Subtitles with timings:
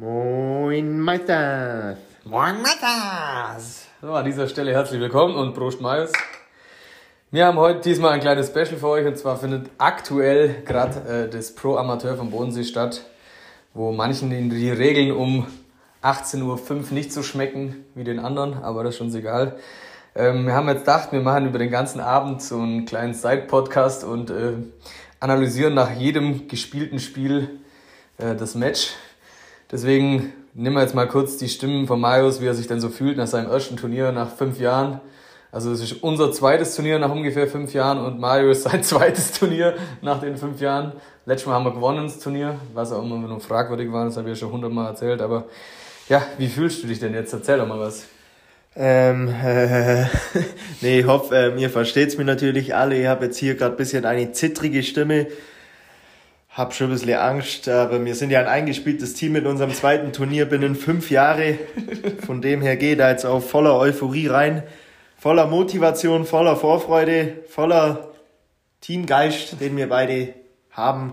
[0.00, 1.98] Moin Meisters.
[2.24, 3.86] Moin Meisters.
[4.00, 6.10] So, an dieser Stelle herzlich willkommen und Prost Marius.
[7.30, 11.28] Wir haben heute diesmal ein kleines Special für euch und zwar findet aktuell gerade äh,
[11.28, 13.04] das Pro Amateur vom Bodensee statt,
[13.74, 15.46] wo manchen die Regeln um
[16.02, 19.58] 18.05 Uhr nicht so schmecken wie den anderen, aber das ist uns egal.
[20.14, 24.04] Ähm, wir haben jetzt gedacht, wir machen über den ganzen Abend so einen kleinen Side-Podcast
[24.04, 24.54] und äh,
[25.20, 27.60] analysieren nach jedem gespielten Spiel
[28.16, 28.94] äh, das Match.
[29.72, 32.88] Deswegen nehmen wir jetzt mal kurz die Stimmen von Marius, wie er sich denn so
[32.88, 35.00] fühlt nach seinem ersten Turnier nach fünf Jahren.
[35.52, 39.32] Also es ist unser zweites Turnier nach ungefähr fünf Jahren und Mario ist sein zweites
[39.32, 40.92] Turnier nach den fünf Jahren.
[41.26, 44.30] Letztes Mal haben wir gewonnen das Turnier, was auch immer nur fragwürdig war, das habe
[44.30, 45.20] ich ja schon hundertmal erzählt.
[45.20, 45.44] Aber
[46.08, 47.32] ja, wie fühlst du dich denn jetzt?
[47.32, 48.06] Erzähl doch mal was.
[48.76, 50.04] Ähm, äh,
[50.80, 53.00] nee, ich hoffe, ähm, ihr versteht's mir natürlich alle.
[53.00, 55.26] Ich habe jetzt hier gerade bisschen eine zittrige Stimme.
[56.50, 60.12] Hab schon ein bisschen Angst, aber wir sind ja ein eingespieltes Team mit unserem zweiten
[60.12, 61.58] Turnier binnen fünf Jahre.
[62.26, 64.64] Von dem her geht da jetzt auch voller Euphorie rein.
[65.16, 68.10] Voller Motivation, voller Vorfreude, voller
[68.80, 70.34] Teamgeist, den wir beide
[70.72, 71.12] haben.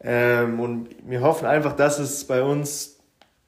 [0.00, 3.00] Ähm, und wir hoffen einfach, dass es bei uns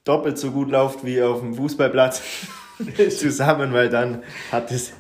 [0.03, 2.23] doppelt so gut läuft wie auf dem Fußballplatz
[3.19, 4.93] zusammen, weil dann hat es.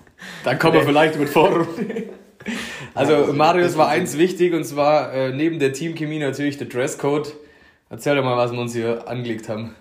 [0.44, 2.10] Dann kommen wir vielleicht mit Vorrunde.
[2.94, 7.34] Also Marius war eins wichtig und zwar äh, neben der Teamchemie natürlich der Dresscode.
[7.88, 9.74] Erzähl doch mal, was wir uns hier angelegt haben.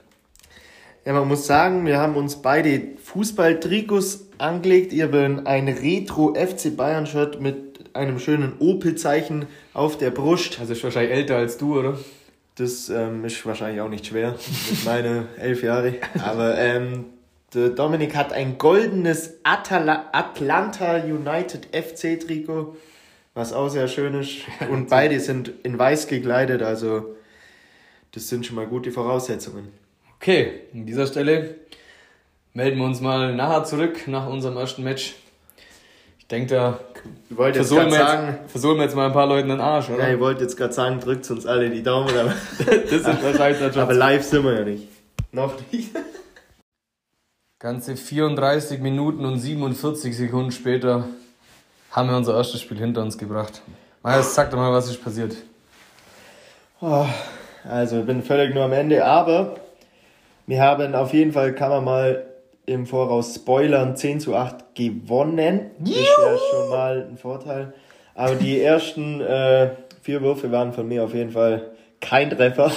[1.05, 4.93] Ja, man muss sagen, wir haben uns beide Fußball-Trikots angelegt.
[4.93, 10.59] Ihr habt ein Retro FC Bayern Shirt mit einem schönen Opel-Zeichen auf der Brust.
[10.59, 11.97] Also ist wahrscheinlich älter als du, oder?
[12.55, 14.35] Das ähm, ist wahrscheinlich auch nicht schwer
[14.69, 15.95] mit meinen elf Jahren.
[16.23, 17.05] Aber ähm,
[17.51, 22.77] Dominik hat ein goldenes Atala Atlanta United FC Trikot,
[23.33, 24.37] was auch sehr schön ist.
[24.69, 27.15] Und beide sind in weiß gekleidet, also
[28.13, 29.69] das sind schon mal gute Voraussetzungen.
[30.15, 31.55] Okay, an dieser Stelle
[32.53, 35.15] melden wir uns mal nachher zurück nach unserem ersten Match.
[36.19, 36.79] Ich denke, da
[37.53, 40.07] versohlen wir, sagen, jetzt, versohlen wir jetzt mal ein paar Leuten den Arsch, oder?
[40.07, 43.77] Ja, ich wollte jetzt gerade sagen, drückt uns alle die Daumen, aber, das ist wahrscheinlich
[43.77, 44.87] aber live sind wir ja nicht.
[45.33, 45.89] Noch nicht.
[47.61, 51.03] Ganze 34 Minuten und 47 Sekunden später
[51.91, 53.61] haben wir unser erstes Spiel hinter uns gebracht.
[54.01, 55.35] Marius, sag doch mal, was ist passiert.
[56.81, 57.05] Oh,
[57.63, 59.57] also, ich bin völlig nur am Ende, aber
[60.47, 62.25] wir haben auf jeden Fall, kann man mal
[62.65, 65.69] im Voraus spoilern, 10 zu 8 gewonnen.
[65.77, 67.73] Das ist ja schon mal ein Vorteil.
[68.15, 69.69] Aber die ersten äh,
[70.01, 72.71] vier Würfe waren von mir auf jeden Fall kein Treffer.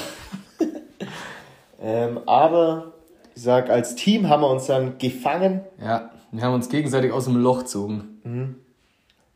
[1.83, 2.94] ähm, aber
[3.35, 5.61] ich sag, als Team haben wir uns dann gefangen.
[5.81, 8.21] Ja, wir haben uns gegenseitig aus dem Loch gezogen.
[8.25, 8.55] Mhm.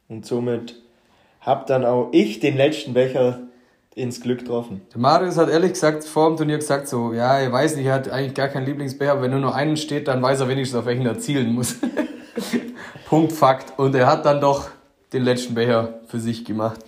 [0.08, 0.76] Und somit
[1.40, 3.40] hab dann auch ich den letzten Becher
[3.94, 4.82] ins Glück getroffen.
[4.92, 7.94] Der Marius hat ehrlich gesagt vor dem Turnier gesagt so, ja, er weiß nicht, er
[7.94, 10.78] hat eigentlich gar keinen Lieblingsbecher, aber wenn nur noch einen steht, dann weiß er wenigstens,
[10.78, 11.76] auf welchen er zielen muss.
[13.08, 13.78] Punkt, Fakt.
[13.78, 14.68] Und er hat dann doch
[15.12, 16.80] den letzten Becher für sich gemacht.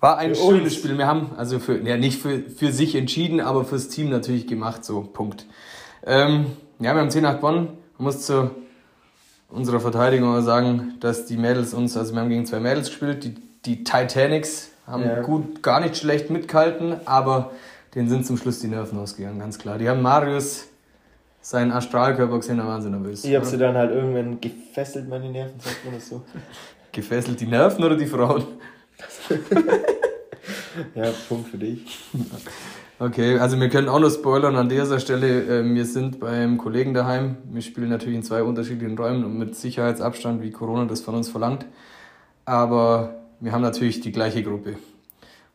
[0.00, 0.74] War ein für schönes uns.
[0.74, 0.98] Spiel.
[0.98, 4.84] Wir haben, also für, ja, nicht für, für sich entschieden, aber fürs Team natürlich gemacht,
[4.84, 5.46] so, Punkt.
[6.06, 6.46] Ähm,
[6.78, 7.68] ja, wir haben 10 nach gewonnen.
[7.98, 8.50] Man muss zu
[9.50, 13.34] unserer Verteidigung sagen, dass die Mädels uns, also wir haben gegen zwei Mädels gespielt, die,
[13.64, 15.20] die Titanics haben ja.
[15.22, 17.50] gut, gar nicht schlecht mitgehalten, aber
[17.94, 19.78] denen sind zum Schluss die Nerven ausgegangen, ganz klar.
[19.78, 20.68] Die haben Marius
[21.40, 23.24] seinen Astralkörper gesehen, da waren sie nervös.
[23.24, 26.22] Ich hab sie dann halt irgendwann gefesselt, meine Nerven, sagt man das so.
[26.92, 28.44] gefesselt die Nerven oder die Frauen?
[30.94, 31.98] ja, Punkt für dich.
[32.98, 35.60] Okay, also wir können auch noch spoilern an dieser Stelle.
[35.60, 37.38] Ähm, wir sind beim Kollegen daheim.
[37.50, 41.30] Wir spielen natürlich in zwei unterschiedlichen Räumen und mit Sicherheitsabstand, wie Corona das von uns
[41.30, 41.64] verlangt.
[42.44, 44.76] Aber wir haben natürlich die gleiche Gruppe.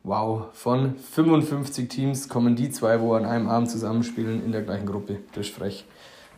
[0.02, 4.86] Wow, von 55 Teams kommen die zwei, wo an einem Abend zusammenspielen, in der gleichen
[4.86, 5.18] Gruppe.
[5.32, 5.84] Das ist frech.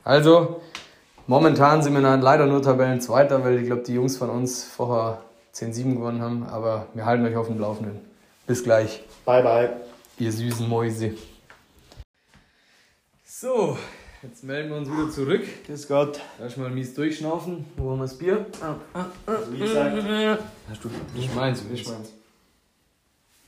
[0.05, 0.61] Also,
[1.27, 5.23] momentan sind wir leider nur Tabellenzweiter, weil ich glaube, die Jungs von uns vorher
[5.55, 6.45] 10-7 gewonnen haben.
[6.45, 8.08] Aber wir halten euch auf dem Laufenden.
[8.49, 9.05] Bis gleich.
[9.25, 9.89] Bye, bye
[10.19, 11.13] ihr süßen Mäuse.
[13.25, 13.79] So,
[14.23, 15.43] jetzt melden wir uns wieder zurück.
[15.67, 16.21] Grüß Gott.
[16.41, 17.65] Erstmal mies durchschnaufen.
[17.77, 18.47] Wo haben wir das Bier?
[18.61, 20.43] Ah, ah, ah, Wie gesagt.
[20.71, 22.13] Hast du, ich meins, ich meins.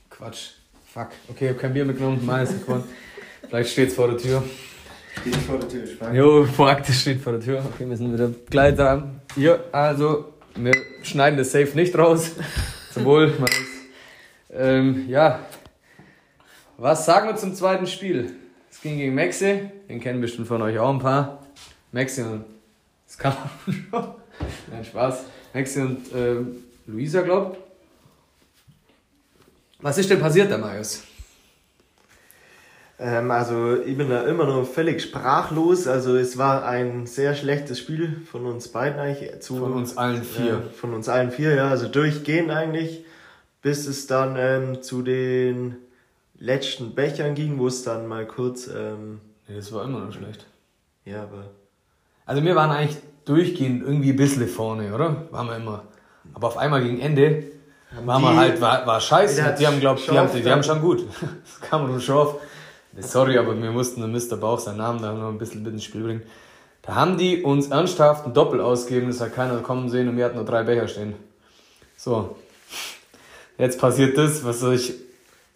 [0.09, 0.51] Quatsch.
[0.85, 1.09] Fuck.
[1.29, 2.83] Okay, ich hab kein Bier mitgenommen, meins gewonnen.
[3.47, 4.43] Vielleicht steht's vor der Tür.
[5.21, 6.15] Steht vor der Tür, spannend.
[6.15, 7.65] Jo, praktisch steht vor der Tür.
[7.73, 9.21] Okay, wir sind wieder gleich dran.
[9.35, 10.73] Hier, also, wir
[11.03, 12.31] schneiden das Safe nicht raus.
[12.93, 13.70] Zum Wohl, meins.
[14.53, 15.39] Ähm, ja,
[16.77, 18.35] was sagen wir zum zweiten Spiel?
[18.69, 21.45] Es ging gegen Maxi, den kennen bestimmt von euch auch ein paar.
[21.91, 22.45] Maxi und
[23.07, 23.33] das kann
[23.65, 24.13] man schon.
[24.71, 25.23] Nein, Spaß.
[25.53, 26.37] Maxi und äh,
[26.87, 27.57] Luisa, glaub.
[29.79, 31.03] Was ist denn passiert, der Marius?
[32.99, 35.87] Ähm, also ich bin da immer noch völlig sprachlos.
[35.87, 39.41] Also es war ein sehr schlechtes Spiel von uns beiden eigentlich.
[39.41, 40.53] Zu, von uns allen vier.
[40.55, 41.69] Äh, von uns allen vier, ja.
[41.69, 43.05] Also durchgehend eigentlich,
[43.61, 45.77] bis es dann ähm, zu den
[46.39, 48.67] letzten Bechern ging, wo es dann mal kurz...
[48.67, 50.45] Ähm, nee, das war immer noch schlecht.
[51.05, 51.51] Ja, aber...
[52.25, 55.27] Also wir waren eigentlich durchgehend irgendwie ein bisschen vorne, oder?
[55.31, 55.83] Waren wir immer.
[56.33, 57.43] Aber auf einmal gegen Ende
[58.05, 59.55] waren wir halt, war, war scheiße.
[59.59, 61.05] Die haben, glaubt, die haben, die, haben schon gut.
[61.43, 62.35] Das kam nur Schorf.
[62.99, 64.37] Sorry, aber wir mussten Mr.
[64.37, 66.23] Bauch seinen Namen da noch ein bisschen mit ins Spiel bringen.
[66.81, 70.25] Da haben die uns ernsthaft ein Doppel ausgegeben, das hat keiner kommen sehen und wir
[70.25, 71.13] hatten nur drei Becher stehen.
[71.95, 72.35] So.
[73.61, 74.93] Jetzt passiert das, was euch,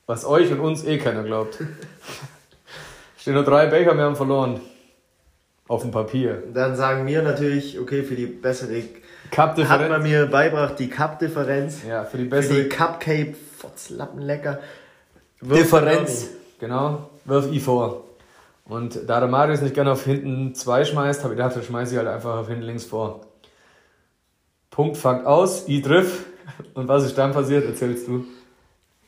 [0.06, 1.58] was euch und uns eh keiner glaubt.
[3.18, 4.62] stehen nur drei Becher, wir haben verloren.
[5.68, 6.44] Auf dem Papier.
[6.54, 8.84] Dann sagen wir natürlich, okay, für die bessere
[9.32, 9.82] Cup-Differenz.
[9.82, 11.80] Hat man mir beibracht, die Cup-Differenz.
[11.90, 12.54] Ja, für die bessere.
[12.54, 14.60] Für die Cupcake, Fotzlappen lecker.
[15.42, 16.28] Differenz.
[16.60, 18.04] Genau wirf ich vor.
[18.66, 21.98] Und da der Marius nicht gerne auf hinten 2 schmeißt, habe ich gedacht, schmeiße ich
[21.98, 23.22] halt einfach auf hinten links vor.
[24.72, 26.26] Punkt, Fakt aus, ich triff.
[26.74, 28.26] Und was ist dann passiert, erzählst du.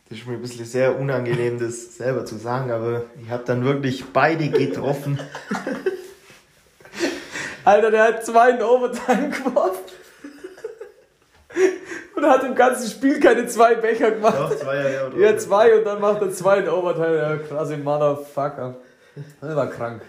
[0.10, 3.66] Das ist mir ein bisschen sehr unangenehm, das selber zu sagen, aber ich habe dann
[3.66, 5.20] wirklich beide getroffen.
[7.66, 9.84] Alter, der hat zwei in Overtime geworfen.
[12.16, 14.38] Und hat im ganzen Spiel keine zwei Becher gemacht.
[14.40, 15.10] Doch, zwei, ja, ja.
[15.18, 17.18] Ja, zwei und dann macht er zwei in Overtime.
[17.18, 18.78] Ja, krasse Motherfucker.
[19.42, 20.02] Das war krank.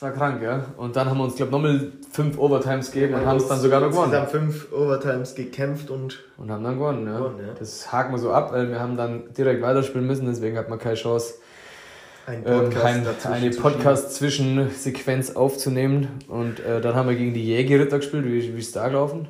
[0.00, 0.64] Das war krank, ja.
[0.78, 3.60] Und dann haben wir uns, glaube ich, nochmal fünf Overtimes gegeben und haben es dann
[3.60, 4.12] sogar noch gewonnen.
[4.12, 6.20] Wir haben fünf Overtimes gekämpft und.
[6.38, 7.18] Und haben dann gewonnen, ja.
[7.18, 7.52] gewonnen ja.
[7.52, 10.78] Das haken wir so ab, weil wir haben dann direkt weiterspielen müssen, deswegen hat man
[10.78, 11.34] keine Chance.
[12.26, 16.08] Ein ähm, Podcast ähm, ein, eine Podcast-Zwischensequenz aufzunehmen.
[16.28, 18.24] Und äh, dann haben wir gegen die Jägerritter gespielt.
[18.24, 19.28] Wie, wie ist da gelaufen?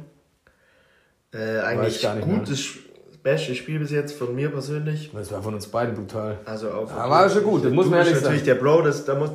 [1.35, 2.77] Äh, eigentlich gutes,
[3.25, 5.11] beste Spiel bis jetzt von mir persönlich.
[5.13, 6.39] Das war von uns beiden brutal.
[6.45, 6.89] Also auch.
[6.91, 8.27] Ja, war schon gut, das muss man ehrlich sagen.
[8.27, 9.31] natürlich der Bro, das, da muss,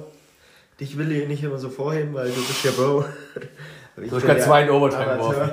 [0.80, 3.06] dich will ich nicht immer so vorheben, weil du bist der Bro.
[3.95, 5.51] du hast gerade zwei in Overtime geworfen.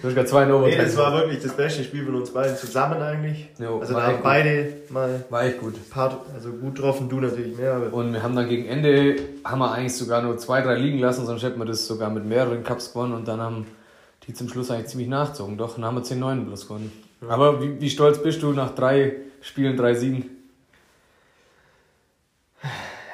[0.00, 0.76] Du hast gerade zwei in Overtime.
[0.76, 3.48] Nee, das war wirklich das beste Spiel von uns beiden zusammen eigentlich.
[3.58, 5.24] Jo, also da haben beide mal.
[5.28, 5.74] War echt gut.
[5.90, 7.92] Part, also gut getroffen, du natürlich mehr.
[7.92, 11.26] Und wir haben dann gegen Ende, haben wir eigentlich sogar nur zwei, drei liegen lassen,
[11.26, 13.66] sonst hätten wir das sogar mit mehreren Cups gewonnen und dann haben
[14.26, 15.56] die zum Schluss eigentlich ziemlich nachzogen.
[15.56, 16.92] Doch, dann haben wir 10-9 bloß gewonnen.
[17.22, 17.28] Ja.
[17.28, 20.30] Aber wie, wie stolz bist du nach drei Spielen, drei Siegen?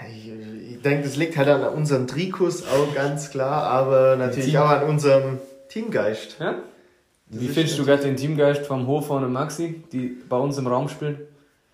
[0.09, 0.31] Ich,
[0.73, 4.61] ich denke, das liegt halt an unserem Trikus auch ganz klar, aber natürlich Team.
[4.61, 5.39] auch an unserem
[5.69, 6.37] Teamgeist.
[6.41, 6.57] Ja?
[7.29, 10.89] Wie findest du gerade den Teamgeist vom Hofer und Maxi, die bei uns im Raum
[10.89, 11.19] spielen?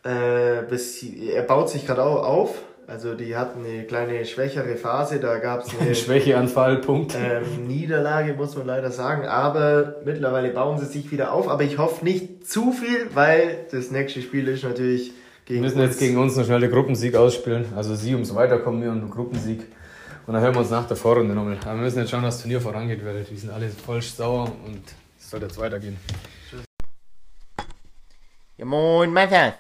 [0.03, 2.63] Äh, bis, er baut sich gerade auch auf.
[2.89, 7.15] Also die hatten eine kleine schwächere Phase, da gab es eine Schwächeanfall, Punkt.
[7.15, 9.27] Ähm, Niederlage, muss man leider sagen.
[9.27, 11.49] Aber mittlerweile bauen sie sich wieder auf.
[11.49, 15.13] Aber ich hoffe nicht zu viel, weil das nächste Spiel ist natürlich
[15.45, 15.91] gegen Wir müssen uns.
[15.91, 17.67] jetzt gegen uns noch schnell den Gruppensieg ausspielen.
[17.77, 19.61] Also sie ums Weiterkommen, wir und den Gruppensieg.
[20.27, 21.59] Und dann hören wir uns nach der Vorrunde nochmal.
[21.65, 24.45] Aber wir müssen jetzt schauen, dass das Turnier vorangeht, weil die sind alle voll sauer
[24.65, 24.83] und
[25.19, 25.97] es soll jetzt weitergehen.
[28.57, 29.55] Ja moin, Matthias.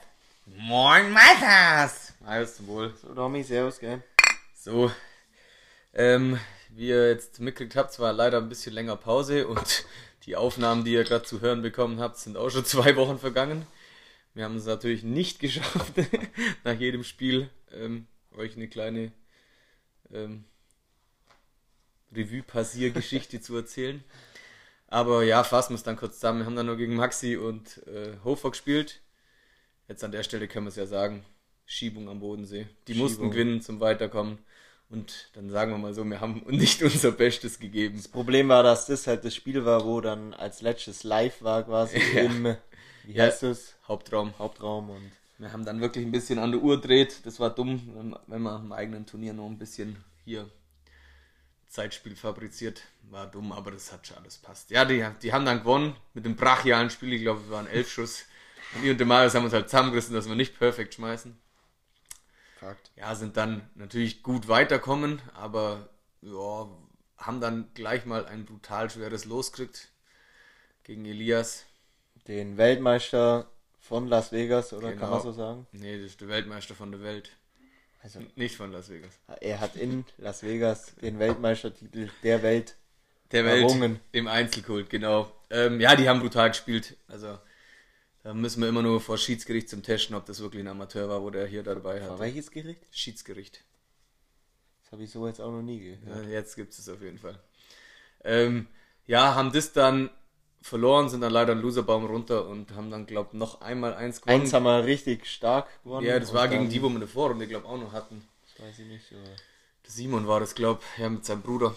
[0.46, 2.12] Moin, Matthias.
[2.24, 2.92] Alles zum Wohl.
[3.02, 4.02] So, Domi, servus, gell?
[4.56, 4.92] So,
[5.94, 6.38] ähm,
[6.70, 9.84] wie ihr jetzt mitgekriegt habt, war leider ein bisschen länger Pause und
[10.26, 13.66] die Aufnahmen, die ihr gerade zu hören bekommen habt, sind auch schon zwei Wochen vergangen.
[14.34, 15.94] Wir haben es natürlich nicht geschafft,
[16.64, 18.06] nach jedem Spiel ähm,
[18.36, 19.12] euch eine kleine
[20.12, 20.44] ähm,
[22.14, 24.02] Revue-Passier-Geschichte zu erzählen.
[24.88, 26.40] Aber ja, fassen wir es dann kurz zusammen.
[26.40, 29.00] Wir haben dann nur gegen Maxi und äh, Hofer gespielt.
[29.88, 31.24] Jetzt an der Stelle können wir es ja sagen.
[31.64, 32.66] Schiebung am Bodensee.
[32.86, 33.08] Die Schiebung.
[33.08, 34.38] mussten gewinnen zum Weiterkommen.
[34.90, 37.96] Und dann sagen wir mal so, wir haben nicht unser Bestes gegeben.
[37.96, 41.62] Das Problem war, dass das halt das Spiel war, wo dann als letztes live war
[41.62, 42.22] quasi ja.
[42.22, 42.56] im,
[43.04, 43.74] wie heißt es?
[43.86, 44.38] Hauptraum.
[44.38, 47.26] Hauptraum und wir haben dann wirklich ein bisschen an der Uhr dreht.
[47.26, 50.48] Das war dumm, wenn man im eigenen Turnier noch ein bisschen hier
[51.68, 52.82] Zeitspiel fabriziert.
[53.10, 54.70] War dumm, aber das hat schon alles passt.
[54.70, 57.12] Ja, die, die haben dann gewonnen mit dem brachialen Spiel.
[57.12, 58.24] Ich glaube, wir waren elf Schuss.
[58.74, 61.36] Und ich und der Marius haben uns halt zusammengerissen, dass wir nicht perfekt schmeißen.
[62.60, 62.92] Fakt.
[62.94, 65.88] Ja, sind dann natürlich gut weiterkommen, aber
[66.20, 66.68] ja,
[67.16, 69.88] haben dann gleich mal ein brutal schweres Los gekriegt
[70.84, 71.64] gegen Elias.
[72.28, 73.50] Den Weltmeister
[73.80, 75.00] von Las Vegas, oder genau.
[75.00, 75.66] kann man so sagen?
[75.72, 77.30] Nee, das ist der Weltmeister von der Welt.
[78.02, 79.18] Also, nicht von Las Vegas.
[79.40, 82.76] Er hat in Las Vegas den Weltmeistertitel der Welt
[83.32, 84.00] der Welt errungen.
[84.12, 85.32] im Einzelkult, genau.
[85.50, 86.96] Ähm, ja, die haben brutal gespielt.
[87.08, 87.38] Also
[88.22, 91.22] da müssen wir immer nur vor Schiedsgericht zum Testen, ob das wirklich ein Amateur war,
[91.22, 92.08] wo der hier dabei hat.
[92.08, 92.80] Vor welches Gericht?
[92.90, 93.64] Schiedsgericht.
[94.82, 96.24] Das habe ich so jetzt auch noch nie gehört.
[96.26, 97.38] Ja, jetzt gibt es es auf jeden Fall.
[98.24, 98.68] Ähm,
[99.06, 100.10] ja, haben das dann
[100.62, 104.20] verloren, sind dann leider einen Loserbaum runter und haben dann, glaube ich, noch einmal eins
[104.20, 104.42] gewonnen.
[104.42, 106.06] Eins haben wir richtig stark gewonnen.
[106.06, 108.26] Ja, das war gegen die, wo wir eine Vorrunde, glaube ich, auch noch hatten.
[108.44, 109.22] Das weiß ich nicht, aber
[109.84, 111.74] Der Simon war das, glaube ich, ja, mit seinem Bruder.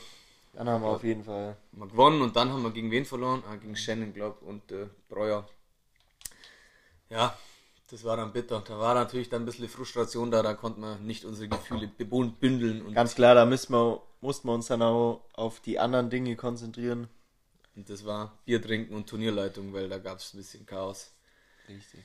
[0.53, 1.57] dann haben wir auf jeden Fall.
[1.71, 3.43] Wir gewonnen und dann haben wir gegen wen verloren?
[3.49, 5.47] Ah, gegen Shannon, glaube ich, und äh, Breuer.
[7.09, 7.37] Ja,
[7.89, 8.63] das war dann bitter.
[8.67, 12.81] Da war natürlich dann ein bisschen Frustration da, da konnte man nicht unsere Gefühle bündeln
[12.83, 16.35] und, Ganz klar, da müssen wir, mussten wir uns dann auch auf die anderen Dinge
[16.35, 17.09] konzentrieren.
[17.75, 21.11] Und das war Bier trinken und Turnierleitung, weil da gab es ein bisschen Chaos.
[21.67, 22.01] Richtig.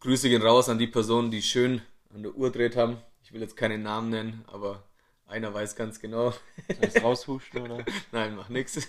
[0.00, 1.82] Grüße gehen raus an die Personen, die schön
[2.14, 2.98] an der Uhr dreht haben.
[3.22, 4.82] Ich will jetzt keinen Namen nennen, aber
[5.26, 6.30] einer weiß ganz genau.
[6.30, 7.84] Soll ich raushuschen oder?
[8.12, 8.88] Nein, mach nix.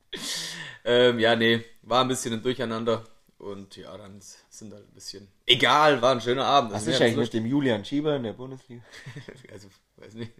[0.84, 3.04] ähm, ja, nee, war ein bisschen ein Durcheinander.
[3.38, 4.20] Und ja, dann
[4.50, 5.28] sind halt ein bisschen.
[5.46, 6.72] Egal, war ein schöner Abend.
[6.72, 8.82] Was Also, ist eigentlich mit dem Julian Schieber in der Bundesliga?
[9.52, 10.32] Also, weiß nicht.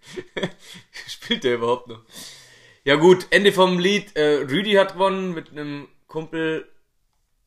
[1.09, 2.02] Spielt der überhaupt noch?
[2.82, 4.16] Ja, gut, Ende vom Lied.
[4.16, 6.66] Äh, Rüdi hat gewonnen mit einem Kumpel.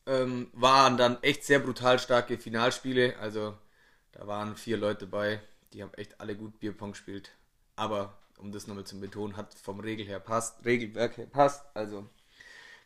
[0.06, 3.16] Ähm, waren dann echt sehr brutal starke Finalspiele.
[3.18, 3.54] Also,
[4.12, 5.40] da waren vier Leute bei.
[5.72, 7.32] Die haben echt alle gut Bierpong gespielt.
[7.74, 11.64] Aber, um das nochmal zu betonen, hat vom Regel her passt, Regelwerk her passt.
[11.74, 12.08] Also,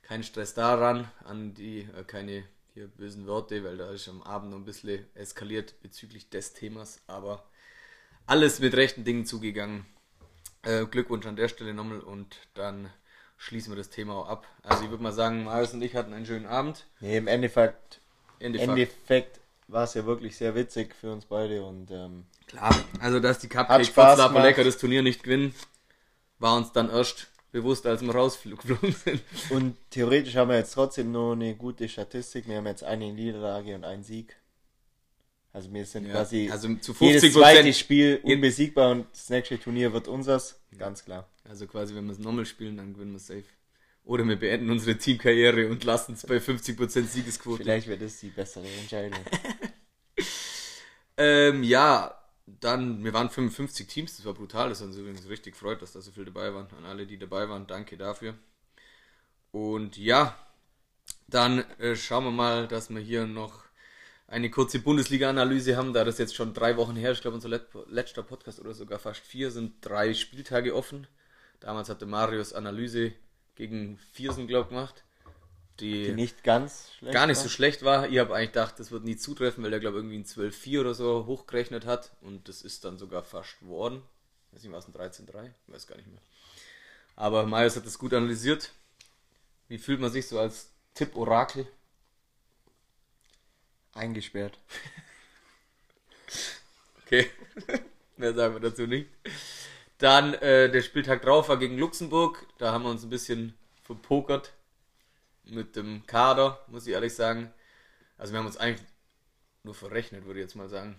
[0.02, 4.52] kein Stress daran, an die, äh, keine hier bösen Worte, weil da ist am Abend
[4.52, 7.02] noch ein bisschen eskaliert bezüglich des Themas.
[7.08, 7.44] Aber
[8.26, 9.84] alles mit rechten Dingen zugegangen.
[10.68, 12.90] Äh, Glückwunsch an der Stelle nochmal und dann
[13.38, 14.46] schließen wir das Thema auch ab.
[14.62, 16.86] Also ich würde mal sagen, Marius und ich hatten einen schönen Abend.
[17.00, 18.00] Nee, im Endeffekt,
[18.38, 18.78] Ende im Fakt.
[18.78, 23.38] Endeffekt war es ja wirklich sehr witzig für uns beide und ähm, Klar, also dass
[23.38, 24.34] die Cupcake gemacht.
[24.34, 25.54] Lecker das Turnier nicht gewinnen,
[26.38, 29.22] war uns dann erst bewusst, als wir rausgeflogen sind.
[29.48, 32.46] Und theoretisch haben wir jetzt trotzdem nur eine gute Statistik.
[32.46, 34.36] Wir haben jetzt eine Niederlage und einen Sieg.
[35.58, 37.74] Also wir sind Ja, quasi also zu jedes 50 zweite Prozent.
[37.74, 40.60] Spiel unbesiegbar und das nächste Turnier wird unseres.
[40.78, 41.28] Ganz klar.
[41.48, 43.42] Also quasi, wenn wir es nochmal spielen, dann gewinnen wir safe.
[44.04, 47.64] Oder wir beenden unsere Teamkarriere und lassen es bei 50% Siegesquote.
[47.64, 49.18] Vielleicht wird das die bessere Entscheidung.
[51.20, 55.54] Ähm, ja, dann, wir waren 55 Teams, das war brutal, das hat uns übrigens richtig
[55.54, 56.68] gefreut, dass da so viele dabei waren.
[56.78, 58.34] An alle, die dabei waren, danke dafür.
[59.50, 60.38] Und ja,
[61.26, 63.67] dann äh, schauen wir mal, dass wir hier noch
[64.28, 67.48] eine kurze Bundesliga-Analyse haben, da das jetzt schon drei Wochen her ist, ich glaube unser
[67.48, 71.06] let letzter Podcast oder sogar fast vier, sind drei Spieltage offen.
[71.60, 73.12] Damals hatte Marius Analyse
[73.56, 75.02] gegen Viersen, glaube ich, gemacht.
[75.80, 77.14] Die nicht ganz schlecht.
[77.14, 77.42] gar nicht war.
[77.44, 78.08] so schlecht war.
[78.08, 80.94] Ich habe eigentlich gedacht, das wird nie zutreffen, weil der glaube irgendwie ein 12-4 oder
[80.94, 84.02] so hochgerechnet hat und das ist dann sogar fast geworden.
[84.50, 85.50] Ich weiß nicht, war es ein 13-3?
[85.66, 86.20] Ich weiß gar nicht mehr.
[87.16, 88.72] Aber Marius hat das gut analysiert.
[89.68, 91.66] Wie fühlt man sich so als Tipp-Orakel?
[93.98, 94.58] Eingesperrt.
[97.04, 97.30] Okay,
[98.16, 99.08] mehr sagen wir dazu nicht.
[99.98, 102.46] Dann äh, der Spieltag drauf war gegen Luxemburg.
[102.58, 104.52] Da haben wir uns ein bisschen verpokert
[105.44, 107.52] mit dem Kader, muss ich ehrlich sagen.
[108.16, 108.86] Also wir haben uns eigentlich
[109.64, 110.98] nur verrechnet, würde ich jetzt mal sagen.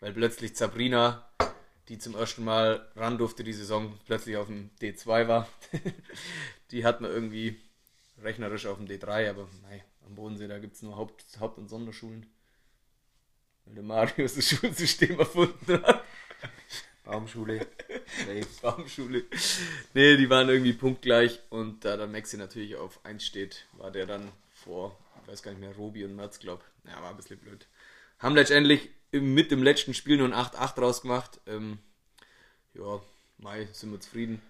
[0.00, 1.28] Weil plötzlich Sabrina,
[1.88, 5.48] die zum ersten Mal ran durfte die Saison, plötzlich auf dem D2 war.
[6.70, 7.60] die hat man irgendwie
[8.22, 11.68] rechnerisch auf dem D3, aber nein, am Bodensee, da gibt es nur Haupt-, Haupt und
[11.68, 12.26] Sonderschulen.
[13.68, 16.02] Weil der Marius das Schulsystem erfunden hat.
[17.04, 17.66] Baumschule.
[18.62, 19.24] Baumschule.
[19.94, 24.06] Nee, die waren irgendwie punktgleich und da der Maxi natürlich auf 1 steht, war der
[24.06, 26.64] dann vor, ich weiß gar nicht mehr, Robi und Merz, glaub.
[26.86, 27.66] Ja, war ein bisschen blöd.
[28.18, 31.40] Haben letztendlich mit dem letzten Spiel nur ein 8-8 rausgemacht.
[31.46, 31.78] Ähm,
[32.74, 33.00] ja,
[33.38, 34.40] Mai, sind wir zufrieden.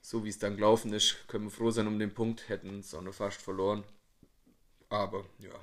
[0.00, 2.94] So wie es dann gelaufen ist, können wir froh sein um den Punkt, hätten es
[2.94, 3.82] auch noch fast verloren.
[4.90, 5.54] Aber ja.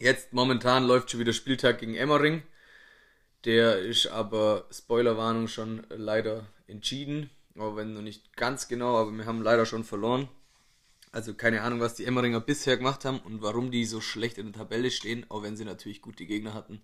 [0.00, 2.42] Jetzt momentan läuft schon wieder Spieltag gegen Emmering.
[3.44, 7.28] Der ist aber, Spoilerwarnung, schon leider entschieden.
[7.54, 10.26] Aber wenn noch nicht ganz genau, aber wir haben leider schon verloren.
[11.12, 14.46] Also keine Ahnung, was die Emmeringer bisher gemacht haben und warum die so schlecht in
[14.46, 16.80] der Tabelle stehen, auch wenn sie natürlich gute Gegner hatten.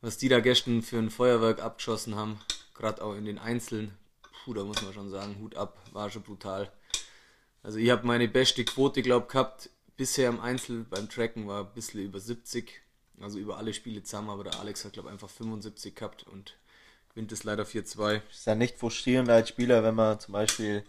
[0.00, 2.40] Was die da gestern für ein Feuerwerk abgeschossen haben,
[2.72, 3.98] gerade auch in den Einzelnen,
[4.46, 6.72] puh, da muss man schon sagen, Hut ab, war schon brutal.
[7.62, 11.74] Also ich habe meine beste Quote, glaube gehabt, bisher im Einzel beim Tracken war ein
[11.74, 12.82] bisschen über 70,
[13.20, 16.56] also über alle Spiele zusammen, aber der Alex hat, glaube einfach 75 gehabt und
[17.10, 18.22] gewinnt es leider 4-2.
[18.30, 20.84] Ist ja nicht frustrierend als Spieler, wenn man zum Beispiel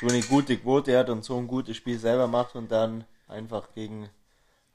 [0.00, 3.74] so eine gute Quote hat und so ein gutes Spiel selber macht und dann einfach
[3.74, 4.08] gegen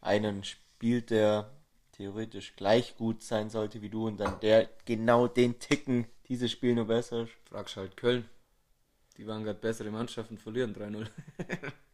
[0.02, 1.52] einen spielt, der
[1.94, 6.76] theoretisch gleich gut sein sollte wie du und dann der genau den Ticken dieses Spiel
[6.76, 7.32] nur besser ist.
[7.46, 8.28] Fragst halt Köln.
[9.18, 11.08] Die waren gerade bessere Mannschaften, verlieren 3-0.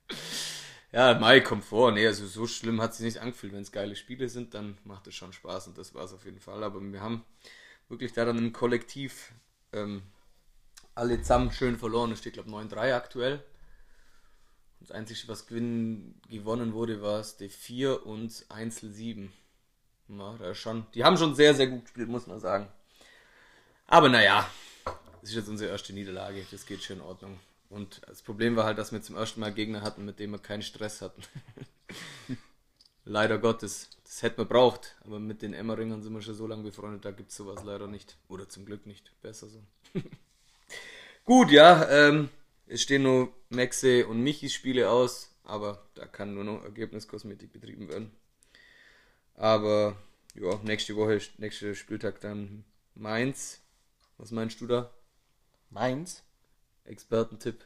[0.98, 1.92] ja, Mai kommt vor.
[1.92, 3.54] Nee, also so schlimm hat es sich nicht angefühlt.
[3.54, 6.26] Wenn es geile Spiele sind, dann macht es schon Spaß und das war es auf
[6.26, 6.64] jeden Fall.
[6.64, 7.24] Aber wir haben
[7.88, 9.32] wirklich da dann im Kollektiv
[9.74, 10.02] ähm,
[10.96, 12.12] alle zusammen schön verloren.
[12.14, 13.44] Es steht, glaube ich, 9-3 aktuell.
[14.80, 19.32] Das Einzige, was gewinnen, gewonnen wurde, war Step 4 und Einzel 7.
[20.08, 22.70] Ja, da schon, die haben schon sehr, sehr gut gespielt, muss man sagen.
[23.86, 24.50] Aber naja,
[25.22, 27.40] das ist jetzt unsere erste Niederlage, das geht schon in Ordnung.
[27.70, 30.40] Und das Problem war halt, dass wir zum ersten Mal Gegner hatten, mit denen wir
[30.40, 31.22] keinen Stress hatten.
[33.08, 34.96] leider Gottes, das hätten wir braucht.
[35.02, 37.88] Aber mit den Emmeringern sind wir schon so lange befreundet, da gibt es sowas leider
[37.88, 38.18] nicht.
[38.30, 39.12] Oder zum Glück nicht.
[39.22, 39.62] Besser so.
[41.26, 42.30] Gut, ja, ähm,
[42.68, 47.90] es stehen nur Maxe und Michis Spiele aus, aber da kann nur noch Ergebniskosmetik betrieben
[47.90, 48.12] werden.
[49.36, 49.98] Aber
[50.36, 52.64] ja, nächste Woche, nächster Spieltag dann
[52.96, 53.62] Mainz.
[54.18, 54.94] Was meinst du da?
[55.70, 56.24] Mainz?
[56.88, 57.64] Expertentipp.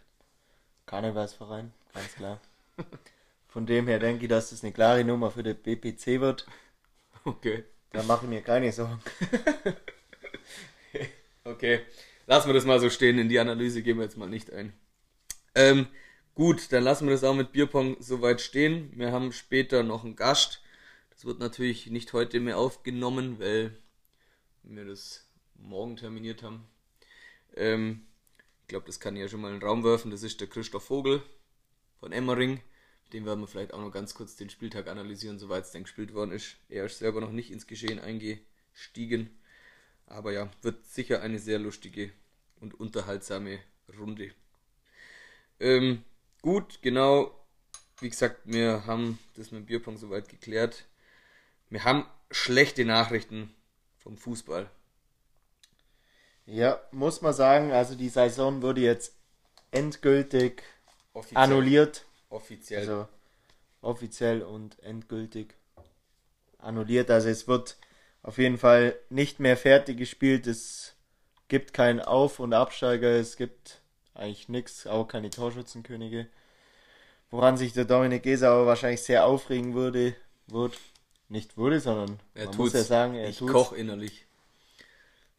[0.86, 2.42] Karnevalsverein, ganz klar.
[3.48, 6.46] Von dem her denke ich, dass das eine klare Nummer für den BPC wird.
[7.24, 7.64] Okay.
[7.92, 9.02] Da mache ich mir keine Sorgen.
[11.44, 11.82] okay.
[12.26, 13.20] Lassen wir das mal so stehen.
[13.20, 14.74] In die Analyse gehen wir jetzt mal nicht ein.
[15.54, 15.88] Ähm,
[16.34, 18.92] gut, dann lassen wir das auch mit Bierpong soweit stehen.
[18.96, 20.62] Wir haben später noch einen Gast.
[21.10, 23.78] Das wird natürlich nicht heute mehr aufgenommen, weil
[24.64, 26.66] wir das morgen terminiert haben.
[27.56, 28.06] Ähm,
[28.72, 30.12] glaube, das kann ich ja schon mal in den Raum werfen.
[30.12, 31.22] Das ist der Christoph Vogel
[32.00, 32.62] von Emmering.
[33.12, 36.14] Den werden wir vielleicht auch noch ganz kurz den Spieltag analysieren, soweit es denn gespielt
[36.14, 36.56] worden ist.
[36.70, 39.30] Er ist selber noch nicht ins Geschehen eingestiegen.
[40.08, 42.14] Aber ja, wird sicher eine sehr lustige
[42.62, 43.60] und unterhaltsame
[44.00, 44.32] Runde.
[45.60, 46.06] Ähm,
[46.42, 47.38] gut, genau.
[48.00, 50.86] Wie gesagt, wir haben das mit dem Bierpong soweit geklärt.
[51.70, 53.54] Wir haben schlechte Nachrichten
[53.98, 54.72] vom Fußball.
[56.46, 59.14] Ja, muss man sagen, also die Saison wurde jetzt
[59.72, 60.64] endgültig
[61.14, 61.44] offiziell.
[61.44, 62.06] annulliert.
[62.30, 62.80] Offiziell.
[62.82, 63.08] Also
[63.82, 65.56] offiziell und endgültig
[66.60, 67.10] annulliert.
[67.10, 67.78] Also es wird
[68.24, 70.48] auf jeden Fall nicht mehr fertig gespielt.
[70.48, 70.96] Es
[71.48, 73.10] gibt keinen Auf- und Absteiger.
[73.10, 73.82] Es gibt
[74.14, 76.28] eigentlich nichts, auch keine Torschützenkönige.
[77.30, 80.16] Woran sich der Dominik Gesauer wahrscheinlich sehr aufregen würde,
[80.48, 80.78] wird,
[81.30, 83.54] nicht würde, sondern er man muss ja sagen, er ich tut's.
[83.54, 84.26] koch innerlich.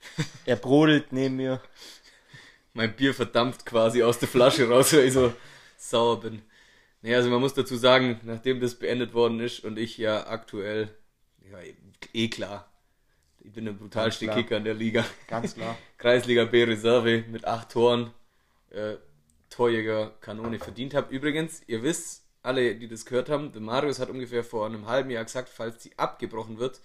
[0.47, 1.61] Er brodelt neben mir.
[2.75, 5.33] Mein Bier verdampft quasi aus der Flasche raus, weil ich so
[5.77, 6.43] sauer bin.
[7.03, 10.89] Naja, also man muss dazu sagen, nachdem das beendet worden ist und ich ja aktuell,
[11.51, 11.59] ja,
[12.13, 12.71] eh klar,
[13.41, 15.05] ich bin der brutalste Kicker in der Liga.
[15.27, 15.77] Ganz klar.
[15.99, 18.13] Kreisliga B Reserve mit acht Toren
[18.71, 18.95] äh,
[19.51, 21.15] Torjäger Kanone verdient habe.
[21.15, 25.11] Übrigens, ihr wisst, alle, die das gehört haben, der Marius hat ungefähr vor einem halben
[25.11, 26.81] Jahr gesagt, falls die abgebrochen wird,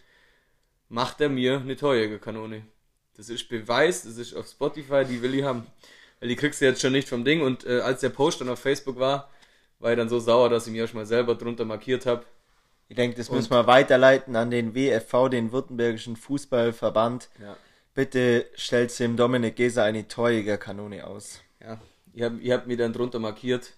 [0.89, 2.63] macht er mir eine Torjägerkanone.
[3.17, 5.65] Das ist Beweis, das ist auf Spotify, die will ich haben.
[6.19, 7.41] Weil die kriegst du jetzt schon nicht vom Ding.
[7.41, 9.29] Und äh, als der Post dann auf Facebook war,
[9.79, 12.25] war ich dann so sauer, dass ich mir schon mal selber drunter markiert habe.
[12.89, 17.29] Ich denke, das und müssen wir weiterleiten an den WFV, den Württembergischen Fußballverband.
[17.41, 17.57] Ja.
[17.93, 21.41] Bitte stellt dem Dominik Geser eine Torjägerkanone aus.
[21.59, 21.81] Ja,
[22.13, 23.73] ihr habt, ihr habt mir dann drunter markiert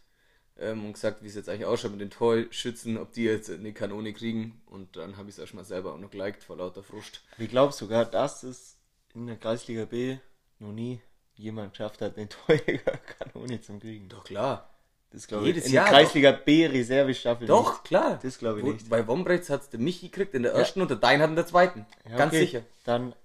[0.59, 3.73] ähm, und gesagt, wie es jetzt eigentlich ausschaut mit den Torschützen, ob die jetzt eine
[3.73, 4.61] Kanone kriegen.
[4.67, 7.21] Und dann habe ich es erstmal selber auch noch geliked vor lauter Frust.
[7.37, 8.78] Wie glaubst du sogar, dass es
[9.13, 10.17] in der Kreisliga B
[10.59, 11.01] noch nie
[11.35, 14.09] jemand geschafft hat, eine Torjägerkanone zu kriegen?
[14.09, 14.69] Doch klar.
[15.11, 15.65] Das glaube ich.
[15.65, 16.45] In Jahr, der Kreisliga doch.
[16.45, 17.47] B Reservestaffel.
[17.47, 17.83] Doch, nicht.
[17.85, 18.19] klar.
[18.21, 18.89] Das glaube ich Wo, nicht.
[18.89, 20.83] Bei Wombrechts hat es der Michi gekriegt in der ersten ja.
[20.83, 21.85] und der Dein hat in der zweiten.
[22.07, 22.45] Ja, Ganz okay.
[22.45, 22.61] sicher.
[22.83, 23.15] Dann.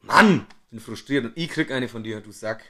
[0.00, 0.46] Mann!
[0.70, 2.64] Bin frustriert und ich krieg eine von dir, du Sack.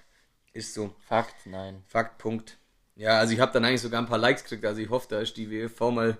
[0.52, 0.94] Ist so.
[1.06, 1.82] Fakt, nein.
[1.86, 2.58] Fakt, Punkt.
[2.96, 4.64] Ja, also ich habe dann eigentlich sogar ein paar Likes gekriegt.
[4.64, 6.18] Also ich hoffe, da ist die WFV mal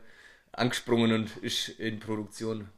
[0.53, 2.68] angesprungen und ist in Produktion.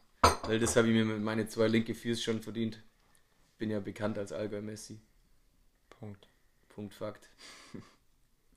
[0.44, 2.82] Weil das habe ich mir mit meinen zwei linke Füße schon verdient.
[3.62, 4.98] Bin ja bekannt als Allgäu Messi.
[5.88, 6.26] Punkt.
[6.68, 7.30] Punkt, Fakt.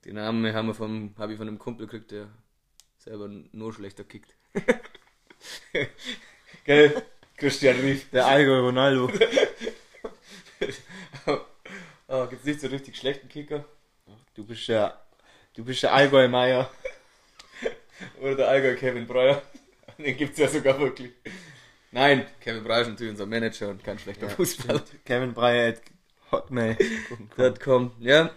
[0.04, 2.28] Den Namen haben wir vom, habe ich von einem Kumpel gekriegt, der
[2.98, 4.36] selber nur schlechter kickt.
[6.64, 7.04] Gell?
[7.38, 8.10] Christian Rief.
[8.10, 9.12] Der Allgäu Ronaldo.
[12.08, 13.64] Oh, gibt's nicht so richtig schlechten Kicker?
[14.34, 15.00] Du bist ja,
[15.54, 16.68] du bist der Allgäu Meier.
[18.22, 19.44] Oder der Allgäu Kevin Breuer.
[20.00, 21.12] Den gibt's ja sogar wirklich.
[21.96, 24.84] Nein, Kevin Breuer ist natürlich unser Manager und kein schlechter ja, Fußballer.
[25.06, 25.82] Kevin Breuer at
[26.30, 27.94] hotmail.com.
[28.02, 28.32] Ja,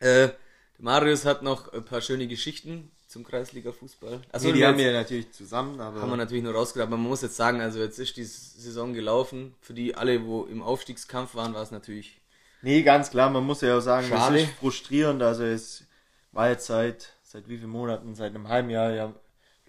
[0.00, 0.30] äh,
[0.78, 4.22] Marius hat noch ein paar schöne Geschichten zum Kreisliga-Fußball.
[4.32, 6.02] Also nee, die haben wir natürlich zusammen, aber.
[6.02, 6.92] Haben wir natürlich nur rausgegraben.
[6.92, 9.54] Aber man muss jetzt sagen, also jetzt ist die Saison gelaufen.
[9.60, 12.20] Für die alle, wo im Aufstiegskampf waren, war es natürlich
[12.62, 14.40] Nee, ganz klar, man muss ja auch sagen, Schade.
[14.40, 15.22] das ist frustrierend.
[15.22, 15.84] Also es
[16.32, 19.14] war jetzt seit, seit wie vielen Monaten, seit einem halben Jahr ja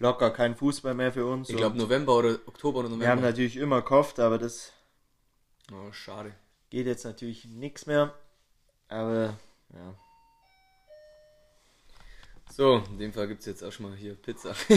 [0.00, 1.48] locker kein Fußball mehr für uns.
[1.48, 3.04] Ich glaube November oder Oktober oder November.
[3.04, 4.72] Wir haben natürlich immer gehofft, aber das
[5.72, 6.34] oh, schade.
[6.70, 8.12] geht jetzt natürlich nichts mehr.
[8.88, 9.38] Aber
[9.72, 9.94] ja.
[12.50, 14.54] So, in dem Fall gibt es jetzt auch schon mal hier Pizza.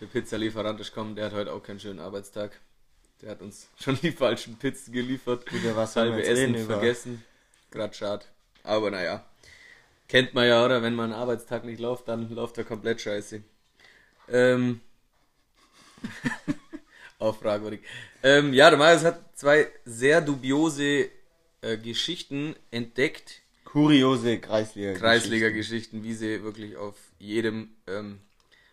[0.00, 2.58] der Pizzalieferant ist kommen, der hat heute auch keinen schönen Arbeitstag.
[3.20, 5.52] Der hat uns schon die falschen Pizzen geliefert.
[5.52, 7.24] Wieder was halbe Essen vergessen.
[7.70, 8.24] Gerade schade.
[8.62, 9.24] Aber naja.
[10.08, 10.82] Kennt man ja, oder?
[10.82, 13.42] Wenn man einen Arbeitstag nicht läuft, dann läuft er komplett scheiße.
[14.28, 14.80] Ähm.
[17.18, 17.80] auch fragwürdig.
[18.22, 21.10] Ähm, ja, der Marius hat zwei sehr dubiose
[21.60, 23.40] äh, Geschichten entdeckt.
[23.64, 24.94] Kuriose Kreisliga.
[24.94, 28.20] Kreisliga-Geschichten, wie sie wirklich auf jedem ähm,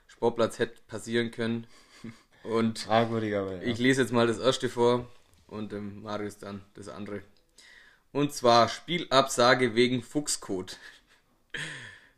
[0.07, 1.67] Sportplatz hätte passieren können.
[2.43, 3.61] Und Fragwürdig, aber ja.
[3.63, 5.09] ich lese jetzt mal das erste vor
[5.47, 7.21] und ähm, Marius dann das andere.
[8.11, 10.77] Und zwar Spielabsage wegen Fuchscode.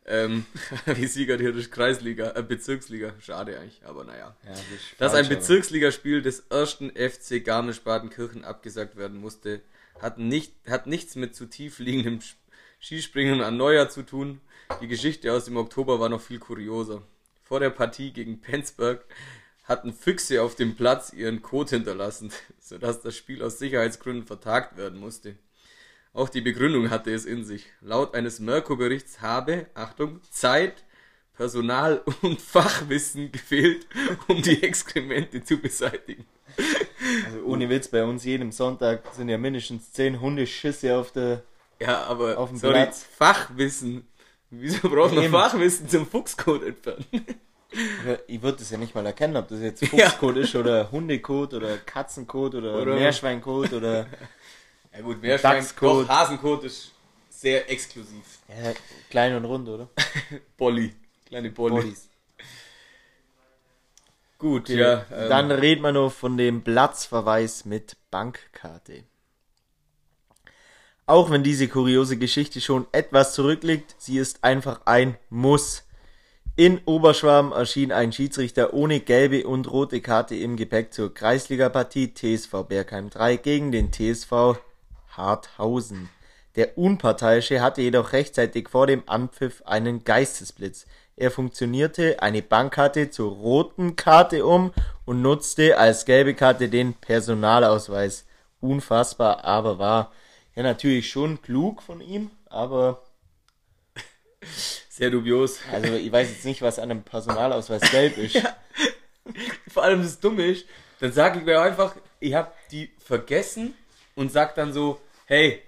[0.06, 0.46] Ähm,
[0.86, 3.14] wie Sieger durch Kreisliga, äh, Bezirksliga.
[3.20, 4.36] Schade eigentlich, aber naja.
[4.44, 4.62] Ja, das
[4.98, 9.60] Dass ein Bezirksligaspiel des ersten FC Garmisch-Partenkirchen abgesagt werden musste,
[10.00, 12.20] hat, nicht, hat nichts mit zu tief liegendem
[12.80, 14.40] Skispringen an Neujahr zu tun.
[14.80, 17.02] Die Geschichte aus dem Oktober war noch viel kurioser.
[17.42, 19.04] Vor der Partie gegen Penzberg
[19.64, 24.98] hatten Füchse auf dem Platz ihren Code hinterlassen, sodass das Spiel aus Sicherheitsgründen vertagt werden
[24.98, 25.36] musste.
[26.14, 27.66] Auch die Begründung hatte es in sich.
[27.82, 30.84] Laut eines Merkur-Berichts habe, Achtung, Zeit,
[31.36, 33.86] Personal und Fachwissen gefehlt,
[34.28, 36.24] um die Exkremente zu beseitigen.
[37.26, 41.42] Also ohne Witz, bei uns jeden Sonntag sind ja mindestens zehn Hundeschisse auf der.
[41.80, 43.04] Ja, aber Auf dem sorry, Platz.
[43.18, 44.06] Fachwissen.
[44.50, 45.28] Wieso braucht man.
[45.30, 47.04] Fachwissen zum Fuchscode entfernen?
[48.28, 51.76] Ich würde das ja nicht mal erkennen, ob das jetzt Fuchscode ist oder Hundecode oder
[51.78, 54.06] Katzencode oder, Oder- Meerschweincode oder
[54.94, 56.04] Ja gut, Meerschwein, Dachscode.
[56.04, 56.92] doch, Hasencode ist
[57.28, 58.38] sehr exklusiv.
[58.48, 58.72] ja,
[59.10, 59.88] klein und rund, oder?
[60.56, 60.94] Bolli.
[61.26, 61.74] Kleine Bolli.
[61.74, 62.08] Bollis.
[64.38, 65.04] Gut, ja.
[65.12, 69.04] ähm, Dann redet man noch von dem Platzverweis mit Bankkarte.
[71.06, 75.84] Auch wenn diese kuriose Geschichte schon etwas zurückliegt, sie ist einfach ein Muss.
[76.56, 82.62] In Oberschwaben erschien ein Schiedsrichter ohne gelbe und rote Karte im Gepäck zur Kreisligapartie TSV
[82.68, 84.56] Bergheim 3 gegen den TSV
[85.16, 86.08] Harthausen.
[86.56, 90.86] Der Unparteiische hatte jedoch rechtzeitig vor dem Anpfiff einen Geistesblitz.
[91.16, 94.72] Er funktionierte eine Bankkarte zur roten Karte um
[95.04, 98.26] und nutzte als gelbe Karte den Personalausweis.
[98.60, 100.12] Unfassbar, aber wahr.
[100.54, 103.02] Ja, natürlich schon klug von ihm, aber
[104.88, 105.58] sehr dubios.
[105.72, 108.40] also ich weiß jetzt nicht, was an einem Personalausweis gelb ist.
[109.68, 110.66] Vor allem das Dumme ist,
[111.00, 113.74] dann sage ich mir einfach, ich habe die vergessen
[114.14, 115.62] und sag dann so, hey,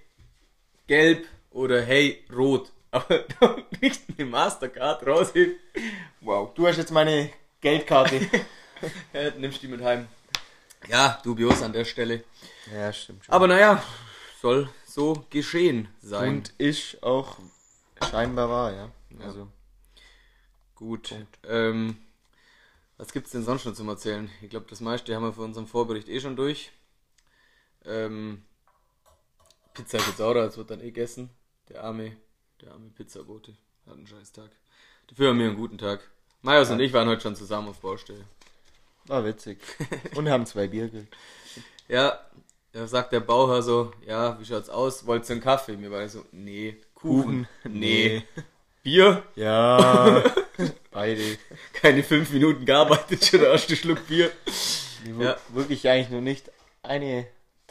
[0.87, 2.73] gelb oder hey, rot.
[2.91, 3.25] Aber
[3.81, 5.57] nicht eine Mastercard rausheben.
[6.21, 6.55] Wow.
[6.55, 7.31] Du hast jetzt meine
[7.61, 8.21] Geldkarte.
[9.15, 10.07] Ja, nimmst die mit heim.
[10.87, 12.25] Ja, dubios an der Stelle.
[12.71, 13.35] ja, stimmt schon.
[13.35, 13.83] Aber naja,
[14.43, 16.29] soll so geschehen sein.
[16.29, 17.39] Und ist auch
[18.11, 18.91] scheinbar wahr, ja.
[19.25, 19.49] Also,
[20.77, 21.15] Gut.
[21.49, 21.97] Ähm,
[22.99, 24.31] was gibt's denn sonst noch zum Erzählen?
[24.43, 26.71] Ich glaube, das meiste haben wir für unseren Vorbericht eh schon durch.
[27.87, 28.43] Ähm,
[29.75, 31.31] Pizza ist jetzt auch da, das wird dann eh gegessen.
[31.69, 32.17] Der arme,
[32.61, 34.51] der arme Pizzabote hat einen scheiß Tag.
[35.09, 36.01] Dafür haben wir einen guten Tag.
[36.43, 38.25] Marius und ich waren heute schon zusammen auf Baustelle.
[39.07, 39.59] war witzig.
[40.15, 41.17] Und haben zwei Bier gekriegt.
[41.89, 42.21] Ja,
[42.73, 45.07] da sagt der Bauherr so, ja, wie schaut's aus?
[45.07, 45.77] Wollt's einen Kaffee?
[45.77, 46.77] Mir war so, nee.
[46.95, 47.49] Kuchen?
[47.65, 48.23] Nee.
[48.83, 49.25] Bier?
[49.35, 50.23] Ja,
[50.91, 51.39] beide.
[51.73, 54.31] Keine fünf Minuten gearbeitet, schon der erste Schluck Bier.
[55.19, 55.37] Ja.
[55.49, 56.51] Wirklich eigentlich nur nicht
[56.83, 57.27] eine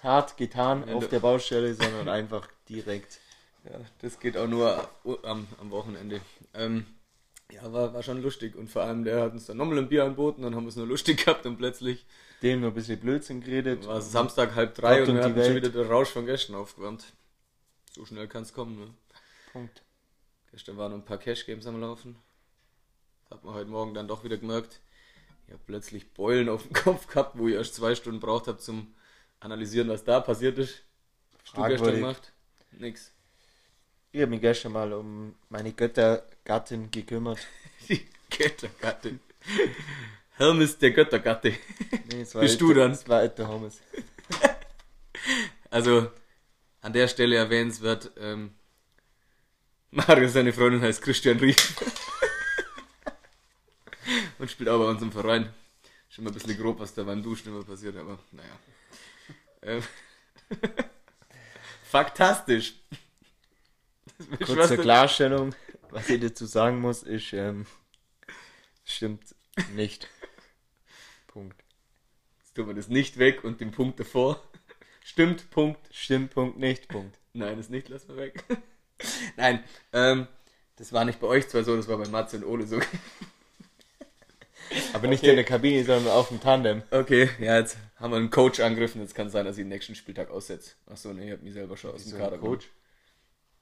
[0.05, 3.19] Tat getan auf der Baustelle, sondern einfach direkt.
[3.67, 4.87] Ja, das geht auch nur
[5.23, 6.21] am, am Wochenende.
[6.53, 6.85] Ähm,
[7.51, 8.55] ja, war, war schon lustig.
[8.55, 10.75] Und vor allem, der hat uns dann nochmal ein Bier angeboten, dann haben wir es
[10.75, 12.05] nur lustig gehabt und plötzlich
[12.43, 13.87] Dem nur ein bisschen Blödsinn geredet.
[13.87, 16.57] war es Samstag halb drei und und wir hatten schon wieder den Rausch von gestern
[16.57, 17.05] aufgewärmt.
[17.91, 18.93] So schnell kann es kommen, ne?
[19.51, 19.81] Punkt.
[20.51, 22.17] Gestern waren noch ein paar Cash-Games am Laufen.
[23.23, 24.79] Das hat man heute Morgen dann doch wieder gemerkt.
[25.47, 28.59] Ich habe plötzlich Beulen auf dem Kopf gehabt, wo ich erst zwei Stunden braucht habe
[28.59, 28.93] zum
[29.39, 30.81] Analysieren, was da passiert ist.
[31.43, 32.31] Was du gestern gemacht?
[32.71, 33.11] Nix.
[34.11, 37.39] Ich habe mich gestern mal um meine Göttergattin gekümmert.
[37.89, 39.19] Die Göttergatte.
[40.37, 41.53] Hermes der Göttergatte.
[42.11, 42.91] Nee, Bist du dann?
[42.91, 43.81] Es war Ed der Hommes.
[45.71, 46.09] Also,
[46.81, 48.53] an der Stelle erwähnenswert, ähm,
[49.91, 51.75] Mario, seine Freundin heißt Christian Rief.
[54.39, 55.51] Und spielt auch bei uns im Verein.
[56.09, 58.49] Schon mal ein bisschen grob, was da beim Duschen immer passiert, aber naja.
[59.65, 59.83] Ähm,
[61.83, 62.75] Faktastisch.
[64.37, 64.81] Kurz zur Was denn?
[64.81, 65.55] Klarstellung,
[65.89, 67.65] was ich dazu sagen muss, ist, ähm,
[68.83, 69.35] stimmt
[69.73, 70.07] nicht.
[71.27, 71.61] Punkt.
[72.39, 74.41] Jetzt tun wir das nicht weg und den Punkt davor.
[75.03, 75.79] Stimmt, Punkt.
[75.91, 77.19] Stimmt, Punkt, nicht, Punkt.
[77.33, 78.43] Nein, das nicht, lassen wir weg.
[79.35, 80.27] Nein, ähm,
[80.77, 82.79] das war nicht bei euch zwar so, das war bei Matze und Ole so.
[84.93, 85.29] Aber nicht Okay.
[85.31, 86.83] in der Kabine, sondern auf dem Tandem.
[86.91, 89.01] Okay, ja, jetzt haben wir einen Coach angegriffen.
[89.01, 90.71] Jetzt kann sein, dass ich den nächsten Spieltag aussetze.
[90.87, 92.69] Achso, nee, ich hab mich selber schon aus dem So Kader Coach.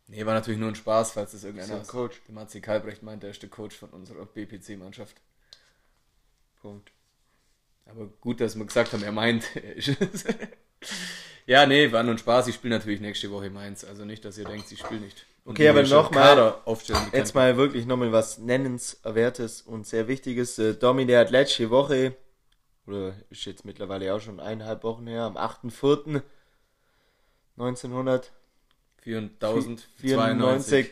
[0.08, 1.88] Nee, war natürlich nur ein Spaß, falls das irgendeiner So ein ist.
[1.88, 2.22] Coach.
[2.28, 5.16] Der Matzi Kalbrecht meint, der ist der Coach von unserer BPC-Mannschaft.
[6.62, 6.92] Punkt.
[7.86, 9.92] Aber gut, dass wir gesagt haben, er meint, es.
[11.46, 12.48] Ja, nee, war nur ein Spaß.
[12.48, 13.84] Ich spiele natürlich nächste Woche Mainz.
[13.84, 15.26] Also nicht, dass ihr denkt, ich spiele nicht.
[15.46, 17.16] Okay, aber mir schon noch mal- Kader aufstellen bekannt.
[17.18, 20.58] Jetzt mal wirklich nochmal was Nennenswertes und sehr Wichtiges.
[20.58, 22.16] Äh, Domi, der hat letzte Woche,
[22.88, 26.24] oder ist jetzt mittlerweile auch schon eineinhalb Wochen her, am 8.4.1994
[29.02, 30.90] 4094.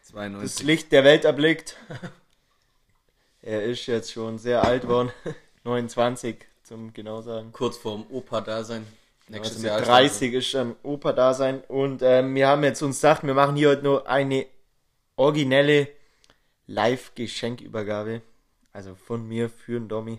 [0.00, 0.66] das 92.
[0.66, 1.76] Licht der Welt erblickt.
[3.42, 5.12] er ist jetzt schon sehr alt worden.
[5.64, 7.52] 29 zum genau sagen.
[7.52, 8.84] Kurz vorm Opa-Dasein.
[9.28, 9.80] Nächstes Also mit Jahr.
[9.80, 9.88] ist
[10.20, 11.62] 30 ist ähm, Opa da sein.
[11.68, 14.46] Und ähm, wir haben jetzt uns gedacht, wir machen hier heute nur eine
[15.16, 15.88] originelle
[16.66, 18.22] Live-Geschenkübergabe.
[18.72, 20.18] Also von mir für den Domi.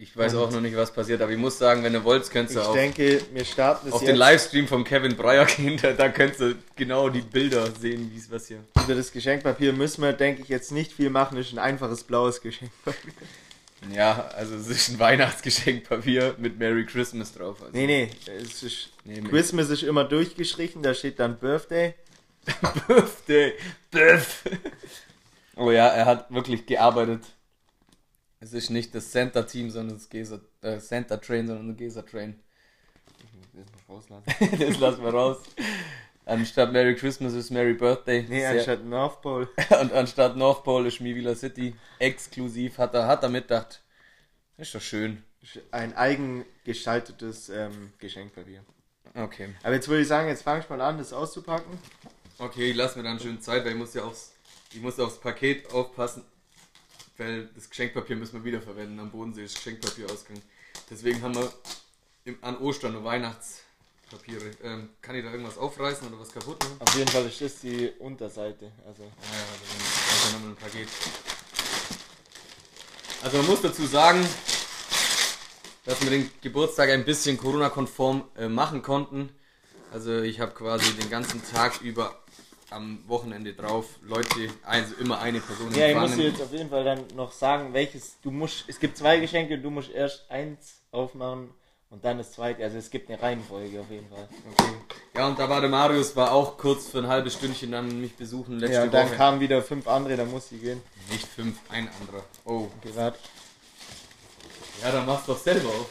[0.00, 2.50] Ich weiß auch noch nicht, was passiert, aber ich muss sagen, wenn ihr wollt, könnt
[2.50, 5.76] ihr Ich auf, denke, wir starten auf jetzt den Livestream vom Kevin Breyer gehen.
[5.82, 8.62] Da, da könnt ihr genau die Bilder sehen, wie es was hier.
[8.84, 9.72] über das Geschenkpapier.
[9.72, 11.36] Müssen wir, denke ich, jetzt nicht viel machen.
[11.36, 13.12] Das ist ein einfaches blaues Geschenkpapier.
[13.94, 17.62] Ja, also es ist ein Weihnachtsgeschenkpapier mit Merry Christmas drauf.
[17.62, 20.82] Also, Nee, nee, es ist, nee, Christmas ist immer durchgestrichen.
[20.82, 21.94] Da steht dann Birthday.
[22.88, 23.54] Birthday.
[23.90, 24.44] Biff.
[25.56, 27.22] Oh ja, er hat wirklich gearbeitet.
[28.40, 32.02] Es ist nicht das Center Team, sondern das Gesa, äh, Center Train, sondern das Gesa
[32.02, 32.38] Train.
[34.58, 35.38] das lassen wir raus.
[36.28, 38.22] Anstatt Merry Christmas ist Merry Birthday.
[38.28, 39.48] Nee, Sehr- anstatt North Pole.
[39.80, 42.76] Und anstatt North Pole ist Mivila City exklusiv.
[42.76, 43.82] Hat er, hat er mitgedacht.
[44.58, 45.22] Ist doch schön.
[45.70, 48.62] Ein eigen gestaltetes ähm, Geschenkpapier.
[49.14, 49.54] Okay.
[49.62, 51.78] Aber jetzt würde ich sagen, jetzt fang ich mal an, das auszupacken.
[52.36, 54.32] Okay, ich lass mir dann schön Zeit, weil ich muss ja aufs,
[54.74, 56.24] ich muss aufs Paket aufpassen.
[57.16, 59.00] Weil das Geschenkpapier müssen wir wiederverwenden.
[59.00, 60.44] Am Bodensee ist Geschenkpapier ausgegangen.
[60.90, 61.50] Deswegen haben wir
[62.26, 63.04] im, an Ostern nur
[64.08, 64.50] Weihnachtspapiere.
[64.64, 66.76] Ähm, kann ich da irgendwas aufreißen oder was kaputt machen?
[66.80, 68.72] Auf jeden Fall ist das die Unterseite.
[68.86, 70.88] Also ja, ja nochmal ein Paket.
[73.22, 74.26] Also man muss dazu sagen,
[75.84, 79.30] dass wir den Geburtstag ein bisschen Corona-konform äh, machen konnten.
[79.92, 82.22] Also ich habe quasi den ganzen Tag über
[82.70, 86.68] am Wochenende drauf Leute, also immer eine Person Ja, ich muss dir jetzt auf jeden
[86.68, 88.64] Fall dann noch sagen, welches du musst.
[88.68, 91.48] Es gibt zwei Geschenke, du musst erst eins aufmachen
[91.90, 92.62] und dann das zweite.
[92.62, 94.28] Also es gibt eine Reihenfolge auf jeden Fall.
[94.52, 94.74] Okay.
[95.16, 98.14] Ja, und da war der Marius, war auch kurz für ein halbes Stündchen dann mich
[98.14, 99.16] besuchen letzte Ja, und dann Woche.
[99.16, 100.82] kamen wieder fünf andere, da muss ich gehen.
[101.10, 102.24] Nicht fünf, ein anderer.
[102.44, 102.68] Oh.
[102.82, 103.16] Gerade.
[104.82, 105.86] Ja, dann mach's doch selber auf.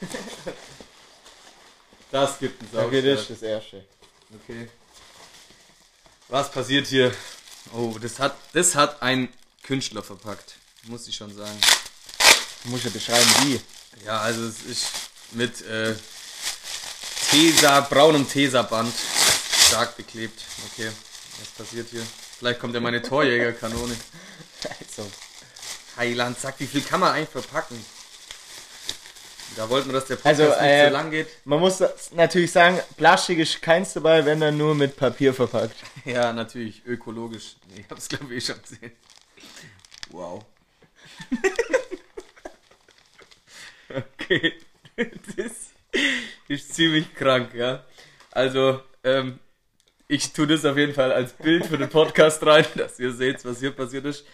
[2.12, 2.86] Das gibt einen Saustart.
[2.86, 3.84] Okay, das ist das erste.
[4.32, 4.68] Okay.
[6.28, 7.12] Was passiert hier?
[7.74, 9.28] Oh, das hat, das hat ein
[9.62, 10.54] Künstler verpackt.
[10.84, 11.58] Muss ich schon sagen.
[12.66, 13.60] Du musst ja beschreiben, wie.
[14.04, 14.86] Ja, also es ist
[15.30, 15.94] mit äh,
[17.30, 18.92] Tesa, braunem Tesa-Band
[19.68, 20.42] stark beklebt.
[20.72, 20.90] Okay,
[21.38, 22.02] was passiert hier?
[22.38, 23.96] Vielleicht kommt ja meine Torjägerkanone.
[24.80, 25.08] Also,
[25.96, 27.84] Heiland, sag, wie viel kann man eigentlich verpacken?
[29.54, 31.28] Da wollten wir, dass der Also, Podcast nicht äh, so lang geht.
[31.44, 31.78] man muss
[32.10, 35.76] natürlich sagen, Plastik ist keins dabei, wenn dann nur mit Papier verpackt.
[36.04, 37.54] Ja, natürlich, ökologisch.
[37.68, 38.90] Nee, ich hab's glaube ich schon gesehen.
[40.10, 40.44] Wow.
[43.96, 44.52] okay,
[44.96, 45.72] das
[46.48, 47.84] ist ziemlich krank, ja.
[48.30, 49.38] Also, ähm,
[50.08, 53.44] ich tue das auf jeden Fall als Bild für den Podcast rein, dass ihr seht,
[53.44, 54.24] was hier passiert ist.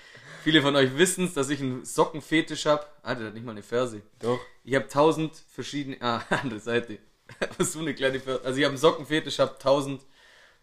[0.42, 2.84] Viele von euch wissen dass ich einen Sockenfetisch habe.
[3.02, 4.02] Alter, der hat nicht mal eine Ferse.
[4.18, 4.40] Doch.
[4.64, 5.96] Ich habe tausend verschiedene.
[6.00, 6.98] Ah, andere Seite.
[7.58, 8.44] so eine kleine Ferse.
[8.44, 10.02] Also ich habe einen Sockenfetisch, habe tausend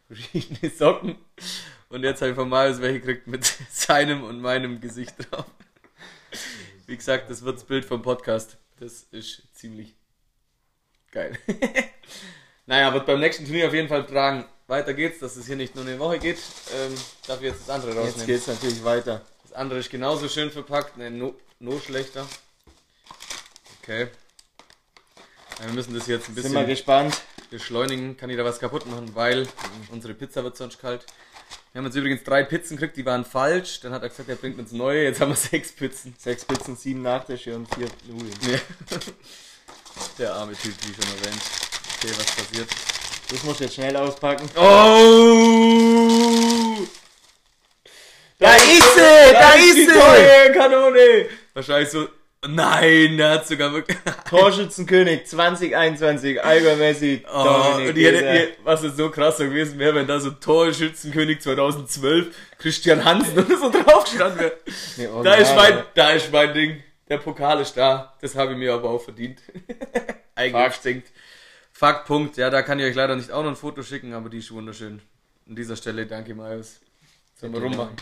[0.08, 1.16] verschiedene Socken.
[1.88, 5.46] Und jetzt habe ich von Marius welche gekriegt mit seinem und meinem Gesicht drauf.
[6.86, 8.58] Wie gesagt, das wird das Bild vom Podcast.
[8.80, 9.94] Das ist ziemlich
[11.12, 11.38] geil.
[12.66, 14.46] naja, wird beim nächsten Turnier auf jeden Fall tragen.
[14.68, 16.38] Weiter geht's, dass es hier nicht nur eine Woche geht.
[16.74, 16.96] Ähm,
[17.28, 18.28] darf ich jetzt das andere Jetzt rausnehmen.
[18.28, 19.26] geht's natürlich weiter.
[19.44, 22.26] Das andere ist genauso schön verpackt, ne, no, no schlechter.
[23.82, 24.08] Okay.
[25.60, 27.22] Ja, wir müssen das jetzt ein Sind wir bisschen gespannt.
[27.50, 28.16] beschleunigen.
[28.16, 29.48] Kann ich da was kaputt machen, weil
[29.92, 31.06] unsere Pizza wird sonst kalt.
[31.72, 33.80] Wir haben jetzt übrigens drei Pizzen gekriegt, die waren falsch.
[33.82, 35.04] Dann hat er gesagt, er bringt uns neue.
[35.04, 36.16] Jetzt haben wir sechs Pizzen.
[36.18, 38.34] Sechs Pizzen, sieben Nachtische und vier Nudeln.
[38.42, 38.58] Ja.
[40.18, 41.42] Der arme Typ, wie schon erwähnt.
[41.98, 42.70] Okay, was passiert?
[43.30, 44.50] Das musst du jetzt schnell auspacken.
[44.56, 45.40] Oh!
[48.40, 49.34] Da ist sie!
[49.34, 50.54] Da ist sie!
[50.54, 51.30] Kanone!
[51.54, 52.08] Wahrscheinlich so.
[52.48, 53.98] Nein, der hat sogar wirklich.
[54.30, 58.34] Torschützenkönig 2021, Alba Messi, Oh, Dominik und Kaiser.
[58.36, 63.58] ihr- was ist so krass gewesen wäre, wenn da so Torschützenkönig 2012 Christian Hansen oder
[63.58, 64.54] so drauf gestanden wäre.
[64.96, 66.84] Nee, Da original, ist mein, da ist mein Ding.
[67.10, 68.16] Der Pokal ist da.
[68.22, 69.42] Das habe ich mir aber auch verdient.
[70.36, 71.10] Eingestinkt.
[71.74, 72.38] Fakt, Punkt.
[72.38, 74.52] Ja, da kann ich euch leider nicht auch noch ein Foto schicken, aber die ist
[74.52, 75.02] wunderschön.
[75.48, 76.80] An dieser Stelle danke, Marius.
[77.36, 77.96] Sollen wir rummachen?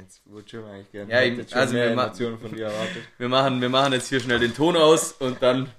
[0.00, 1.12] Jetzt würde schon eigentlich gerne.
[1.12, 3.02] Ja, schon also mehr wir ma- von dir erwartet.
[3.18, 5.70] Wir machen, wir machen jetzt hier schnell den Ton aus und dann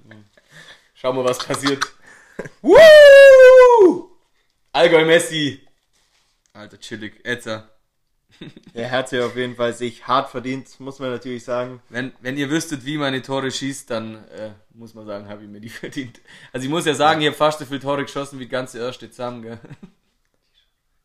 [0.94, 1.84] schauen wir, was passiert.
[2.62, 4.10] Woo!
[4.72, 5.62] Allgäu Messi.
[6.54, 7.26] Alter, chillig.
[7.26, 7.70] Etzer.
[8.74, 11.82] Er hat sie auf jeden Fall sich hart verdient, muss man natürlich sagen.
[11.88, 15.50] Wenn, wenn ihr wüsstet, wie meine Tore schießt, dann äh, muss man sagen, habe ich
[15.50, 16.20] mir die verdient.
[16.52, 18.80] Also ich muss ja sagen, ich habe fast so viele Tore geschossen wie die ganze
[18.80, 19.42] erste zusammen.
[19.44, 19.60] Gell?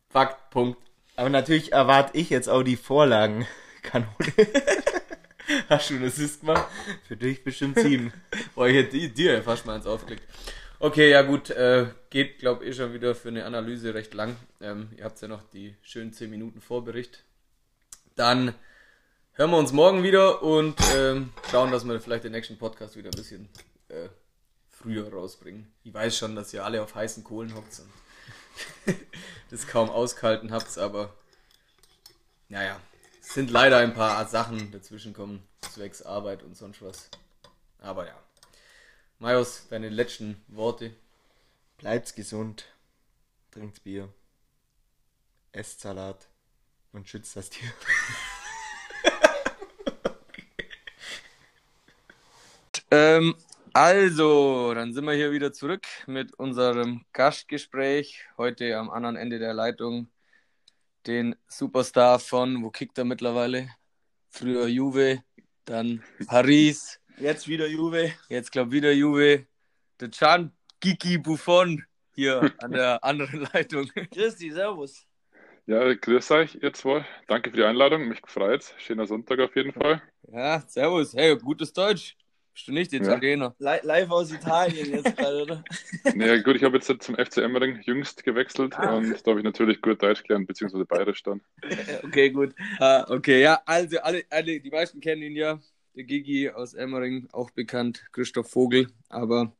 [0.09, 0.77] Fakt, Punkt.
[1.15, 3.47] Aber natürlich erwarte ich jetzt auch die Vorlagen.
[3.81, 4.07] Kanone.
[5.69, 6.67] Hast du einen Assist gemacht?
[7.07, 8.13] Für dich bestimmt sieben.
[8.55, 10.23] Boah, ich hätte dir fast mal eins aufgelegt.
[10.79, 14.35] Okay, ja gut, äh, geht glaube ich schon wieder für eine Analyse recht lang.
[14.61, 17.23] Ähm, ihr habt ja noch die schönen 10 Minuten Vorbericht.
[18.15, 18.55] Dann
[19.33, 23.09] hören wir uns morgen wieder und ähm, schauen, dass wir vielleicht den nächsten Podcast wieder
[23.09, 23.49] ein bisschen
[23.89, 24.09] äh,
[24.69, 25.71] früher rausbringen.
[25.83, 27.89] Ich weiß schon, dass ihr alle auf heißen Kohlen hockt und
[29.49, 31.13] das kaum ausgehalten habt, aber
[32.49, 32.79] naja,
[33.21, 37.09] es sind leider ein paar Sachen dazwischen kommen, zwecks Arbeit und sonst was.
[37.79, 38.17] Aber ja.
[39.19, 40.95] Majos, deine letzten Worte.
[41.77, 42.65] Bleibt's gesund.
[43.51, 44.09] Trinkt's Bier.
[45.51, 46.27] Esst Salat.
[46.91, 47.71] Und schützt das Tier.
[52.91, 53.35] Ähm,
[53.73, 58.23] also, dann sind wir hier wieder zurück mit unserem Gastgespräch.
[58.37, 60.09] Heute am anderen Ende der Leitung
[61.07, 63.69] den Superstar von, wo kickt er mittlerweile?
[64.29, 65.23] Früher Juve,
[65.65, 68.13] dann Paris, Jetzt wieder Juve.
[68.29, 69.45] jetzt glaub wieder Juve.
[69.99, 73.89] Der Can Gigi Buffon hier an der anderen Leitung.
[74.11, 75.05] Christi, servus.
[75.65, 77.05] Ja, grüß euch, ihr zwei.
[77.27, 78.73] Danke für die Einladung, mich gefreut.
[78.79, 80.01] Schöner Sonntag auf jeden Fall.
[80.27, 81.13] Ja, servus.
[81.13, 82.15] Hey, gutes Deutsch.
[82.61, 83.55] Bist du nicht Italiener?
[83.57, 85.63] Li live aus Italien jetzt gerade, oder?
[86.15, 88.97] Naja, gut, ich habe jetzt zum FC Emmering jüngst gewechselt Ah.
[88.97, 91.41] und da habe ich natürlich gut Deutsch gelernt, beziehungsweise bayerisch dann.
[92.03, 92.53] Okay, gut.
[92.77, 95.59] Ah, okay, ja, also alle, alle, die meisten kennen ihn ja.
[95.95, 98.89] Der Gigi aus Emmering, auch bekannt, Christoph Vogel.
[99.09, 99.55] Aber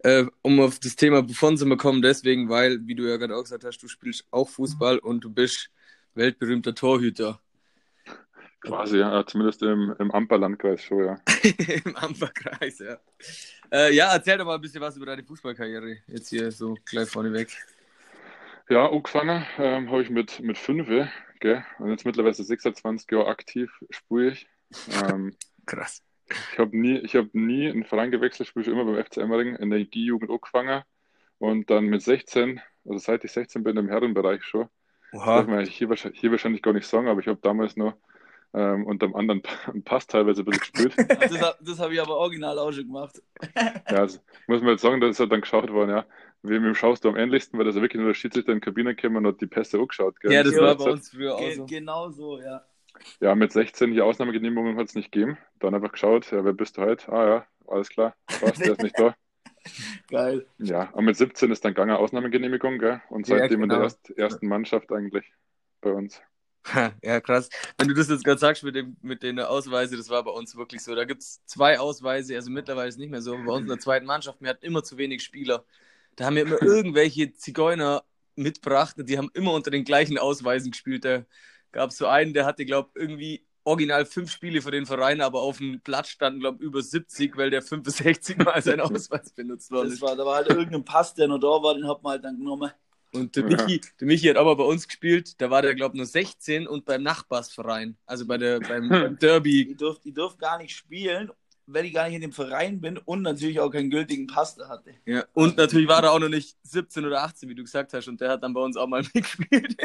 [0.00, 3.44] äh, um auf das Thema Buffon zu kommen, deswegen, weil, wie du ja gerade auch
[3.44, 5.70] gesagt hast, du spielst auch Fußball und du bist
[6.14, 7.40] weltberühmter Torhüter
[8.64, 11.20] Quasi, ja, zumindest im, im Amper-Landkreis schon, ja.
[11.84, 12.96] im Amperkreis, ja.
[13.70, 15.98] Äh, ja, erzähl doch mal ein bisschen was über deine Fußballkarriere.
[16.06, 17.50] Jetzt hier so gleich vorneweg.
[18.70, 20.88] Ja, angefangen ähm, habe ich mit, mit fünf,
[21.40, 21.64] gell?
[21.78, 24.48] Und jetzt mittlerweile 26 Jahre aktiv spiele ich.
[25.02, 26.02] Ähm, Krass.
[26.52, 29.56] ich habe nie, ich hab nie einen Verein gewechselt, spiele schon immer beim FC Emmering
[29.56, 30.82] in der G-Jugend angefangen.
[31.38, 34.68] Und dann mit 16, also seit ich 16 bin im Herrenbereich schon,
[35.12, 35.42] Darf Oha.
[35.42, 37.94] man hier, wahrscheinlich- hier wahrscheinlich gar nicht sagen, aber ich habe damals noch
[38.54, 40.94] ähm, unter einem anderen Pa- Pass teilweise ein bisschen gespielt.
[41.08, 43.20] Das, hab- das habe ich aber original auch schon gemacht.
[43.90, 46.06] ja, also, muss man jetzt sagen, da ist halt dann geschaut worden, ja,
[46.42, 48.94] wem schaust du am ähnlichsten, weil das ja wirklich nur der Schiedsrichter in die Kabine
[48.94, 50.20] gekommen und hat die Pässe angeschaut.
[50.20, 50.32] Gell?
[50.32, 51.66] Ja, das Ja, war bei uns früher auch Ge so.
[51.66, 52.64] Genau so, ja.
[53.20, 55.36] Ja, mit 16 hier Ausnahmegenehmigungen hat es nicht gegeben.
[55.58, 57.12] Dann einfach geschaut, ja, wer bist du heute?
[57.12, 59.16] Ah ja, alles klar, passt, der ist nicht da.
[60.08, 60.46] Geil.
[60.58, 63.02] Ja, und mit 17 ist dann gegangen Ausnahmegenehmigung, gell?
[63.10, 63.84] Und Ja, seitdem in der genau.
[63.86, 65.32] erst, ersten Mannschaft eigentlich
[65.80, 66.22] bei uns.
[67.02, 67.48] Ja, krass.
[67.78, 70.56] Wenn du das jetzt gerade sagst mit, dem, mit den Ausweise, das war bei uns
[70.56, 70.94] wirklich so.
[70.94, 73.34] Da gibt es zwei Ausweise, also mittlerweile ist es nicht mehr so.
[73.34, 75.64] aber Bei uns in der zweiten Mannschaft, wir hatten immer zu wenig Spieler.
[76.16, 78.04] Da haben wir immer irgendwelche Zigeuner
[78.36, 81.04] mitgebracht und die haben immer unter den gleichen Ausweisen gespielt.
[81.04, 81.24] Da
[81.72, 85.20] gab es so einen, der hatte, glaube ich, irgendwie original fünf Spiele für den Verein,
[85.20, 89.32] aber auf dem Platz standen, glaube ich, über 70, weil der 65 Mal seinen Ausweis
[89.32, 90.02] benutzt worden Das ist.
[90.02, 92.36] war, da war halt irgendein Pass, der noch da war, den hat man halt dann
[92.38, 92.70] genommen.
[93.14, 93.56] Und der Ja.
[93.66, 96.66] Michi, der Michi hat aber bei uns gespielt, da war der, glaube ich, nur 16
[96.66, 99.70] und beim Nachbarsverein, also bei der, beim, beim Derby.
[99.70, 101.30] Ich durfte durf gar nicht spielen,
[101.66, 104.68] weil ich gar nicht in dem Verein bin und natürlich auch keinen gültigen Pass da
[104.68, 104.90] hatte.
[105.06, 105.24] Ja.
[105.32, 108.20] Und natürlich war er auch noch nicht 17 oder 18, wie du gesagt hast, und
[108.20, 109.76] der hat dann bei uns auch mal mitgespielt.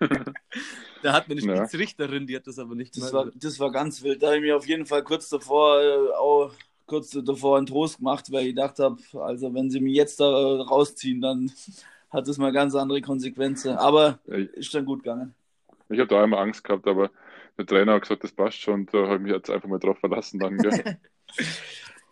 [1.02, 1.56] da hat man eine Ja.
[1.68, 4.22] Schiedsrichterin, die hat das aber nicht Das war, das war ganz wild.
[4.22, 6.52] Da habe ich mir auf jeden Fall kurz davor äh, auch
[6.86, 10.24] kurz davor einen Trost gemacht, weil ich gedacht habe, also wenn sie mich jetzt da
[10.24, 11.52] äh, rausziehen, dann
[12.10, 13.76] hat das mal ganz andere Konsequenzen.
[13.76, 15.34] Aber ist dann gut gegangen.
[15.88, 17.10] ich habe da einmal Angst gehabt, aber
[17.58, 18.86] der Trainer hat gesagt, das passt schon.
[18.86, 20.98] Da habe ich mich jetzt einfach mal drauf verlassen dann, gell?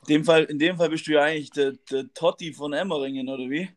[0.07, 3.29] In dem Fall, in dem Fall bist du ja eigentlich der, der Totti von Emmeringen,
[3.29, 3.69] oder wie?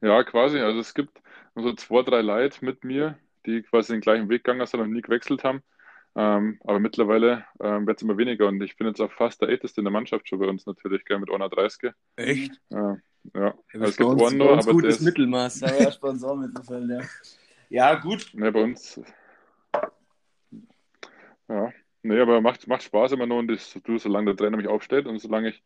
[0.00, 0.58] Ja, quasi.
[0.58, 1.20] Also es gibt
[1.54, 5.02] so zwei, drei Leute mit mir, die quasi den gleichen Weg gegangen sind und nie
[5.02, 5.62] gewechselt haben.
[6.16, 9.48] Ähm, aber mittlerweile ähm, wird es immer weniger und ich bin jetzt auch fast der
[9.48, 11.92] Älteste in der Mannschaft schon bei uns natürlich, gell, mit 31.
[12.16, 12.60] Echt?
[12.70, 12.96] Äh, ja,
[13.34, 15.60] Ja, also es gibt uns, uns aber gutes ist, Mittelmaß.
[15.60, 17.00] Da war Sponsor mitgefallen, ja.
[17.70, 18.30] Ja, gut.
[18.34, 19.00] ne, bei uns,
[21.48, 24.68] ja, nee, aber macht, macht Spaß immer nur und das, du, solange der Trainer mich
[24.68, 25.62] aufstellt und solange ich,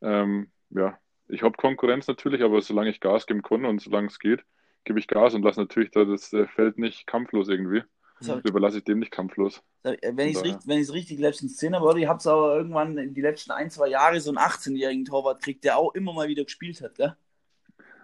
[0.00, 4.18] ähm, ja, ich habe Konkurrenz natürlich, aber solange ich Gas geben kann und solange es
[4.18, 4.44] geht,
[4.84, 7.82] gebe ich Gas und lasse natürlich da das äh, Feld nicht kampflos irgendwie.
[8.20, 9.62] Das überlasse ich dem nicht kampflos.
[9.82, 11.98] Wenn ich es richtig, wenn richtig letztens gesehen habe, oder?
[11.98, 15.42] Ich habe es aber irgendwann in die letzten ein, zwei Jahre so einen 18-jährigen Torwart
[15.42, 17.16] kriegt, der auch immer mal wieder gespielt hat, gell?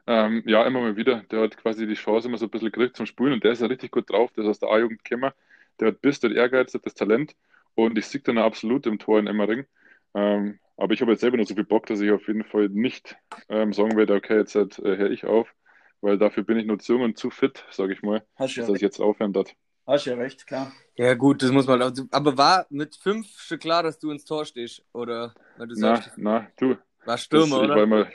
[0.06, 1.22] Ähm, ja, immer mal wieder.
[1.30, 3.60] Der hat quasi die Chance immer so ein bisschen gekriegt zum Spielen und der ist
[3.62, 4.32] ja richtig gut drauf.
[4.32, 5.32] Der ist aus der A-Jugend gekommen.
[5.80, 7.34] Der hat Biss, der hat Ehrgeiz, der hat das Talent
[7.74, 9.66] und ich sehe dann absolut im Tor in Emmering.
[10.14, 12.68] Ähm, aber ich habe jetzt selber noch so viel Bock, dass ich auf jeden Fall
[12.68, 13.16] nicht
[13.48, 15.52] ähm, sagen werde, okay, jetzt halt, äh, höre ich auf,
[16.00, 18.24] weil dafür bin ich nur zu jung und zu fit, sage ich mal,
[18.56, 19.54] dass ich jetzt aufhören darf.
[19.86, 20.72] Hast ja recht, klar.
[20.96, 21.82] Ja, gut, das muss man.
[21.82, 24.84] auch- Aber war mit fünf schon klar, dass du ins Tor stehst?
[24.92, 26.70] Oder weil du Na, sagst, na, du.
[26.70, 27.82] war Das, Stürmer, ich war oder?
[27.82, 28.06] immer,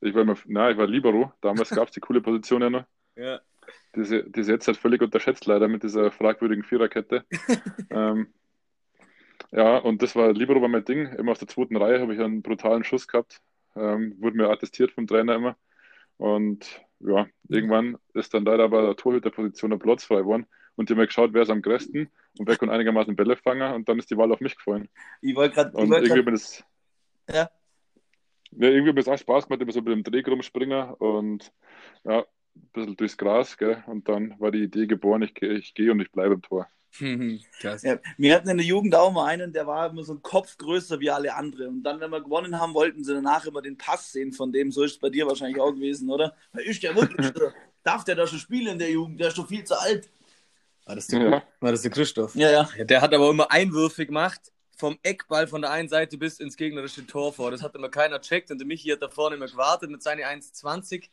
[0.00, 1.32] ich war immer, na, ich war Libero.
[1.40, 2.84] Damals gab es die coole Position ja noch.
[3.16, 3.40] Ja.
[3.94, 7.24] Die ist, die ist jetzt halt völlig unterschätzt, leider, mit dieser fragwürdigen Viererkette.
[7.90, 8.26] ähm,
[9.52, 11.06] ja, und das war, Libero war mein Ding.
[11.12, 13.40] Immer aus der zweiten Reihe habe ich einen brutalen Schuss gehabt.
[13.76, 15.56] Ähm, wurde mir attestiert vom Trainer immer.
[16.16, 20.46] Und ja, irgendwann ist dann leider bei der Torhüterposition der Platz frei geworden.
[20.76, 22.08] Und die haben mir geschaut, wer ist am größten
[22.38, 23.72] und wer kann einigermaßen Bälle fangen.
[23.74, 24.88] Und dann ist die Wahl auf mich gefallen.
[25.20, 25.76] Ich wollte gerade.
[25.76, 26.64] Und wollt irgendwie mir das,
[27.28, 27.34] Ja.
[27.34, 27.48] ja,
[28.68, 31.52] irgendwie hat mir das auch Spaß gemacht, immer so mit dem Dreh rumspringen und
[32.04, 33.82] ja, ein bisschen durchs Gras, gell?
[33.86, 36.68] Und dann war die Idee geboren, ich, ich gehe und ich bleibe im Tor.
[37.60, 37.82] Krass.
[37.82, 40.56] Ja, wir hatten in der Jugend auch mal einen, der war immer so ein Kopf
[40.56, 41.76] größer wie alle anderen.
[41.76, 44.70] Und dann, wenn wir gewonnen haben, wollten sie danach immer den Pass sehen von dem.
[44.70, 46.36] So ist es bei dir wahrscheinlich auch gewesen, oder?
[46.52, 47.26] Weil ist der wirklich,
[47.82, 49.18] darf der da schon spielen in der Jugend?
[49.18, 50.08] Der ist doch viel zu alt.
[50.86, 51.42] War das der, Ja.
[51.60, 52.34] war das der Christoph?
[52.34, 52.68] Ja, ja.
[52.84, 54.40] Der hat aber immer Einwürfe gemacht,
[54.76, 57.50] vom Eckball von der einen Seite bis ins gegnerische Tor vor.
[57.50, 60.20] Das hat immer keiner checkt und der Michi hat da vorne immer gewartet mit seinen
[60.22, 61.08] 1,20.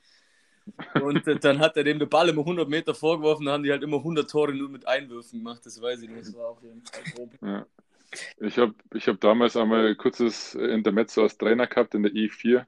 [1.02, 3.72] Und äh, dann hat er dem den Ball immer 100 Meter vorgeworfen, dann haben die
[3.72, 6.38] halt immer 100 Tore nur mit Einwürfen gemacht, das weiß ich Das nicht.
[6.38, 7.32] war auf jeden Fall grob.
[7.42, 7.66] Ja.
[8.40, 12.66] Ich habe ich hab damals einmal ein kurzes Intermezzo als Trainer gehabt in der E4.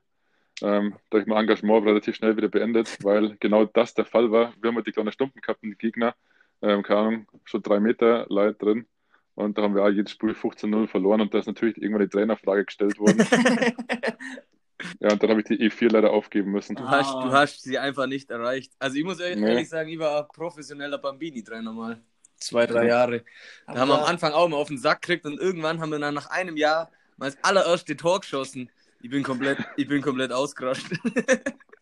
[0.62, 4.32] Ähm, da habe ich mein Engagement relativ schnell wieder beendet, weil genau das der Fall
[4.32, 4.54] war.
[4.62, 6.16] Wir haben halt die kleinen Stumpen gehabt und die Gegner,
[6.64, 8.88] ähm, keine Ahnung, schon drei Meter Leid drin.
[9.36, 12.09] Und da haben wir auch jedes Spiel 15-0 verloren und da ist natürlich irgendwann die
[12.09, 13.18] Trainerfrage gestellt worden.
[14.99, 16.76] ja, und dann habe ich die E4 leider aufgeben müssen.
[16.76, 18.74] Du hast, du hast sie einfach nicht erreicht.
[18.80, 19.49] Also ich muss ehrlich Nee.
[19.49, 22.01] ehrlich sagen, ich war professioneller Bambini-Trainer mal.
[22.38, 22.89] Zwei, drei Ja.
[22.99, 23.24] Jahre.
[23.68, 25.99] Da haben wir am Anfang auch mal auf den Sack gekriegt und irgendwann haben wir
[25.99, 28.70] dann nach einem Jahr mal das allererste Tor geschossen.
[29.01, 30.88] Ich bin komplett, ich bin komplett ausgerascht.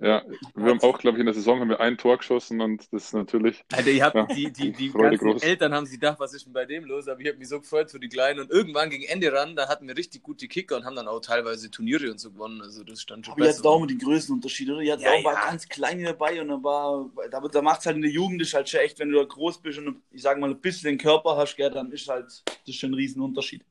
[0.00, 2.92] Ja, wir haben auch, glaube ich, in der Saison haben wir ein Tor geschossen und
[2.92, 5.42] das ist natürlich, Alter, ich hab, Ja, die, die, die Freude ganzen groß.
[5.42, 7.08] Eltern haben sich gedacht, was ist denn bei dem los?
[7.08, 8.40] Aber ich habe mich so gefreut für die Kleinen.
[8.40, 11.20] Und irgendwann gegen Ende ran, da hatten wir richtig gute Kicker und haben dann auch
[11.20, 12.60] teilweise Turniere und so gewonnen.
[12.62, 13.58] Also das stand schon Aber ihr besser.
[13.58, 14.82] hattet auch immer die Größenunterschiede, oder?
[14.82, 15.40] Ihr hattet Ja, auch war ja.
[15.40, 18.54] ganz kleine dabei und dann war, da, da macht es halt in der Jugend ist
[18.54, 20.98] halt schon echt, wenn du da groß bist und ich sag mal ein bisschen den
[20.98, 23.64] Körper hast, gell, dann ist halt, das ist schon ein Riesenunterschied.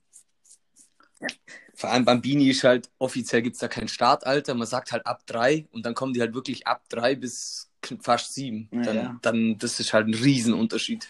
[1.79, 4.53] Vor allem Bambini ist halt, offiziell gibt es da kein Startalter.
[4.53, 7.71] Man sagt halt ab drei und dann kommen die halt wirklich ab drei bis
[8.01, 8.67] fast sieben.
[8.73, 9.19] Ja, dann, ja.
[9.21, 11.07] dann, das ist halt ein Riesenunterschied.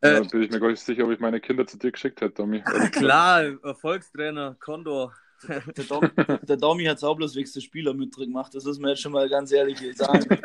[0.00, 2.22] da Äh, bin ich mir gar nicht sicher, ob ich meine Kinder zu dir geschickt
[2.22, 2.62] hätte, Tommy.
[2.92, 5.12] klar, Erfolgstrainer, Condor.
[5.46, 8.64] Der, Dom, der Domi hat es auch bloß wegen der Spieler mit drin gemacht, das
[8.64, 10.24] ist mir jetzt schon mal ganz ehrlich hier sagen.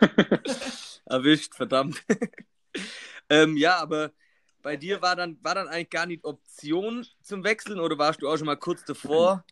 [1.06, 2.00] Erwischt, verdammt.
[3.28, 4.12] ähm, ja, aber
[4.62, 8.28] bei dir war dann, war dann eigentlich gar nicht Option zum Wechseln oder warst du
[8.28, 9.44] auch schon mal kurz davor?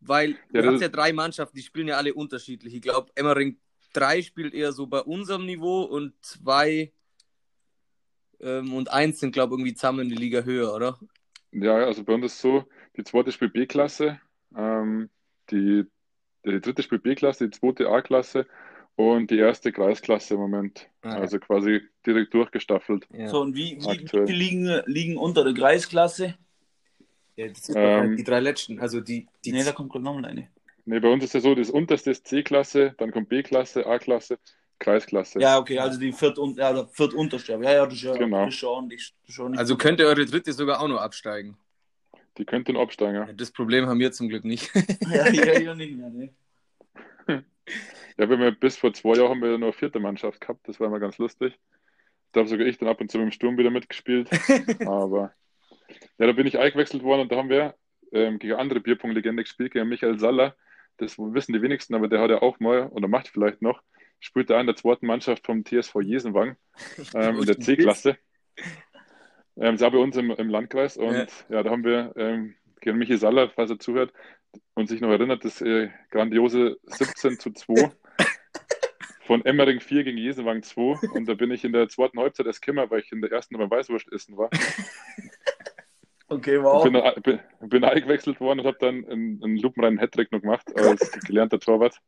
[0.00, 2.74] Weil Ja, du hast ja drei Mannschaften, die spielen ja alle unterschiedlich.
[2.74, 3.58] Ich glaube, Emmering
[3.92, 6.92] 3 spielt eher so bei unserem Niveau und zwei
[8.40, 10.98] ähm, und eins sind, glaube ich, irgendwie zusammen in die Liga höher, oder?
[11.52, 12.64] Ja, also bei uns ist so,
[12.96, 14.20] die zweite spielt B-Klasse,
[14.54, 15.10] ähm,
[15.50, 15.84] die,
[16.44, 18.46] die dritte spielt B-Klasse, die zweite A-Klasse
[18.96, 20.88] und die erste Kreisklasse im Moment.
[21.02, 21.16] Ah.
[21.16, 23.06] Also quasi direkt durchgestaffelt.
[23.12, 23.28] Ja.
[23.28, 24.26] So, und wie, wie, wie Aktuell.
[24.26, 26.34] viele liegen, liegen unter der Kreisklasse?
[27.36, 28.80] Ja, das sind Ähm, halt die drei letzten.
[28.80, 30.48] Also die, die Nee, da kommt gerade nochmal eine.
[30.86, 34.38] Nee, bei uns ist ja so, das unterste ist C-Klasse, dann kommt B-Klasse, A-Klasse,
[34.78, 35.40] Kreisklasse.
[35.40, 37.12] Ja, okay, also die viert, und, ja, viert.
[37.14, 38.44] Ja, ja, das ist ja, Genau.
[38.46, 38.88] das ist schon.
[38.88, 41.56] Das ist schon nicht also könnte eure dritte sogar auch noch absteigen.
[42.38, 43.14] Die könnten absteigen.
[43.14, 43.26] ja.
[43.26, 44.70] Ja, das Problem haben wir zum Glück nicht.
[45.10, 46.34] ja, ja, ja, nicht mehr, ne?
[48.18, 50.80] Ja, wir haben ja bis vor zwei Jahren haben wir eine vierte Mannschaft gehabt, das
[50.80, 51.58] war immer ganz lustig.
[52.32, 54.30] Da habe sogar ich dann ab und zu mit dem Sturm wieder mitgespielt.
[54.86, 55.32] Aber
[56.18, 57.74] ja, da bin ich eingewechselt worden und da haben wir
[58.12, 60.56] ähm, gegen andere Bierpunktlegende gespielt, gegen Michael Saller.
[60.98, 63.82] Das wissen die wenigsten, aber der hat ja auch mal, oder macht vielleicht noch,
[64.18, 66.56] spielt da in der zweiten Mannschaft vom TSV Jesenwang
[67.14, 68.16] ähm, in der C-Klasse.
[69.58, 71.26] Ähm, auch bei uns im, im Landkreis und Ja.
[71.50, 74.12] ja, da haben wir ähm, gegen Michi Saller, falls er zuhört
[74.74, 77.90] und sich noch erinnert, das äh, grandiose 17 zu 2
[79.26, 82.62] von Emmering 4 gegen Jesenwang 2 und da bin ich in der zweiten Halbzeit erst
[82.62, 84.50] gekommen, weil ich in der ersten beim Weißwurst essen war.
[86.28, 86.82] Okay, wow.
[86.82, 91.12] Bin, bin, bin eingewechselt worden und habe dann einen, einen lupenreinen Hattrick noch gemacht als
[91.24, 92.00] gelernter Torwart.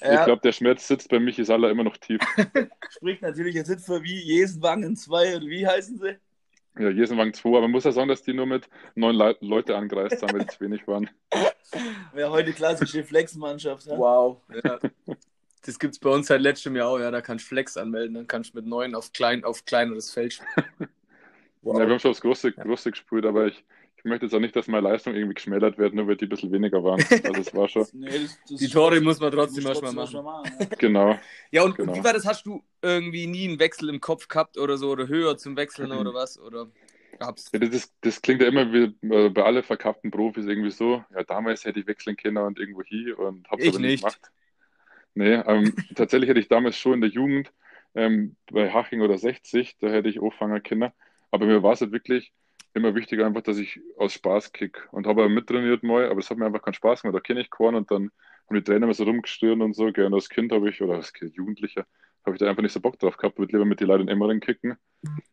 [0.00, 2.22] Ja, Ich glaube, der Schmerz sitzt bei Michi Saller immer noch tief.
[2.88, 6.16] spricht natürlich jetzt nicht für wie Jesenwangen 2 oder wie heißen sie?
[6.78, 9.76] Ja, Jesenwagen 2, aber man muss ja sagen, dass die nur mit neun Le Leute
[9.76, 11.10] angereist haben, weil es wenig waren.
[12.14, 13.86] Wäre heute klassische Flexmannschaft.
[13.86, 13.98] Ja?
[13.98, 14.40] Wow.
[14.64, 14.78] Ja.
[15.62, 17.10] Das gibt's bei uns seit letztem Jahr auch, ja.
[17.10, 20.34] Da kannst du Flex anmelden, dann kannst du mit neun auf, klein, auf kleineres Feld
[20.34, 20.48] spielen.
[21.62, 23.64] Ja, wir haben schon aufs Große, Große gespielt, aber ich,
[23.96, 26.28] ich möchte jetzt auch nicht, dass meine Leistung irgendwie geschmälert wird, nur weil die ein
[26.30, 27.00] bisschen weniger waren.
[27.22, 30.22] Also es war schon, Nee, das, das Die Tore muss man trotzdem manchmal machen.
[30.22, 31.18] machen, genau.
[31.50, 31.92] Ja, und, Genau.
[31.92, 32.24] und wie war das?
[32.24, 34.90] Hast du irgendwie nie einen Wechsel im Kopf gehabt oder so?
[34.90, 36.38] Oder höher zum Wechseln oder was?
[36.38, 36.68] Oder
[37.18, 37.50] gab's?
[37.52, 41.04] Ja, das, ist, das klingt ja immer wie äh, bei allen verkappten Profis irgendwie so.
[41.10, 44.00] Ja, damals hätte ich wechseln können und irgendwo hin und hab's Ich aber nicht nicht.
[44.00, 44.30] gemacht.
[45.14, 47.52] Nee, ähm, tatsächlich hätte ich damals schon in der Jugend
[47.94, 50.90] ähm, bei Haching oder 60, da hätte ich anfangen können.
[51.30, 52.32] Aber mir war es halt wirklich
[52.74, 56.38] immer wichtig, einfach, dass ich aus Spaß kick und habe mittrainiert mal, aber es hat
[56.38, 57.16] mir einfach keinen Spaß gemacht.
[57.16, 58.10] Da kenne ich keinen und dann
[58.48, 59.90] haben die Trainer immer so rumgestirnt und so.
[59.92, 60.06] Gell.
[60.06, 61.86] Und als Kind habe ich, oder als Kind, Jugendlicher,
[62.24, 64.08] habe ich da einfach nicht so Bock drauf gehabt, würde lieber mit den Leuten in
[64.08, 64.76] Emmering kicken.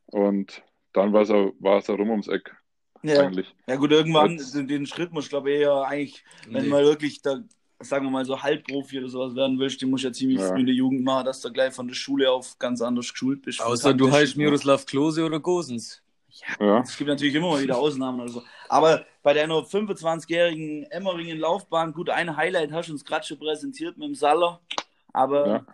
[0.08, 0.64] Und
[0.94, 2.56] dann war es auch, war es auch rum ums Eck,
[3.04, 3.22] Ja.
[3.22, 3.54] eigentlich.
[3.68, 6.70] ja gut, irgendwann Jetzt- den, den Schritt muss ich glaube eher eigentlich, wenn Nee.
[6.70, 7.40] man wirklich da,
[7.80, 10.48] sagen wir mal so Halbprofi oder sowas werden willst, den musst du ja ziemlich Ja.
[10.50, 13.44] früh in der Jugend machen, dass du gleich von der Schule auf ganz anders geschult
[13.44, 13.62] bist.
[13.62, 16.02] Außer du heißt Miroslav Klose oder Gosens.
[16.60, 18.44] Ja, Es gibt natürlich immer mal wieder Ausnahmen oder so.
[18.70, 24.08] Aber bei deiner 25-jährigen Emmeringen-Laufbahn, gut, ein Highlight hast du uns gerade schon präsentiert mit
[24.08, 24.60] dem Saller.
[25.14, 25.66] Aber Ja.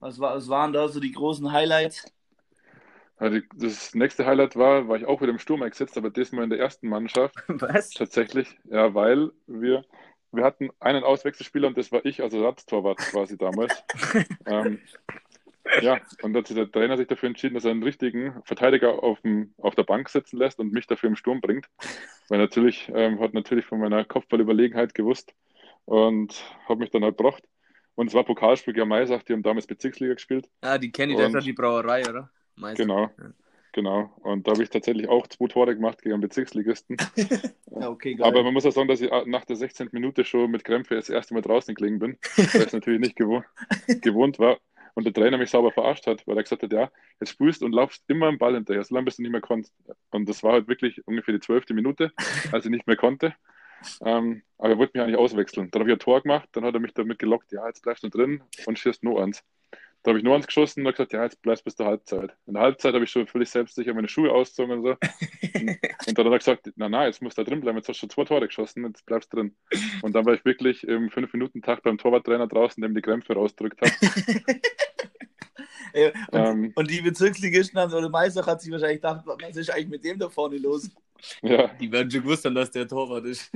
[0.00, 2.04] was, war, was waren da so die großen Highlights?
[3.20, 6.44] Ja, die- Das nächste Highlight war, war ich auch wieder im Sturm eingesetzt, aber diesmal
[6.44, 7.90] in der ersten Mannschaft Was?
[7.90, 8.48] tatsächlich.
[8.64, 9.84] Ja, weil wir,
[10.32, 13.84] wir hatten einen Auswechselspieler und das war ich, also Ersatztorwart quasi damals.
[14.46, 14.80] ähm,
[15.82, 19.02] ja, und da hat sich der Trainer sich dafür entschieden, dass er einen richtigen Verteidiger
[19.02, 21.66] auf, dem, auf der Bank sitzen lässt und mich dafür im Sturm bringt.
[22.28, 25.34] Weil natürlich, ähm, hat natürlich von meiner Kopfballüberlegenheit gewusst
[25.84, 27.42] und hat mich dann halt gebracht.
[27.94, 30.48] Und es war Pokalspiel gegen Maisach, die haben damals Bezirksliga gespielt.
[30.60, 32.30] Ah, die kenne ich, das ist ja die Brauerei, oder?
[32.54, 32.84] Meister.
[32.84, 33.32] Genau, Ja.
[33.78, 34.10] Genau.
[34.22, 36.96] Und da habe ich tatsächlich auch zwei Tore gemacht gegen einen Bezirksligisten.
[37.80, 38.26] Ja, okay, geil.
[38.26, 39.90] Aber man muss auch sagen, dass ich nach der 16.
[39.92, 43.14] Minute schon mit Krämpfe das erste Mal draußen gelegen bin, weil ich es natürlich nicht
[43.14, 43.44] gewohnt,
[44.02, 44.58] gewohnt war.
[44.94, 47.70] Und der Trainer mich sauber verarscht hat, weil er gesagt hat, ja, jetzt spielst und
[47.70, 49.72] laufst immer am Ball hinterher, solange bis du nicht mehr konntest.
[50.10, 52.10] Und das war halt wirklich ungefähr die zwölfte Minute,
[52.50, 53.34] als ich nicht mehr konnte.
[54.00, 55.70] Ähm, aber er wollte mich eigentlich auswechseln.
[55.70, 58.02] Dann habe ich ein Tor gemacht, dann hat er mich damit gelockt, ja, jetzt bleibst
[58.02, 59.44] du drin und schießt nur eins.
[60.02, 62.32] Da habe ich nur eins geschossen und habe gesagt, ja, jetzt bleibst bis zur Halbzeit.
[62.46, 64.96] In der Halbzeit habe ich schon völlig selbstsicher meine Schuhe ausgezogen und so.
[66.06, 67.96] Und dann hat er gesagt, na, na, jetzt musst du da drin bleiben, jetzt hast
[67.96, 69.56] du schon zwei Tore geschossen, jetzt bleibst du drin.
[70.02, 73.92] Und dann war ich wirklich im 5-Minuten-Tag beim Torwarttrainer draußen, dem die Krämpfe rausgedrückt hat.
[75.92, 79.70] Ey, und, Ähm, und die Bezirksligisten haben, oder Meister hat sich wahrscheinlich gedacht, was ist
[79.70, 80.90] eigentlich mit dem da vorne los?
[81.42, 83.50] ja, Die werden schon gewusst haben, dass der Torwart ist.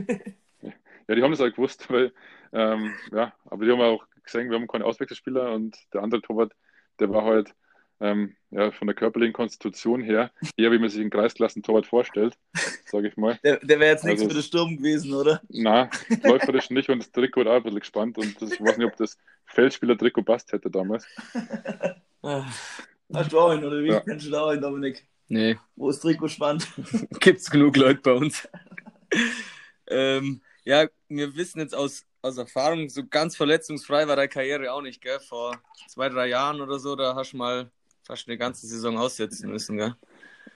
[1.09, 2.13] ja, die haben das auch gewusst, weil,
[2.53, 6.53] ähm, ja, aber die haben auch gesehen, wir haben keine Auswechselspieler und der andere Torwart,
[7.01, 7.55] der war halt
[8.01, 12.37] ähm, ja, von der körperlichen Konstitution her eher, wie man sich einen Kreisklassen-Torwart vorstellt,
[12.85, 13.39] sage ich mal.
[13.45, 15.41] Der, der wäre jetzt nichts Also- für den Sturm gewesen, oder?
[15.49, 15.89] Na,
[16.25, 18.97] läuferisch nicht und das Trikot auch ein bisschen gespannt und das, ich weiß nicht, ob
[18.97, 19.17] das
[19.47, 21.07] Feldspieler-Trikot passt hätte damals.
[22.23, 23.89] Hast du auch einen, oder wie?
[23.89, 24.01] Ja.
[24.01, 25.07] Kennst du da auch einen, Dominik?
[25.29, 26.67] Nee, Wo ist Trikot spannt?
[27.21, 28.49] gibt's genug Leute bei uns.
[29.87, 34.81] ähm, ja, wir wissen jetzt aus, aus Erfahrung, so ganz verletzungsfrei war deine Karriere auch
[34.81, 35.19] nicht, gell?
[35.21, 37.71] Vor zwei, drei Jahren oder so, da hast du mal
[38.05, 39.95] fast eine ganze Saison aussetzen müssen, gell?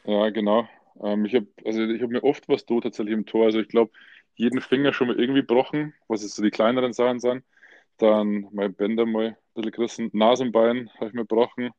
[0.05, 0.69] Ja, genau.
[1.03, 3.47] Ähm, ich habe also hab mir oft was do tatsächlich im Tor.
[3.47, 3.93] Also ich glaube,
[4.37, 7.45] jeden Finger schon mal irgendwie gebrochen, was jetzt so die kleineren Sachen sind.
[7.99, 11.71] Dann mein Bänder mal ein bisschen gerissen, Nasenbein habe ich mir gebrochen.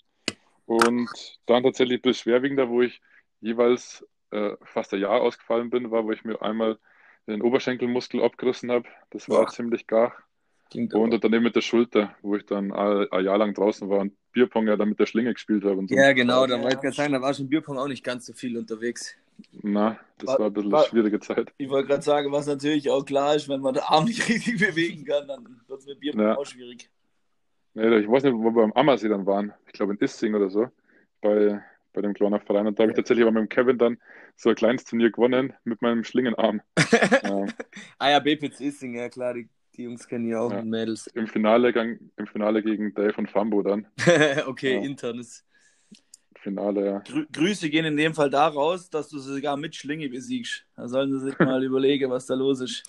[0.65, 1.09] Und
[1.45, 2.99] dann tatsächlich bisschen schwerwiegender, wo ich
[3.39, 6.77] jeweils äh, fast ein Jahr ausgefallen bin, war, wo ich mir einmal
[7.27, 8.87] den Oberschenkelmuskel abgerissen habe.
[9.11, 9.47] Das war Boah.
[9.47, 10.13] ziemlich gar.
[10.69, 13.89] Klingt Und dann eben mit der Schulter, wo ich dann ein, ein Jahr lang draußen
[13.89, 15.77] war und Bierpong ja dann mit der Schlinge gespielt habe.
[15.77, 15.95] Und so.
[15.95, 16.61] ja, genau, da Ja.
[16.61, 19.15] wollte ich gerade sagen, da war schon Bierpong auch nicht ganz so viel unterwegs.
[19.61, 21.53] Na, das War- war ein bisschen war- eine schwierige Zeit.
[21.57, 24.59] Ich wollte gerade sagen, was natürlich auch klar ist, wenn man den Arm nicht richtig
[24.59, 26.37] bewegen kann, dann wird es mit Bier Ja.
[26.37, 26.89] auch schwierig.
[27.73, 29.53] Nee, ich weiß nicht, wo wir am Ammersee dann waren.
[29.67, 30.67] Ich glaube in Issing oder so,
[31.21, 31.61] bei,
[31.93, 32.67] bei dem kleinen Verein.
[32.67, 33.97] Und da habe ich tatsächlich aber mit dem Kevin dann
[34.37, 36.61] so ein kleines Turnier gewonnen mit meinem Schlingenarm.
[37.23, 37.45] ja,
[37.99, 40.59] Ah ja, BPC Issing, ja klar, die, die Jungs kennen ja auch Ja.
[40.59, 41.07] und Mädels.
[41.07, 43.87] Im, Finale, gang- Im Finale gegen Dave und Fambo dann.
[44.47, 44.81] okay, Ja.
[44.83, 45.43] internes.
[46.39, 46.99] Finale, ja.
[46.99, 50.65] Grü Grüße gehen in dem Fall da raus, dass du sie sogar mit Schlinge besiegst.
[50.75, 52.83] Da sollen sie sich mal überlegen, was da los ist.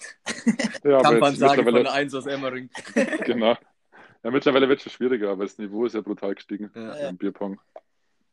[0.85, 2.69] ja Kampfansage von mittlerweile, der 1 aus Emmering.
[3.25, 3.57] genau.
[4.23, 6.99] Ja, mittlerweile wird es schon schwieriger, aber das Niveau ist ja brutal gestiegen Ja.
[6.99, 7.09] Ja.
[7.09, 7.59] im Bierpong.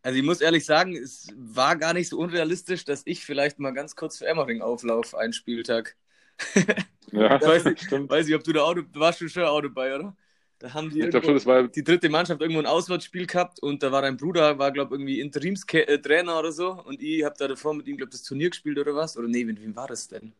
[0.05, 3.71] Also ich muss ehrlich sagen, es war gar nicht so unrealistisch, dass ich vielleicht mal
[3.71, 5.97] ganz kurz für Emmering auflauf einen Spieltag.
[7.11, 8.11] Ja, Ich weiß, nicht, stimmt.
[8.11, 10.15] weiß nicht, ob du da Auto, du warst schon schon Auto bei, oder?
[10.59, 13.91] Da haben die Ich schon, war die dritte Mannschaft irgendwo ein Auswärtsspiel gehabt und da
[13.91, 17.87] war dein Bruder, war glaube irgendwie Interimstrainer oder so und ich habe da davor mit
[17.87, 19.17] ihm, glaube das Turnier gespielt oder was?
[19.17, 20.33] Oder nee, mit wem war das denn?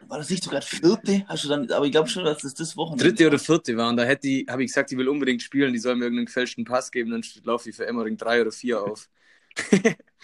[0.00, 1.24] War das nicht sogar vierte?
[1.28, 3.88] Hast du dann, aber ich glaube schon, dass das das Wochenende Dritte oder vierte war
[3.90, 6.26] und da hätte ich, habe ich gesagt, ich will unbedingt spielen, die sollen mir irgendeinen
[6.26, 9.08] gefälschten Pass geben, dann laufe ich für Emmering drei oder vier auf.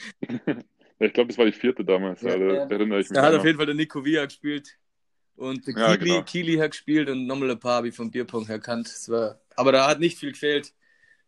[0.99, 2.23] Ich glaube, das war die vierte damals.
[2.23, 2.65] Ja, Ja, da ja.
[2.69, 3.19] erinnere ich mich.
[3.19, 3.45] Da hat auch auf noch.
[3.45, 4.79] jeden Fall der Nico Villa gespielt.
[5.37, 6.23] Und der Ja, Kili, genau.
[6.23, 8.87] Kili hat gespielt und nochmal ein paar habe ich vom Bierpong erkannt.
[8.89, 10.73] Das war, aber da hat nicht viel gefehlt.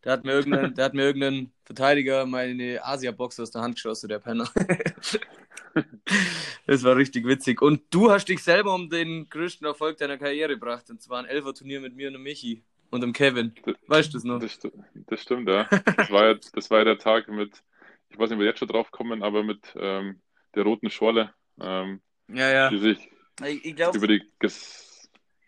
[0.05, 4.07] Da hat mir irgendein, da hat mir irgendein Verteidiger meine Asia-Box aus der Hand geschossen,
[4.07, 4.47] der Penner.
[6.67, 7.59] das war richtig witzig.
[7.59, 10.91] Und du hast dich selber um den größten Erfolg deiner Karriere gebracht.
[10.91, 13.51] Und zwar ein Elfer-Turnier mit mir und dem Michi und dem Kevin.
[13.87, 14.39] Weißt du das noch?
[14.39, 14.59] Das,
[15.07, 15.67] das stimmt, ja.
[15.97, 17.63] Das war ja, das war ja der Tag mit,
[18.09, 20.21] ich weiß nicht, ob wir jetzt schon drauf kommen, aber mit ähm,
[20.53, 22.69] der roten Schorle, ähm, Ja, ja.
[22.69, 23.09] die sich
[23.43, 24.21] Ich, ich glaube, über die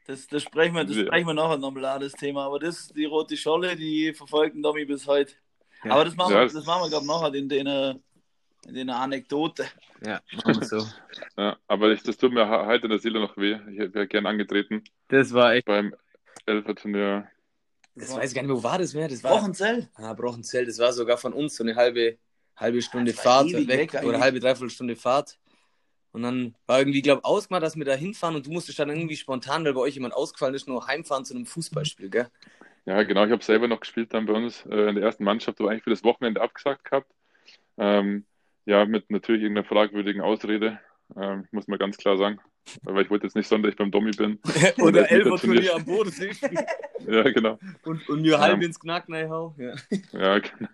[0.08, 1.06] das, das, sprechen wir, das Ja.
[1.06, 2.46] sprechen wir nachher nochmal an, das Thema.
[2.46, 5.34] Aber das, die rote Scholle, die verfolgen Domi bis heute.
[5.84, 5.92] Ja.
[5.92, 8.00] Aber das machen Ja, wir, das machen wir, glaube ich, nachher in der
[8.66, 9.66] in den Anekdote.
[10.06, 10.86] Ja, machen wir so.
[11.38, 13.58] ja, aber ich, das tut mir ha- heute in der Seele noch weh.
[13.72, 15.66] Ich wäre gern angetreten Das war echt.
[15.66, 15.96] beim
[16.46, 17.30] Elfer-Turnier.
[17.96, 19.08] Das weiß ich gar nicht mehr, wo war das mehr?
[19.08, 19.32] Das war.
[19.32, 19.90] Wochenzell.
[19.96, 22.18] Ah, Brochenzell, das war sogar von uns so eine halbe,
[22.58, 25.38] halbe Stunde Fahrt weg, weg oder halbe, dreiviertel Stunde Fahrt.
[26.18, 29.16] Und dann war irgendwie, glaube ausgemacht, dass wir da hinfahren und du musstest dann irgendwie
[29.16, 32.28] spontan, weil bei euch jemand ausgefallen ist, nur heimfahren zu einem Fußballspiel, gell?
[32.88, 33.24] Ja, genau.
[33.26, 35.84] Ich habe selber noch gespielt dann bei uns äh, in der ersten Mannschaft, aber eigentlich
[35.84, 37.14] für das Wochenende abgesagt gehabt.
[37.78, 38.26] Ähm,
[38.66, 40.80] ja, mit natürlich irgendeiner fragwürdigen Ausrede,
[41.16, 42.40] ähm, muss man ganz klar sagen.
[42.82, 44.40] Weil ich wollte jetzt nicht sonderlich beim Dommi bin.
[44.80, 45.76] Oder das Elfer-Turnier Turnier.
[45.76, 46.32] am Bodensee
[47.08, 47.60] Ja, genau.
[47.86, 49.54] und, und mir halb ins Knack hau.
[49.60, 49.76] Ja.
[50.14, 50.70] Ja, genau.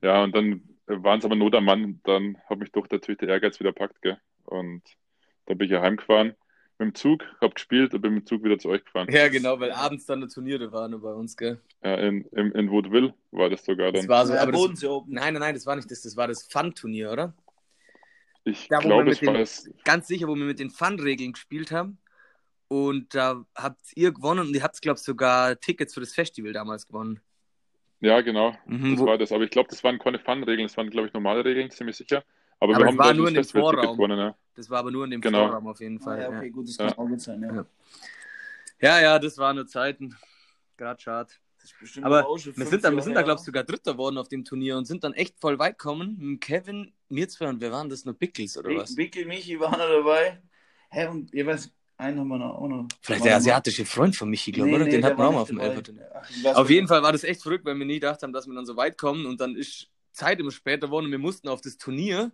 [0.00, 2.00] ja, und dann waren es aber Not am Mann.
[2.04, 4.18] Dann hat mich doch natürlich der Ehrgeiz wieder packt, gell?
[4.46, 4.82] Und
[5.46, 6.34] dann bin ich ja heimgefahren
[6.78, 9.08] mit dem Zug, hab gespielt und bin mit dem Zug wieder zu euch gefahren.
[9.10, 11.60] ja, genau, weil abends dann eine Turniere waren bei uns, gell?
[11.82, 14.08] Ja, in, in, in Vaudeville war das sogar Das dann.
[14.10, 14.60] war so, Ja, aber das,
[15.06, 17.34] nein, nein, nein, das war nicht das, das war das Fun-Turnier, oder?
[18.44, 19.70] Ich Da, glaube, es war das.
[19.84, 21.98] ganz sicher, wo wir mit den Fun-Regeln gespielt haben.
[22.68, 26.52] Und da habt ihr gewonnen und ihr habt, glaube ich, sogar Tickets für das Festival
[26.52, 27.20] damals gewonnen.
[28.00, 28.56] Ja, genau.
[28.66, 29.32] Mhm, Das war das.
[29.32, 32.24] Aber ich glaube, das waren keine Fun-Regeln, das waren, glaube ich, normale Regeln, ziemlich sicher.
[32.58, 33.96] Aber, Aber wir haben war nur das in dem Vorraum.
[33.96, 34.34] gewonnen, ja.
[34.54, 35.46] Das war aber nur in dem Genau.
[35.46, 36.18] Vorraum auf jeden Ah, Fall.
[36.20, 36.38] ja, ja.
[36.38, 36.86] okay, gut, das Ja.
[36.88, 37.42] kann auch gut sein.
[37.42, 37.54] Ja.
[37.54, 37.66] Ja.
[38.80, 40.16] ja, ja, das waren nur Zeiten.
[40.76, 41.30] Gerade schade.
[41.60, 43.24] Das ist bestimmt Aber Wir sind, da, wir sind da, her.
[43.24, 46.16] glaube ich, sogar Dritter worden auf dem Turnier und sind dann echt voll weit gekommen.
[46.18, 48.04] Mit Kevin, mir zwei und wer waren das?
[48.04, 48.96] Nur Bickles oder was?
[48.96, 50.40] Wickel, Michi waren da dabei.
[50.90, 52.54] Hä, und ihr weiß, einen haben wir noch.
[52.54, 52.88] Auch noch.
[53.02, 54.84] Vielleicht der asiatische Freund von Michi, glaube ich, Nee, oder?
[54.86, 57.42] nee, Den hatten wir auch mal auf dem weiß Auf jeden Fall war das echt
[57.42, 59.88] verrückt, weil wir nie gedacht haben, dass wir dann so weit kommen und dann ist
[60.12, 62.30] Zeit immer später geworden und wir mussten auf das Turnier.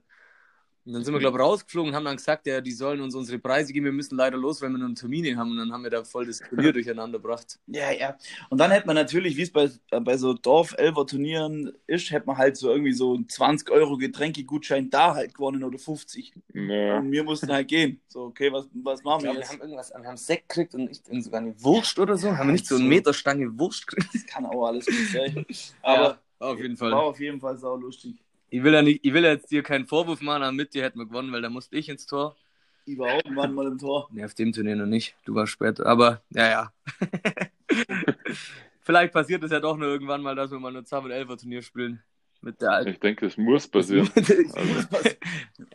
[0.84, 3.14] Und dann sind wir, glaube ich, rausgeflogen und haben dann gesagt, ja, die sollen uns
[3.14, 5.52] unsere Preise geben, wir müssen leider los, weil wir noch einen Termin haben.
[5.52, 7.60] Und dann haben wir da voll das Turnier durcheinander gebracht.
[7.68, 8.16] Ja, ja.
[8.50, 12.36] Und dann hätte man natürlich, wie es bei, äh, bei so Dorf-Elfer-Turnieren ist, hätte man
[12.36, 16.34] halt so irgendwie so einen 20 Euro Getränkegutschein da halt gewonnen oder 50.
[16.52, 16.98] Ja.
[16.98, 18.00] Und wir mussten halt gehen.
[18.08, 19.52] So, okay, was, was machen Ich wir glaube, wir jetzt?
[19.52, 22.36] haben irgendwas, wir haben Sekt gekriegt und nicht sogar eine Wurst oder so.
[22.36, 24.12] Haben wir nicht so eine Meterstange Wurst gekriegt?
[24.14, 25.46] Das kann auch alles gut sein.
[25.82, 26.90] Aber ja, auf jeden Fall.
[26.90, 28.16] war auf jeden Fall sau lustig.
[28.52, 30.82] Ich will, ja nicht, ich will ja jetzt dir keinen Vorwurf machen, aber mit dir
[30.82, 32.36] hätten wir gewonnen, weil da musste ich ins Tor.
[32.84, 34.10] Ich war auch irgendwann mal im Tor.
[34.12, 35.16] Ne, auf dem Turnier noch nicht.
[35.24, 35.86] Du warst später.
[35.86, 36.72] Aber, ja, ja.
[38.80, 41.62] Vielleicht passiert es ja doch nur irgendwann mal, dass wir mal nur zusammen ein Elfer-Turnier
[41.62, 42.02] spielen.
[42.42, 42.90] Mit der alten.
[42.90, 44.10] Ich denke, das muss passieren.
[44.92, 45.08] Also,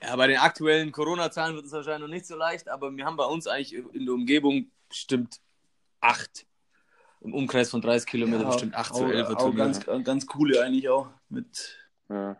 [0.04, 3.18] ja, bei den aktuellen Corona-Zahlen wird es wahrscheinlich noch nicht so leicht, aber wir haben
[3.18, 5.40] bei uns eigentlich in der Umgebung bestimmt
[6.00, 6.46] acht.
[7.22, 10.04] Im Umkreis von 30 Kilometern bestimmt acht so auch, Elfer auch ganz, Turniere.
[10.04, 11.10] ganz coole eigentlich auch.
[11.30, 11.76] Mit,
[12.10, 12.38] ja.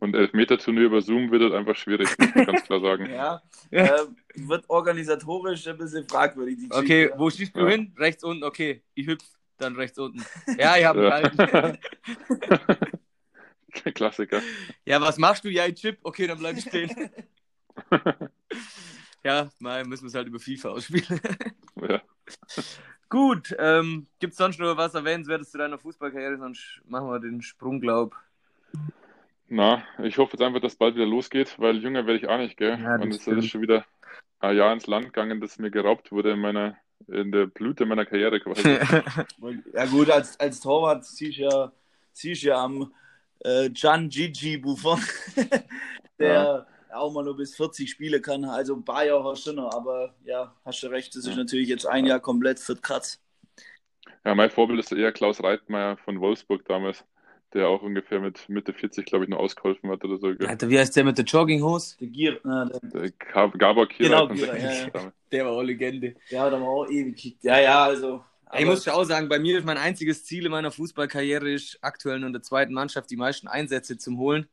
[0.00, 3.06] Und Elfmeter-Turnier über Zoom wird halt einfach schwierig, muss man ganz klar sagen.
[3.10, 3.84] ja, Ja.
[3.84, 6.56] äh, wird organisatorisch ein bisschen fragwürdig.
[6.58, 7.18] Die Okay, Geschichte.
[7.18, 7.68] wo schießt du Ja.
[7.68, 7.94] hin?
[7.98, 8.82] Rechts unten, okay.
[8.94, 9.24] Ich hüpf,
[9.58, 10.24] dann rechts unten.
[10.58, 11.20] Ja, ich habe Ja.
[11.20, 11.78] gehalten.
[13.94, 14.40] Klassiker.
[14.84, 15.48] Ja, was machst du?
[15.48, 15.98] Ja, ich chip.
[16.02, 16.90] Okay, dann bleib ich stehen.
[19.24, 21.20] ja, mal müssen wir es halt über FIFA ausspielen.
[21.88, 22.00] Ja.
[23.08, 26.38] Gut, ähm, gibt es sonst noch was Erwähnenswertes zu deiner Fußballkarriere?
[26.38, 28.16] Sonst machen wir den Sprung, glaub.
[29.52, 32.56] Na, ich hoffe jetzt einfach, dass bald wieder losgeht, weil jünger werde ich auch nicht,
[32.56, 32.78] gell?
[32.80, 33.84] Ja, Und es ist schon wieder
[34.38, 36.76] ein Jahr ins Land gegangen, das mir geraubt wurde in meiner,
[37.08, 38.62] in der Blüte meiner Karriere quasi.
[39.74, 41.72] Ja gut, als, als Torwart ziehst du ja,
[42.12, 42.94] ziehst ja am
[43.40, 45.00] äh, Gian Gigi Buffon,
[46.18, 48.44] der auch mal nur bis 40 Spiele kann.
[48.44, 51.36] Also ein paar Jahre hast du noch, aber ja, hast du recht, das ist Ja.
[51.36, 53.20] natürlich jetzt ein Jahr komplett für Kratz.
[54.24, 57.04] Ja, mein Vorbild ist eher Klaus Reitmeier von Wolfsburg damals.
[57.52, 60.28] Der auch ungefähr mit Mitte 40, glaube ich, nur ausgeholfen hat oder so.
[60.46, 61.96] Alter, wie heißt der mit der Jogginghose?
[61.98, 65.12] Der Gier, na, der, Der Gab- Gabor Kira Genau, Kira, ja, ja.
[65.32, 66.14] Der war auch Legende.
[66.30, 67.44] der hat aber auch ewig gekickt.
[67.44, 68.24] Ja, ja, also.
[68.58, 71.78] ich muss schon auch sagen, bei mir ist mein einziges Ziel in meiner Fußballkarriere ist
[71.82, 74.46] aktuell nur in der zweiten Mannschaft die meisten Einsätze zu holen.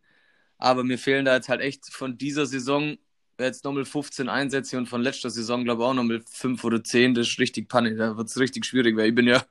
[0.58, 2.98] Aber mir fehlen da jetzt halt echt von dieser Saison
[3.40, 7.14] jetzt nochmal 15 Einsätze und von letzter Saison glaube ich auch nochmal 5 oder 10.
[7.14, 7.96] Das ist richtig Panne.
[7.96, 9.44] Da wird es richtig schwierig, weil ich bin ja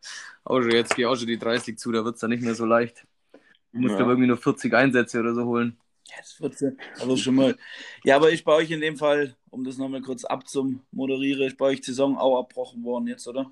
[0.42, 2.56] auch schon, jetzt gehe auch schon die 30 zu, da wird es dann nicht mehr
[2.56, 3.06] so leicht.
[3.76, 4.00] Du musst Ja.
[4.00, 5.76] aber irgendwie nur 40 Einsätze oder so holen.
[6.08, 6.70] Ja, das wird ja,
[7.02, 7.56] aber schon mal.
[8.04, 11.66] Ja, aber ich bei euch in dem Fall, um das nochmal kurz abzumoderieren, ist bei
[11.66, 13.50] euch die Saison auch abbrochen worden jetzt, oder?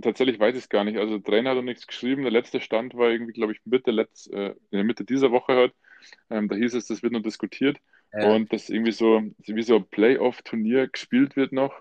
[0.00, 0.98] Tatsächlich weiß ich es gar nicht.
[0.98, 2.22] Also der Trainer hat noch nichts geschrieben.
[2.22, 5.54] Der letzte Stand war irgendwie, glaube ich, Mitte, letz, äh, in der Mitte dieser Woche
[5.54, 5.74] halt.
[6.30, 7.78] Ähm, da hieß es, das wird noch diskutiert.
[8.12, 11.72] Und dass irgendwie so, wie so ein Playoff-Turnier gespielt wird noch.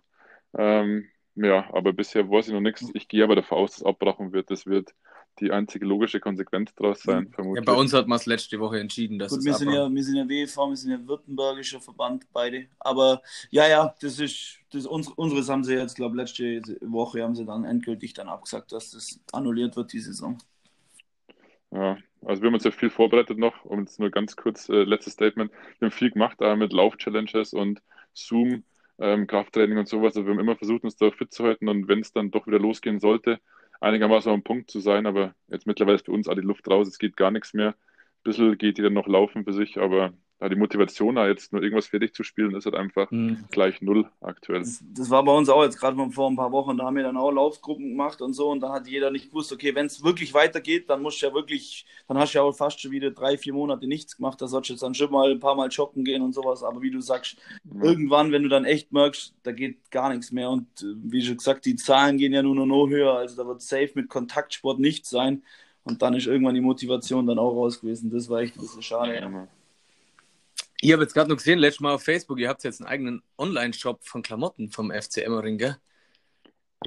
[0.58, 2.90] Ähm, ja, aber bisher weiß ich noch nichts.
[2.94, 4.50] Ich gehe aber davon aus, dass abbrochen wird.
[4.52, 4.94] Das wird
[5.40, 7.66] die einzige logische Konsequenz daraus sein, Ja, vermutlich.
[7.66, 10.04] bei uns hat man es letzte Woche entschieden, dass Gut, es wir sind, ja, wir
[10.04, 12.68] sind ja WEV, wir sind ja württembergischer Verband, beide.
[12.80, 17.36] Aber ja, ja, das ist, das uns, unseres haben sie jetzt, glaube letzte Woche haben
[17.36, 20.38] sie dann endgültig dann abgesagt, dass das annulliert wird, die Saison.
[21.72, 24.84] Ja, also wir haben uns ja viel vorbereitet noch, um jetzt nur ganz kurz, äh,
[24.84, 25.52] letztes Statement.
[25.80, 27.82] Wir haben viel gemacht, da mit Lauf-Challenges und
[28.14, 28.64] Zoom,
[29.00, 30.16] ähm, Krafttraining und sowas.
[30.16, 32.48] Also wir haben immer versucht, uns da fit zu halten und wenn es dann doch
[32.48, 33.40] wieder losgehen sollte,
[33.82, 36.88] einigermaßen am Punkt zu sein, aber jetzt mittlerweile ist für uns auch die Luft raus,
[36.88, 37.70] es geht gar nichts mehr.
[37.72, 37.76] Ein
[38.24, 41.86] bisschen geht jeder noch laufen für sich, aber ja, die Motivation, da jetzt nur irgendwas
[41.86, 43.46] fertig zu spielen, ist halt einfach Mhm.
[43.52, 44.60] gleich null aktuell.
[44.62, 47.04] Das, das war bei uns auch jetzt gerade vor ein paar Wochen, da haben wir
[47.04, 50.04] dann auch Laufgruppen gemacht und so und dann hat jeder nicht gewusst, okay, wenn es
[50.04, 53.12] wirklich weitergeht, dann musst du ja wirklich, dann hast du ja auch fast schon wieder
[53.12, 55.70] drei, vier Monate nichts gemacht, da sollst du jetzt dann schon mal ein paar Mal
[55.70, 57.84] joggen gehen und sowas, aber wie du sagst, Ja.
[57.84, 61.38] irgendwann, wenn du dann echt merkst, da geht gar nichts mehr und äh, wie schon
[61.38, 64.80] gesagt, die Zahlen gehen ja nur noch, noch höher, also da wird safe mit Kontaktsport
[64.80, 65.44] nichts sein
[65.84, 68.82] und dann ist irgendwann die Motivation dann auch raus gewesen, das war echt ein bisschen
[68.82, 69.14] schade.
[69.16, 69.48] Ja.
[70.82, 70.88] Ja.
[70.88, 73.24] Ich habe jetzt gerade noch gesehen, letztes Mal auf Facebook, ihr habt jetzt einen eigenen
[73.38, 75.78] Online-Shop von Klamotten vom FC Emmering, gell?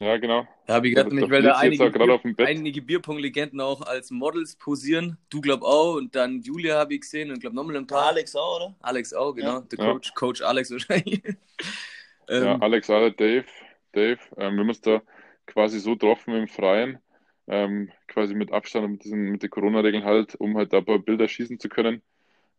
[0.01, 0.47] Ja, genau.
[0.67, 2.49] Da habe ich Ja, gerade nämlich, weil da einige, Bett.
[2.49, 5.19] einige Bierpong-Legenden auch als Models posieren.
[5.29, 8.07] Du glaub auch und dann Julia habe ich gesehen und glaub nochmal ein paar.
[8.09, 8.75] Alex auch, oder?
[8.81, 9.55] Alex auch, genau.
[9.57, 9.61] Ja.
[9.61, 9.85] Der Ja.
[9.93, 11.23] Coach, Coach Alex wahrscheinlich.
[12.39, 13.47] Ja, ähm, Alex, alle, Dave,
[13.93, 15.03] Dave, ähm, wir haben uns da
[15.47, 16.99] quasi so getroffen im Freien,
[17.47, 20.85] ähm, quasi mit Abstand und mit diesen, mit den Corona-Regeln halt, um halt da ein
[20.85, 22.03] paar Bilder schießen zu können.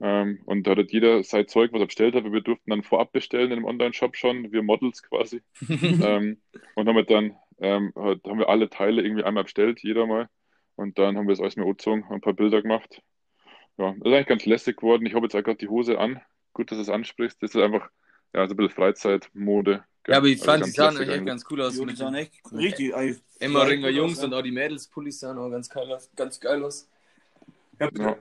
[0.02, 3.12] Ähm, und da hat jeder sein Zeug, was er bestellt hat, wir durften dann vorab
[3.12, 5.42] bestellen in dem Online-Shop schon, wir Models quasi.
[5.70, 6.42] ähm,
[6.76, 10.30] und haben wir dann, ähm, halt, haben wir alle Teile irgendwie einmal bestellt, jeder mal.
[10.76, 13.02] Und dann haben wir es alles mir angezogen, haben ein paar Bilder gemacht.
[13.78, 15.06] Ja, das ist eigentlich ganz lässig geworden.
[15.06, 16.22] Ich habe jetzt auch gerade die Hose an.
[16.54, 17.42] Gut, dass du es ansprichst.
[17.42, 17.90] Das ist einfach,
[18.34, 19.84] ja, so ein bisschen Freizeitmode.
[20.08, 21.26] ja, aber ich Also fand, die sahen eigentlich eigentlich.
[21.26, 21.74] ganz cool aus.
[21.76, 22.94] Die Mit sahen echt richtig.
[22.94, 24.40] ey, Emmeringer cool Jungs aus, und ja.
[24.40, 26.10] auch die Mädels-Pullis sahen auch ganz geil aus.
[26.16, 26.90] Ganz geil aus.
[27.80, 28.18] Habe Ja.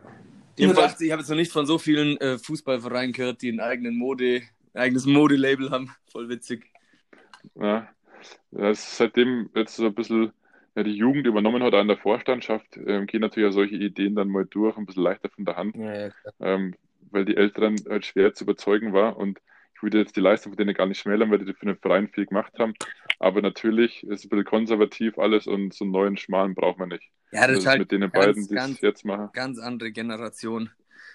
[0.57, 3.97] Jedenfalls- ich hab jetzt noch nicht von so vielen äh, Fußballvereinen gehört, die einen eigenen
[3.97, 4.43] Mode,
[4.73, 5.91] ein eigenes Modelabel haben.
[6.13, 6.67] Voll witzig.
[7.55, 7.89] Ja,
[8.51, 10.33] das ist seitdem jetzt so ein bisschen
[10.77, 14.29] ja, die Jugend übernommen hat an der Vorstandschaft, ähm, gehen natürlich auch solche Ideen dann
[14.29, 16.75] mal durch, ein bisschen leichter von der Hand, Ja, ja, ähm,
[17.11, 19.41] weil die Älteren halt schwer zu überzeugen war und
[19.77, 22.09] ich würde jetzt die Leistung von denen gar nicht schmälern, weil die für den Verein
[22.09, 22.75] viel gemacht haben,
[23.19, 26.89] aber natürlich ist es ein bisschen konservativ alles und so einen neuen Schmalen braucht man
[26.89, 27.09] nicht.
[27.35, 29.31] Ja das Das ist halt mit denen ganz, beiden, die es ganz, jetzt machen.
[29.33, 30.71] ganz andere Generation.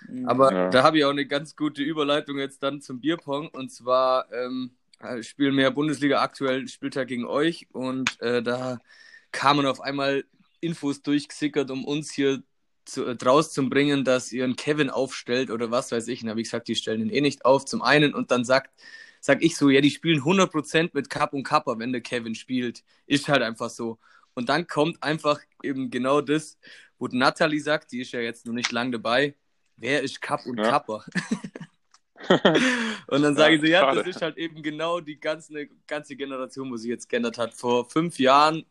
[0.08, 0.26] Mhm.
[0.28, 0.70] Aber Ja.
[0.70, 3.50] da habe ich auch eine ganz gute Überleitung jetzt dann zum Bierpong.
[3.50, 4.72] Und zwar ähm,
[5.22, 8.80] spielen wir ja Bundesliga aktuell Spieltag gegen euch und äh, da
[9.32, 10.26] kamen auf einmal
[10.62, 12.44] Infos durchgesickert, um uns hier
[12.86, 16.24] zu, äh, draus zu bringen, dass ihr einen Kevin aufstellt oder was weiß ich.
[16.24, 18.72] Und habe ich gesagt, die stellen ihn eh nicht auf zum einen und dann sagt
[19.22, 22.84] sag ich so, ja, die spielen 100% mit Cup und Kappa, wenn der Kevin spielt.
[23.06, 24.00] Ist halt einfach so.
[24.40, 26.58] Und dann kommt einfach eben genau das,
[26.98, 29.36] wo Natalie sagt, die ist ja jetzt noch nicht lang dabei,
[29.76, 30.70] wer ist Cup und Ja.
[30.70, 31.04] Kappa?
[33.08, 33.98] und dann sage ich so, ja, schade.
[33.98, 37.54] das ist halt eben genau die ganze, ganze Generation, wo sich jetzt geändert hat.
[37.54, 38.66] Vor fünf Jahren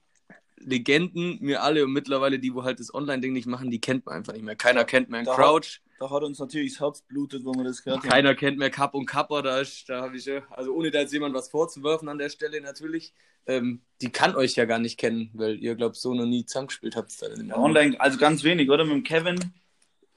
[0.56, 4.14] Legenden, mir alle und mittlerweile die, wo halt das Online-Ding nicht machen, die kennt man
[4.16, 4.56] einfach nicht mehr.
[4.56, 7.82] Keiner kennt mehr einen Crouch, Da hat uns natürlich das Herz blutet, wo wir das
[7.82, 8.08] gehört haben.
[8.08, 9.42] keiner kennt mehr Cup und Kappa.
[9.42, 12.28] Da, ist- da habe ich, ja- also ohne da jetzt jemand was vorzuwerfen an der
[12.28, 13.12] Stelle natürlich,
[13.46, 16.94] ähm, die kann euch ja gar nicht kennen, weil ihr, glaubt so noch nie zusammengespielt
[16.96, 17.20] habt.
[17.20, 18.84] Da in Ja, Online, also ganz wenig, oder?
[18.84, 19.38] Mit dem Kevin.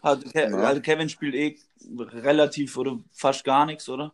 [0.03, 0.57] Hat, Ke Ja.
[0.57, 1.57] also Kevin spielt eh
[1.99, 4.13] relativ oder fast gar nichts, oder?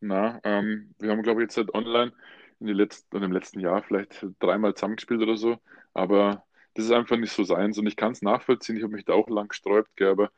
[0.00, 2.12] Na, ähm, wir haben, glaube ich, jetzt halt online
[2.60, 5.58] in die letzten, in dem letzten Jahr vielleicht dreimal zusammengespielt oder so,
[5.94, 6.44] aber
[6.74, 9.12] das ist einfach nicht so seins und ich kann es nachvollziehen, ich habe mich da
[9.14, 10.30] auch lang gesträubt, gell, aber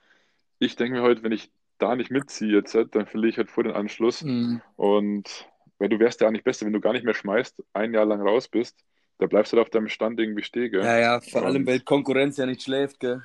[0.65, 3.65] ich denke mir heute, wenn ich da nicht mitziehe jetzt, dann verliere ich halt vor
[3.65, 4.61] den Anschluss Mhm.
[4.77, 5.47] und
[5.79, 8.07] weil du wärst ja auch nicht besser, wenn du gar nicht mehr schmeißt, ein Jahr
[8.07, 8.79] lang raus bist,
[9.19, 10.85] da bleibst du halt auf deinem Stand irgendwie stehen, gell.
[10.85, 13.23] Ja, ja, vor allem, Und- weil Konkurrenz ja nicht schläft, gell?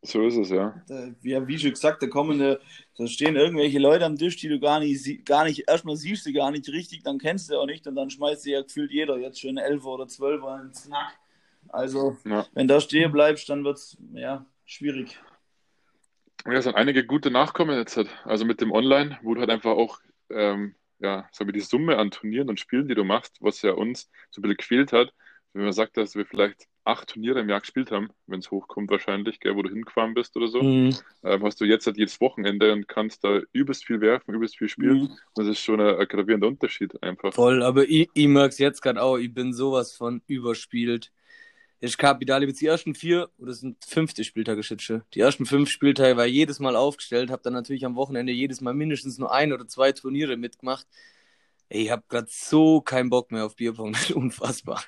[0.00, 0.82] So ist es, ja.
[1.22, 4.80] Ja, wie schon gesagt, da kommen, da stehen irgendwelche Leute am Tisch, die du gar
[4.80, 7.86] nicht, sie- gar nicht, erstmal siehst du gar nicht richtig, dann kennst du auch nicht
[7.86, 11.18] und dann schmeißt dir ja gefühlt jeder jetzt schon 11 oder 12 ins Nack.
[11.68, 12.46] Also, Ja.
[12.54, 15.18] wenn da stehen bleibst, dann wird's, ja, schwierig.
[16.48, 18.08] Ja, es sind einige gute Nachkommen jetzt halt.
[18.24, 21.98] Also mit dem Online, wo du halt einfach auch, ähm, ja, sagen wir, die Summe
[21.98, 25.12] an Turnieren und Spielen, die du machst, was ja uns so ein bisschen gefehlt hat,
[25.52, 28.90] wenn man sagt, dass wir vielleicht acht Turniere im Jahr gespielt haben, wenn es hochkommt
[28.90, 30.96] wahrscheinlich, gell, wo du hingefahren bist oder so, Mhm.
[31.22, 34.70] ähm, hast du jetzt halt jedes Wochenende und kannst da übelst viel werfen, übelst viel
[34.70, 35.02] spielen.
[35.02, 35.18] Mhm.
[35.34, 37.34] Das ist schon ein, ein gravierender Unterschied einfach.
[37.34, 41.12] Voll, aber ich, ich merk's jetzt gerade auch, ich bin sowas von überspielt.
[41.80, 45.02] Ich Kapital jetzt die ersten vier oder sind fünfte Spieltage jetzt schon.
[45.14, 48.74] Die ersten fünf Spieltage war jedes Mal aufgestellt, habe dann natürlich am Wochenende jedes Mal
[48.74, 50.86] mindestens nur ein oder zwei Turniere mitgemacht.
[51.68, 54.82] Ey, ich hab grad so keinen Bock mehr auf Bierpong, unfassbar.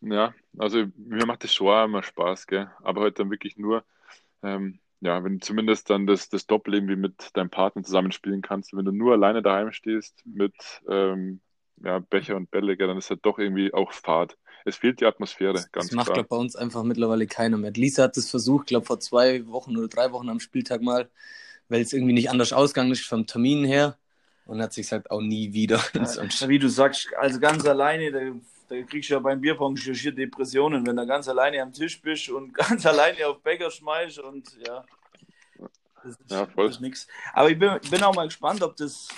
[0.00, 2.70] Ja, also mir macht das schon auch immer Spaß, gell?
[2.82, 3.84] Aber halt dann wirklich nur,
[4.42, 8.74] ähm, ja, wenn du zumindest dann das, das Doppel irgendwie mit deinem Partner zusammenspielen kannst.
[8.76, 10.54] Wenn du nur alleine daheim stehst mit
[10.88, 11.40] ähm,
[11.78, 14.38] ja, Becher und Bälle, gell, dann ist halt doch irgendwie auch Fahrt.
[14.64, 16.14] Es fehlt die Atmosphäre, ganz das macht, klar.
[16.16, 17.72] glaube bei uns einfach mittlerweile keiner mehr.
[17.72, 21.10] Lisa hat das versucht, glaube vor zwei Wochen oder drei Wochen am Spieltag mal,
[21.68, 23.96] weil es irgendwie nicht anders ausgegangen ist vom Termin her.
[24.44, 25.80] Und hat sich gesagt, auch nie wieder.
[25.94, 28.20] Ja, wie du sagst, also ganz alleine, da,
[28.68, 32.28] da kriegst du ja beim Bierpong schon Depressionen, wenn du ganz alleine am Tisch bist
[32.28, 34.84] und ganz alleine auf Bäcker schmeißt und ja.
[36.02, 36.66] Das ist, Ja, voll.
[36.66, 37.06] das ist nix.
[37.32, 39.08] Aber ich bin, bin auch mal gespannt, ob das,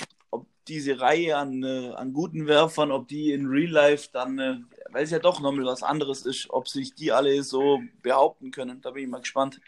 [0.69, 4.59] diese Reihe an, äh, an guten Werfern, ob die in Real Life dann, äh,
[4.91, 8.81] weil es ja doch nochmal was anderes ist, ob sich die alle so behaupten können.
[8.81, 9.61] Da bin ich mal gespannt.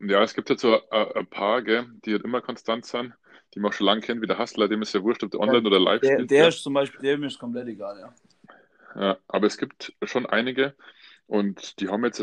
[0.00, 3.14] Ja, es gibt jetzt so ein, ein paar, gell, die halt immer konstant sind,
[3.54, 5.40] die man auch schon lange kennt, wie der Hustler, dem ist ja wurscht, ob der
[5.40, 6.30] online oder live Der, spielt.
[6.30, 6.48] der gell.
[6.48, 8.14] ist zum Beispiel, der mir ist komplett egal, ja.
[8.94, 10.74] Ja, aber es gibt schon einige
[11.26, 12.22] und die haben jetzt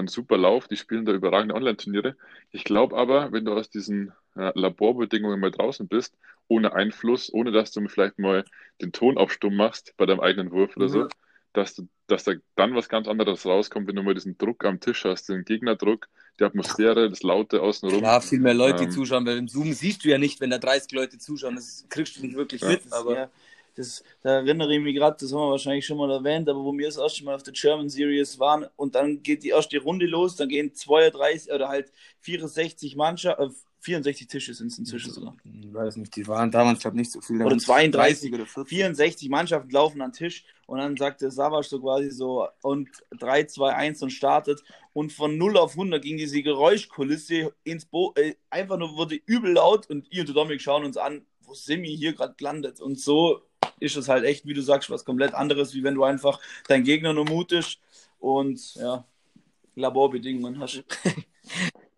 [0.00, 2.16] einen super Lauf, die spielen da überragende Online-Turniere.
[2.50, 6.16] Ich glaube aber, wenn du aus diesen äh, Laborbedingungen mal draußen bist,
[6.48, 8.44] ohne Einfluss, ohne dass du vielleicht mal
[8.80, 11.08] den Ton auf stumm machst bei deinem eigenen Wurf oder so, Mhm.
[11.52, 14.80] dass du, dass da dann was ganz anderes rauskommt, wenn du mal diesen Druck am
[14.80, 16.08] Tisch hast, den Gegnerdruck,
[16.40, 18.00] die Atmosphäre, das Laute außenrum.
[18.00, 18.90] Klar, viel mehr Leute, die Ähm.
[18.90, 22.16] zuschauen, weil im Zoom siehst du ja nicht, wenn da 30 Leute zuschauen, das kriegst
[22.16, 22.68] du nicht wirklich Ja.
[22.70, 22.92] mit.
[22.92, 23.30] Aber ja,
[23.74, 26.72] das, da erinnere ich mich gerade, das haben wir wahrscheinlich schon mal erwähnt, aber wo
[26.72, 30.06] wir das erste Mal auf der German Series waren und dann geht die erste Runde
[30.06, 33.50] los, dann gehen 32 oder halt 64 Mannschaften, äh,
[33.82, 35.36] 64 Tische sind es inzwischen sogar.
[35.44, 37.38] ich weiß nicht, die waren damals, glaube ich, nicht so viel.
[37.38, 38.68] Da Oder waren 32 30 oder 40.
[38.68, 42.88] 64 Mannschaften laufen an den Tisch und dann sagt der Savas so quasi so und
[43.18, 44.62] 3, 2, 1 und startet
[44.92, 49.52] und von 0 auf 100 ging diese Geräuschkulisse ins Bo äh, einfach nur wurde übel
[49.52, 53.00] laut und ihr und Dominik schauen uns an, wo sind wir hier gerade gelandet und
[53.00, 53.42] so
[53.80, 56.84] ist es halt echt, wie du sagst, was komplett anderes, wie wenn du einfach deinen
[56.84, 57.80] Gegner nur mutest
[58.18, 59.04] und ja,
[59.74, 60.84] Laborbedingungen hast.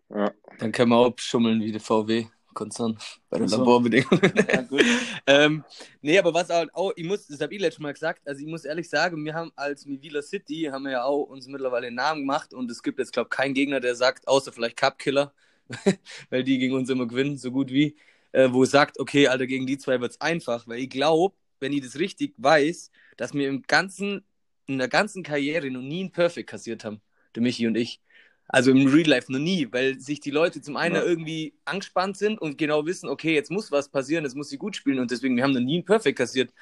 [0.09, 0.31] Ja.
[0.59, 2.97] Dann können wir auch schummeln wie der VW-Konzern
[3.29, 3.57] bei den Ach so.
[3.57, 4.33] Laborbedingungen.
[4.47, 4.65] Ja,
[5.27, 5.63] ähm,
[6.01, 8.47] nee, aber was halt auch, ich muss, das habe ich letztes Mal gesagt, also ich
[8.47, 11.95] muss ehrlich sagen, wir haben als Mivila City, haben wir ja auch uns mittlerweile einen
[11.95, 15.33] Namen gemacht und es gibt jetzt, glaube ich, keinen Gegner, der sagt, außer vielleicht Cup-Killer,
[16.29, 17.95] weil die gegen uns immer gewinnen, so gut wie,
[18.31, 21.35] äh, wo es sagt, okay, Alter, gegen die zwei wird es einfach, weil ich glaube,
[21.59, 24.23] wenn ich das richtig weiß, dass wir im ganzen,
[24.67, 27.01] in der ganzen Karriere noch nie ein Perfect kassiert haben,
[27.35, 28.01] der Michi und ich.
[28.47, 31.03] Also im Real Life noch nie, weil sich die Leute zum einen Ja.
[31.03, 34.75] irgendwie angespannt sind und genau wissen, okay, jetzt muss was passieren, jetzt muss sie gut
[34.75, 36.53] spielen und deswegen, wir haben noch nie ein Perfect kassiert.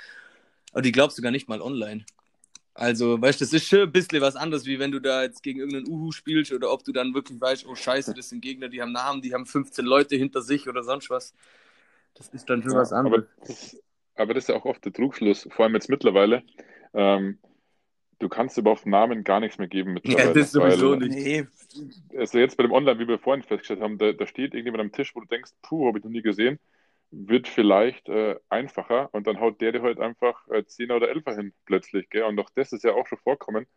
[0.71, 2.05] Aber die glaubst du gar nicht mal online.
[2.75, 5.43] Also, weißt du, das ist schon ein bisschen was anderes, wie wenn du da jetzt
[5.43, 8.67] gegen irgendeinen Uhu spielst oder ob du dann wirklich weißt, oh Scheiße, das sind Gegner,
[8.67, 11.33] die haben Namen, die haben 15 Leute hinter sich oder sonst was.
[12.15, 13.25] Das ist dann schon Ja, was anderes.
[13.45, 13.77] das,
[14.15, 16.43] aber das ist ja auch oft der Trugschluss, vor allem jetzt mittlerweile.
[16.93, 17.39] Ähm,
[18.19, 20.29] du kannst aber auf Namen gar nichts mehr geben mittlerweile.
[20.29, 21.15] Ja, das sowieso weil, nicht.
[21.15, 24.81] Nee, Also jetzt bei dem Online, wie wir vorhin festgestellt haben, da, da steht irgendjemand
[24.81, 26.59] am Tisch, wo du denkst, puh, habe ich noch nie gesehen,
[27.11, 31.35] wird vielleicht äh, einfacher und dann haut der dir halt einfach äh, 10er oder 11er
[31.35, 32.23] hin plötzlich, gell?
[32.23, 33.67] Und auch das ist ja auch schon vorkommen.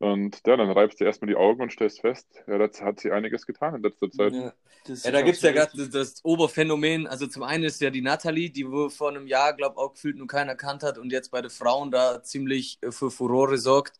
[0.00, 3.12] Und ja, dann reibst du erstmal die Augen und stellst fest, ja, das hat sich
[3.12, 4.32] einiges getan in letzter Zeit.
[4.32, 4.54] Ja.
[4.86, 7.06] das Ja, ist da gibt es ja gerade das, das Oberphänomen.
[7.06, 10.16] Also zum einen ist ja die Natalie, die wohl vor einem Jahr, glaube auch gefühlt
[10.16, 13.98] nur keiner erkannt hat und jetzt bei den Frauen da ziemlich äh, für Furore sorgt.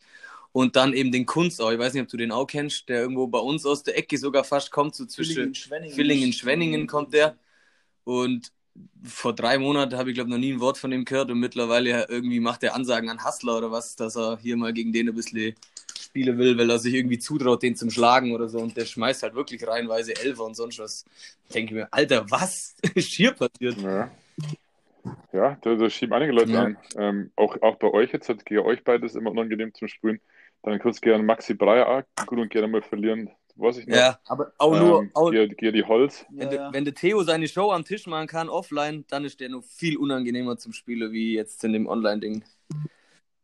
[0.51, 3.27] Und dann eben den Kunstau, ich weiß nicht, ob du den auch kennst, der irgendwo
[3.27, 5.95] bei uns aus der Ecke sogar fast kommt, so zwischen Villingen-Schwenningen.
[5.95, 7.37] Villingen, Schwenningen kommt der.
[8.05, 8.51] Und
[9.03, 12.07] vor drei Monaten habe ich, glaube noch nie ein Wort von ihm gehört und mittlerweile
[12.09, 15.15] irgendwie macht er Ansagen an Hustler oder was, dass er hier mal gegen den ein
[15.15, 15.55] bisschen
[16.11, 18.59] spielen will, weil er sich irgendwie zutraut, den zum Schlagen oder so.
[18.59, 21.05] Und der schmeißt halt wirklich reihenweise Elfer und sonst was.
[21.47, 23.77] Ich denke mir, Alter, was ist hier passiert?
[23.77, 24.11] Ja,
[25.31, 26.63] ja da, da schieben einige Leute Ja.
[26.63, 26.77] an.
[26.97, 30.19] Ähm, auch, auch bei euch jetzt, hat gegen euch beides immer unangenehm zum Sprühen.
[30.63, 33.29] Dann kurz gerne Maxi Breyer gut und gerne mal verlieren.
[33.55, 33.95] Weiß ich noch.
[33.95, 35.01] Ja, aber auch nur.
[35.01, 36.25] Ähm, Auch, Gier, die Holz.
[36.29, 36.73] wenn, Ja, der, ja.
[36.73, 39.97] wenn der Theo seine Show am Tisch machen kann, offline, dann ist der noch viel
[39.97, 42.43] unangenehmer zum Spielen wie jetzt in dem Online-Ding.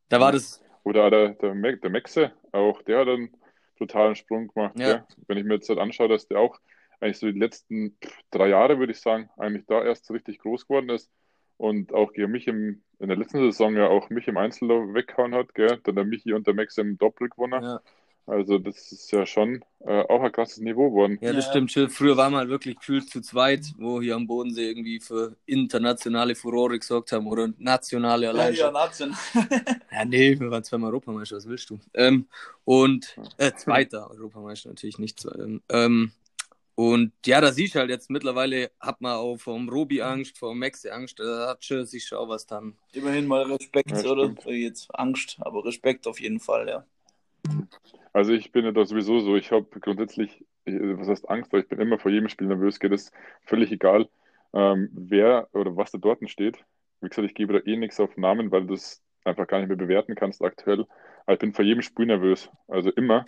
[0.09, 0.61] Da war das.
[0.87, 3.35] Oder der, der, der Mexe, auch der hat einen
[3.77, 4.79] totalen Sprung gemacht.
[4.79, 5.05] Ja.
[5.27, 6.57] Wenn ich mir jetzt halt anschaue, dass der auch
[7.01, 7.97] eigentlich so die letzten
[8.31, 11.11] drei Jahre, würde ich sagen, eigentlich da erst so richtig groß geworden ist
[11.57, 15.35] und auch gegen mich im, in der letzten Saison ja auch mich im Einzel weggehauen
[15.35, 15.77] hat, gell?
[15.83, 17.61] Dann der Michi und der Max im Doppel gewonnen.
[17.61, 17.81] Ja,
[18.27, 21.17] Also das ist ja schon äh, auch ein krasses Niveau geworden.
[21.21, 21.51] ja das Ja.
[21.51, 21.71] stimmt.
[21.93, 26.35] Früher waren wir halt wirklich gefühlt zu zweit, wo hier am Bodensee irgendwie für internationale
[26.35, 28.53] Furore gesorgt haben oder nationale Ja, allein.
[28.53, 28.73] ja, schon.
[28.73, 29.17] National.
[29.91, 31.79] Ja, nee, wir waren zweimal Europameister, was willst du?
[31.93, 32.27] Ähm,
[32.65, 35.21] und, äh, zweiter Europameister natürlich nicht.
[35.21, 36.11] zwei- Ähm, ähm,
[36.75, 40.59] und ja, da siehst du halt jetzt mittlerweile, hat man auch vom Robi Angst, vom
[40.59, 42.75] Maxi Angst, da hat schon sich schon auch was dann.
[42.91, 44.25] Immerhin mal Respekt, Ja, oder?
[44.25, 44.43] stimmt.
[44.45, 46.85] Jetzt Angst, aber Respekt auf jeden Fall, ja.
[48.13, 51.61] Also ich bin ja da sowieso so, ich habe grundsätzlich, ich- was heißt Angst, aber
[51.61, 53.11] ich bin immer vor jedem Spiel nervös, geht es
[53.43, 54.09] völlig egal,
[54.53, 56.57] ähm, wer oder was da dort steht.
[57.01, 59.67] Wie gesagt, ich gebe da eh nichts auf Namen, weil du das einfach gar nicht
[59.67, 60.85] mehr bewerten kannst aktuell.
[61.25, 63.25] Aber ich bin vor jedem Spiel nervös, also immer.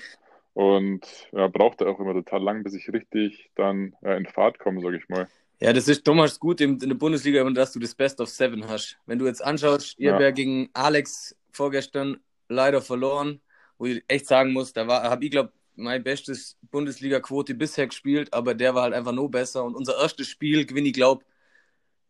[0.54, 4.82] Und ja, braucht auch immer total lang, bis ich richtig dann ja, in Fahrt komme,
[4.82, 5.28] sage ich mal.
[5.62, 8.68] Ja, das ist Thomas gut in, in der Bundesliga, dass du das Best of Seven
[8.68, 8.98] hast.
[9.06, 10.14] Wenn du jetzt anschaust, ihr Ja.
[10.14, 12.18] habt ja gegen Alex vorgestern
[12.48, 13.42] leider verloren,
[13.80, 18.34] wo ich echt sagen muss, da war, habe ich glaube mein bestes Bundesliga-Quote bisher gespielt,
[18.34, 19.64] aber der war halt einfach nur besser.
[19.64, 21.26] Und unser erstes Spiel gewinne ich glaube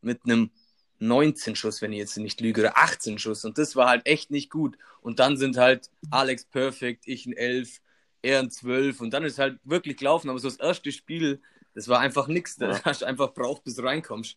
[0.01, 0.49] mit einem
[0.97, 3.45] 19 Schuss, wenn ich jetzt nicht lüge, oder 18 Schuss.
[3.45, 4.77] Und das war halt echt nicht gut.
[5.01, 7.79] Und dann sind halt Alex perfekt, ich ein 11,
[8.21, 10.29] er ein 12 und dann ist halt wirklich gelaufen.
[10.29, 11.41] Aber so das erste Spiel,
[11.75, 12.57] das war einfach nichts.
[12.57, 14.35] Da hast du einfach braucht, bis du reinkommst.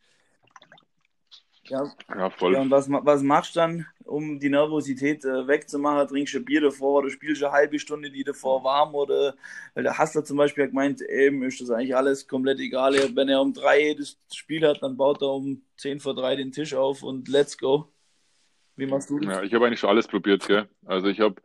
[1.72, 2.52] Ja, Ja, voll.
[2.52, 6.06] ja und was, was machst du dann, um die Nervosität äh, wegzumachen?
[6.06, 8.94] Trinkst du Bier davor oder spielst du eine halbe Stunde die davor warm?
[8.94, 9.34] Oder,
[9.72, 12.92] weil der Hassler zum Beispiel hat gemeint, eben ist das eigentlich alles komplett egal.
[13.14, 16.52] Wenn er um drei das Spiel hat, dann baut er um zehn vor drei den
[16.52, 17.88] Tisch auf und let's go.
[18.76, 19.36] Wie machst du das?
[19.36, 20.68] Ja, ich habe eigentlich schon alles probiert, gell?
[20.84, 21.36] Also ich habe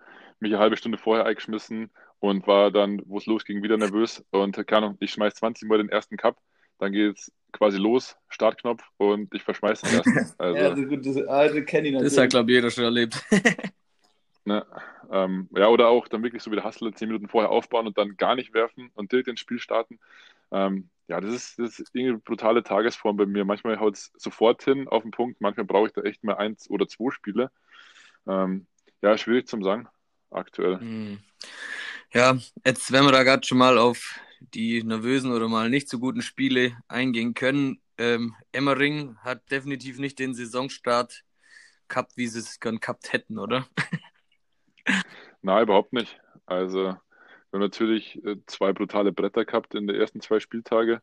[0.41, 4.25] mich eine halbe Stunde vorher eingeschmissen und war dann, wo es losging, wieder nervös.
[4.31, 6.37] Und keine Ahnung, ich schmeiß 20 Mal den ersten Cup,
[6.79, 10.33] dann geht's quasi los, Startknopf und ich verschmeiß den ersten.
[10.37, 12.17] Also, Ja, das, gut, das, das kenne ich Das natürlich.
[12.17, 13.23] hat, glaube ich, jeder schon erlebt.
[14.45, 14.65] ne,
[15.11, 17.97] ähm, ja, oder auch dann wirklich so wie der Hustler 10 Minuten vorher aufbauen und
[17.97, 19.99] dann gar nicht werfen und direkt ins Spiel starten.
[20.51, 23.45] Ähm, ja, das ist, das ist irgendwie eine brutale Tagesform bei mir.
[23.45, 26.69] Manchmal haut es sofort hin auf den Punkt, manchmal brauche ich da echt mal eins
[26.69, 27.51] oder zwei Spiele.
[28.27, 28.67] Ähm,
[29.01, 29.87] ja, schwierig zum sagen,
[30.31, 30.79] aktuell.
[30.79, 31.19] Hm.
[32.13, 35.99] Ja, jetzt, wenn wir da gerade schon mal auf die nervösen oder mal nicht so
[35.99, 37.81] guten Spiele eingehen können.
[37.97, 41.23] Ähm, Emmering hat definitiv nicht den Saisonstart
[41.87, 43.67] gehabt, wie sie es gern gehabt hätten, oder?
[45.41, 46.19] Nein, überhaupt nicht.
[46.45, 46.99] Also, wir
[47.53, 51.01] haben natürlich äh, zwei brutale Bretter gehabt in den ersten zwei Spieltage.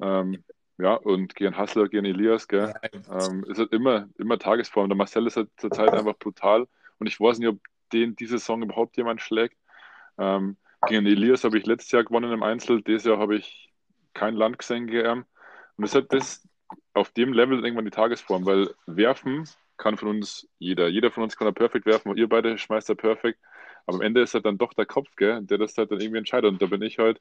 [0.00, 0.44] Ähm,
[0.78, 2.74] ja, und gegen Hassler, gegen Elias, gell?
[2.92, 4.88] Ähm, ist halt immer, immer Tagesform.
[4.88, 6.68] Der Marcel ist halt zurzeit einfach brutal.
[6.98, 7.58] Und ich weiß nicht, ob
[7.92, 9.56] den diese Saison überhaupt jemand schlägt.
[10.18, 10.56] Ähm,
[10.86, 12.82] gegen Elias habe ich letztes Jahr gewonnen im Einzel.
[12.82, 13.72] Dieses Jahr habe ich
[14.14, 15.06] kein Land gesehen ihn.
[15.08, 15.26] Und
[15.78, 16.48] deshalb ist
[16.94, 20.88] auf dem Level irgendwann die Tagesform, weil werfen kann von uns jeder.
[20.88, 23.38] Jeder von uns kann da perfekt werfen und ihr beide schmeißt da perfekt.
[23.86, 26.18] Aber am Ende ist halt dann doch der Kopf, gell, der das halt dann irgendwie
[26.18, 26.50] entscheidet.
[26.50, 27.20] Und da bin ich halt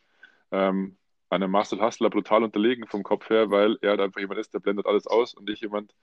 [0.51, 0.97] ähm,
[1.29, 4.59] einem Marcel Hassler brutal unterlegen vom Kopf her, weil er halt einfach jemand ist, der
[4.59, 5.93] blendet alles aus und ich jemand,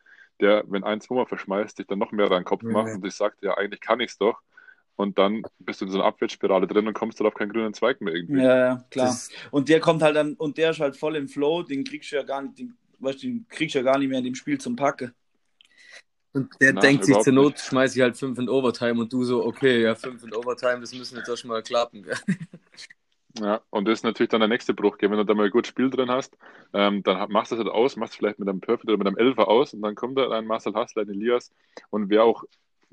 [0.41, 3.03] der, wenn ein, zwei Mal verschmeißt, sich dann noch mehr an den Kopf macht und
[3.03, 4.41] sich sagt, ja, eigentlich kann ich's doch.
[4.97, 7.74] Und dann bist du in so einer Abwärtsspirale drin und kommst dann auf keinen grünen
[7.74, 8.43] Zweig mehr irgendwie.
[8.43, 9.09] Ja, ja, klar.
[9.09, 12.12] Das- Und der kommt halt dann, und der ist halt voll im Flow, den kriegst
[12.12, 14.24] du ja gar nicht, den, weißt, du, den kriegst du ja gar nicht mehr in
[14.24, 15.12] dem Spiel zum Packen.
[16.34, 17.61] Und der Na, denkt sich zur Not, nicht.
[17.61, 20.95] schmeiß ich halt fünf in Overtime und du so, okay, ja, fünf in Overtime, das
[20.95, 22.03] müssen jetzt auch schon mal klappen.
[22.03, 22.16] Gell?
[23.40, 25.70] Ja, und das ist natürlich dann der nächste Bruch, wenn du da mal ein gutes
[25.70, 26.36] Spiel drin hast,
[26.74, 29.16] ähm, dann machst du das halt aus, machst vielleicht mit einem Perfect oder mit einem
[29.16, 31.51] Elfer aus und dann kommt da ein Marcel Hassler, ein Elias
[31.88, 32.45] und wer auch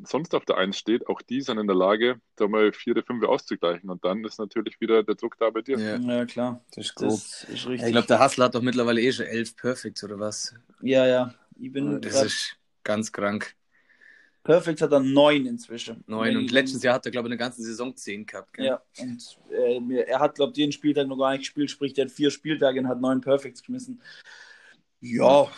[0.04, 3.04] sonst auf der Eins steht, auch die sind in der Lage, da mal vier oder
[3.04, 5.78] fünf auszugleichen und dann ist natürlich wieder der Druck da bei dir.
[5.78, 6.64] Ja, Ja, klar.
[6.76, 7.10] das ist grob.
[7.12, 7.88] Das ist richtig.
[7.88, 10.54] Ich glaube, der Hassler hat doch mittlerweile eh schon elf Perfects oder was.
[10.82, 11.34] ja, ja.
[11.62, 13.54] Ich bin Das grad, ist ganz krank.
[14.44, 16.04] Perfect hat er neun inzwischen.
[16.08, 16.38] Neun.
[16.38, 18.54] Und letztes Jahr hat er, glaube ich, eine ganze Saison zehn gehabt.
[18.54, 18.66] Gell?
[18.68, 22.06] Ja, und äh, er hat, glaube ich, jeden Spieltag noch gar nicht gespielt, sprich, der
[22.06, 24.02] hat vier Spieltage und hat neun Perfects geschmissen.
[25.02, 25.52] Ja,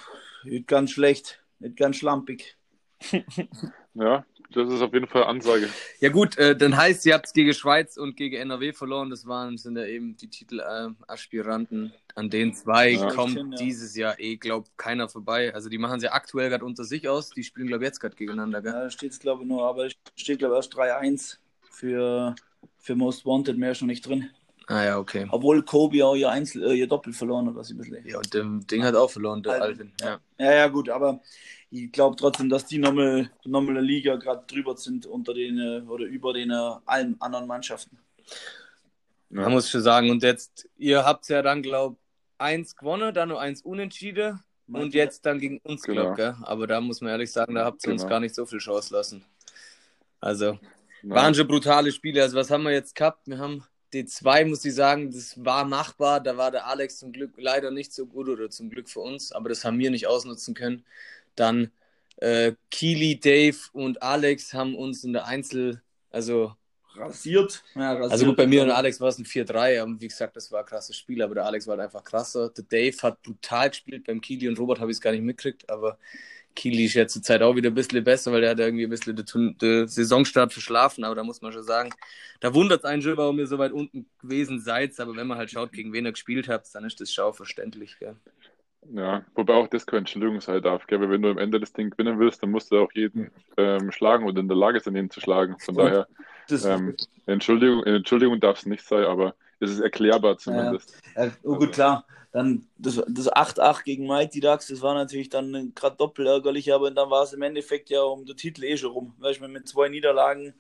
[0.43, 2.57] nicht ganz schlecht, nicht ganz schlampig.
[3.93, 5.69] Ja, das ist auf jeden Fall Ansage.
[5.99, 9.09] Ja gut, äh, dann heißt, ihr habt gegen Schweiz und gegen NRW verloren.
[9.09, 11.93] Das waren sind ja eben die Titelaspiranten.
[12.15, 13.09] An den zwei Ja.
[13.11, 13.43] kommt ja.
[13.43, 15.53] dieses Jahr eh, glaub keiner vorbei.
[15.53, 17.29] Also die machen sie aktuell gerade unter sich aus.
[17.29, 18.61] Die spielen, glaube ich, jetzt gerade gegeneinander.
[18.61, 18.73] Gell?
[18.73, 21.37] Ja, da steht es, glaube ich, nur, aber es steht, glaube ich, erst 3-1
[21.69, 22.35] für
[22.81, 24.29] für Most Wanted mehr schon nicht drin.
[24.67, 25.27] Ah ja, okay.
[25.31, 28.07] Obwohl Kobe auch ihr, Einzel, äh, ihr Doppel verloren hat, was ich ein bisschen.
[28.07, 29.91] Ja, und dem Ding hat auch verloren, der Alvin.
[29.99, 31.21] Ja, Ja, ja, gut, aber
[31.71, 36.05] ich glaube trotzdem, dass die nochmal eine Liga gerade drüber sind unter den äh, oder
[36.05, 37.97] über den äh, allen anderen Mannschaften.
[39.29, 41.97] Man muss schon sagen, und jetzt, ihr habt ja dann, glaub,
[42.37, 46.13] eins gewonnen, dann nur eins unentschieden und Meint jetzt dann gegen uns, Genau.
[46.13, 46.35] glaub, gell?
[46.43, 48.09] Aber da muss man ehrlich sagen, da habt ihr uns Genau.
[48.09, 49.23] gar nicht so viel Chance lassen.
[50.19, 50.59] Also,
[51.01, 51.15] Ja.
[51.15, 52.21] waren schon brutale Spiele.
[52.21, 53.27] Also, was haben wir jetzt gehabt?
[53.27, 53.63] Wir haben
[53.93, 56.19] D2, muss ich sagen, das war machbar.
[56.19, 59.31] Da war der Alex zum Glück leider nicht so gut oder zum Glück für uns,
[59.31, 60.83] aber das haben wir nicht ausnutzen können.
[61.35, 61.71] Dann
[62.17, 66.55] äh, Keely, Dave und Alex haben uns in der Einzel, also
[66.95, 67.63] Rasiert.
[67.75, 68.11] Ja, rasiert.
[68.11, 69.81] also gut, bei mir und Alex war es ein 4-3.
[69.81, 72.49] aber Wie gesagt, das war ein krasses Spiel, aber der Alex war halt einfach krasser.
[72.49, 74.05] Der Dave hat brutal gespielt.
[74.05, 75.97] Beim Kili und Robert habe ich es gar nicht mitgekriegt, aber
[76.53, 78.89] Kili ist jetzt zur Zeit auch wieder ein bisschen besser, weil der hat irgendwie ein
[78.89, 81.05] bisschen den, den Saisonstart verschlafen.
[81.05, 81.91] Aber da muss man schon sagen,
[82.41, 84.99] da wundert es einen schon, warum ihr so weit unten gewesen seid.
[84.99, 87.97] Aber wenn man halt schaut, gegen wen ihr gespielt habt, dann ist das schon verständlich.
[87.99, 88.17] Gell?
[88.89, 90.99] Ja, wobei auch das keine Entschuldigung sein darf, gell?
[90.99, 93.91] Weil wenn du am Ende das Ding gewinnen willst, dann musst du auch jeden ähm,
[93.91, 95.55] schlagen oder in der Lage sein, ihn zu schlagen.
[95.59, 96.07] Von daher,
[96.63, 96.95] ähm,
[97.27, 100.99] Entschuldigung, Entschuldigung darf es nicht sein, aber es ist erklärbar zumindest.
[101.15, 102.05] Ja, oh gut, klar.
[102.33, 106.89] Dann das, das 8-8 gegen Mighty Ducks, das war natürlich dann gerade doppelt ärgerlich, aber
[106.89, 109.13] dann war es im Endeffekt ja um den Titel eh schon rum.
[109.19, 110.53] Weißt du, mit zwei Niederlagen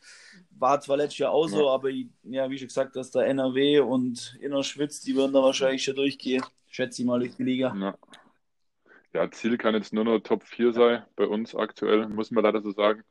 [0.51, 1.73] war zwar letztes Jahr auch so, Ja.
[1.73, 5.83] aber ich- ja, wie schon gesagt, dass der NRW und Innerschwitz, die würden da wahrscheinlich
[5.83, 6.43] schon durchgehen.
[6.71, 7.75] Schätze ich mal durch die Liga.
[7.77, 7.97] Ja.
[9.13, 12.61] Ja, Ziel kann jetzt nur noch Top 4 sein, bei uns aktuell, muss man leider
[12.61, 13.03] so sagen.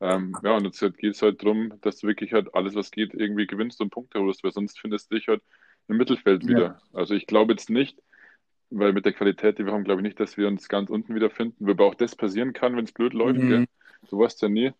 [0.00, 3.12] Ähm, ja, und jetzt geht es halt darum, dass du wirklich halt alles, was geht,
[3.14, 5.42] irgendwie gewinnst und Punkte holst, weil sonst findest du dich halt
[5.88, 6.80] im Mittelfeld wieder.
[6.92, 8.00] Also ich glaube jetzt nicht,
[8.70, 11.14] weil mit der Qualität, die wir haben, glaube ich nicht, dass wir uns ganz unten
[11.14, 13.48] wiederfinden, wobei auch das passieren kann, wenn es blöd läuft, Mhm.
[13.48, 13.66] gell?
[14.08, 14.72] Du weißt ja nie.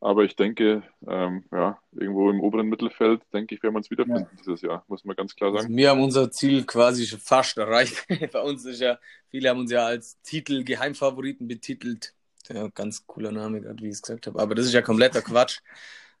[0.00, 4.36] Aber ich denke, ähm, ja, irgendwo im oberen Mittelfeld, denke ich, werden wir uns wiederfinden
[4.38, 5.76] dieses Jahr, muss man ganz klar Also sagen.
[5.76, 8.06] wir haben unser Ziel quasi schon fast erreicht.
[8.32, 8.98] Bei uns ist ja,
[9.30, 12.14] viele haben uns ja als Titel Geheimfavoriten betitelt.
[12.48, 14.38] Ja, ganz cooler Name, gerade wie ich es gesagt habe.
[14.40, 15.60] Aber das ist ja kompletter Quatsch,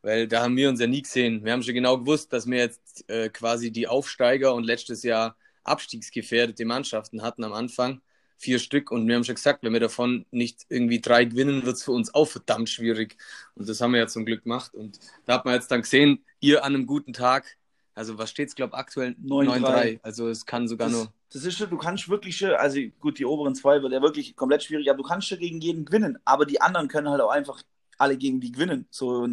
[0.02, 1.44] weil da haben wir uns ja nie gesehen.
[1.44, 5.36] Wir haben schon genau gewusst, dass wir jetzt äh, quasi die Aufsteiger und letztes Jahr
[5.64, 8.02] abstiegsgefährdete Mannschaften hatten am Anfang.
[8.38, 11.76] Vier Stück und wir haben schon gesagt, wenn wir davon nicht irgendwie drei gewinnen, wird
[11.76, 13.16] es für uns auch verdammt schwierig.
[13.54, 14.74] Und das haben wir ja zum Glück gemacht.
[14.74, 17.56] Und da hat man jetzt dann gesehen, ihr an einem guten Tag,
[17.94, 19.58] also was steht's, glaube aktuell 9-3.
[19.60, 20.00] 9-3.
[20.02, 21.12] Also es kann sogar Das, nur.
[21.32, 24.36] das ist schon, du kannst wirklich schon, also gut, die oberen zwei wird ja wirklich
[24.36, 26.18] komplett schwierig, aber du kannst schon gegen jeden gewinnen.
[26.24, 27.60] Aber die anderen können halt auch einfach
[27.98, 28.86] alle gegen die gewinnen.
[28.90, 29.26] So,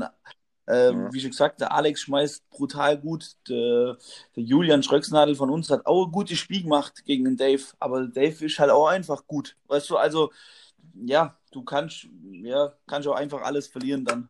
[0.68, 1.14] äh, Ja.
[1.14, 3.36] wie schon gesagt, der Alex schmeißt brutal gut.
[3.50, 3.98] Der,
[4.36, 7.64] der Julian Schröcksnadel von uns hat auch ein gutes Spiel gemacht gegen den Dave.
[7.80, 9.56] Aber Dave ist halt auch einfach gut.
[9.68, 10.32] Weißt du, also,
[10.94, 14.30] ja, du kannst, ja, kannst auch einfach alles verlieren dann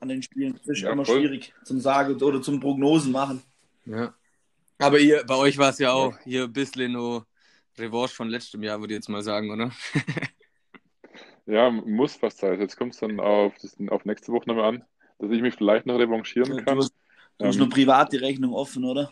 [0.00, 0.54] an den Spielen.
[0.54, 1.20] Das ist Ja, immer voll.
[1.20, 3.42] schwierig zum Sagen oder zum Prognosen machen.
[3.84, 4.14] Ja.
[4.78, 7.26] Aber ihr, bei euch war es ja auch hier ein bisschen nur
[7.76, 9.72] Revanche von letztem Jahr, würde ich jetzt mal sagen, oder?
[11.46, 12.60] Ja, muss fast sein.
[12.60, 14.84] Jetzt kommt es dann auf, das, auf nächste Woche nochmal an,
[15.18, 16.78] dass ich mich vielleicht noch revanchieren Du kann.
[16.78, 16.94] hast,
[17.38, 19.10] du hast Ähm, nur privat die Rechnung offen, oder?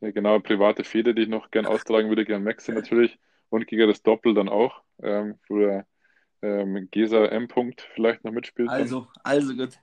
[0.00, 3.18] Ja, genau, private Fehde, die ich noch gern austragen würde, gern Maxe natürlich.
[3.50, 5.86] Und gegen das Doppel dann auch, ähm, wo der
[6.42, 7.46] ähm, Gesa M.
[7.48, 8.76] -Punkt vielleicht noch mitspielt.
[8.76, 8.80] dann.
[8.82, 9.78] Also, also gut.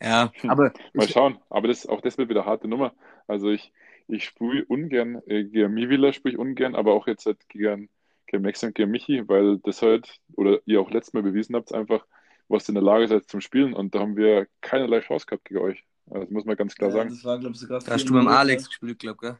[0.00, 1.38] Ja, aber Mal schauen.
[1.50, 2.94] Aber das, auch das wird wieder eine harte Nummer.
[3.26, 3.72] Also ich,
[4.06, 7.90] ich spiele ungern, äh, gegen Mivila spiele ich ungern, aber auch jetzt halt gegen,
[8.26, 11.74] gegen Max und gegen Michi, weil das halt, oder ihr auch letztes Mal bewiesen habt,
[11.74, 12.06] einfach,
[12.48, 13.74] was ihr in der Lage seid zum Spielen.
[13.74, 15.84] Und da haben wir keinerlei Chance gehabt gegen euch.
[16.10, 17.10] Also das muss man ganz klar Ja, sagen.
[17.10, 18.28] das war, glaube ich, sogar da hast du beim.
[18.28, 19.38] Alex gespielt, glaub gell?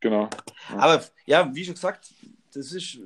[0.00, 0.28] Genau.
[0.76, 2.12] Aber ja, wie schon gesagt,
[2.54, 2.98] das ist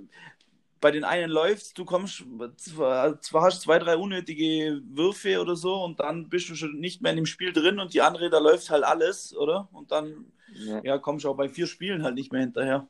[0.80, 2.24] bei den einen läuft, du kommst,
[2.58, 6.78] zwar, zwar hast du zwei, drei unnötige Würfe oder so und dann bist du schon
[6.78, 9.68] nicht mehr in dem Spiel drin und die andere, da läuft halt alles, oder?
[9.72, 10.80] Und dann Ja.
[10.84, 12.88] ja, kommst du auch bei vier Spielen halt nicht mehr hinterher.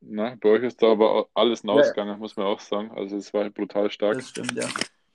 [0.00, 1.72] Na, bei euch ist da aber alles Ja.
[1.72, 2.90] ausgegangen, muss man auch sagen.
[2.92, 4.14] Also es war brutal stark.
[4.14, 4.66] Das stimmt, ja.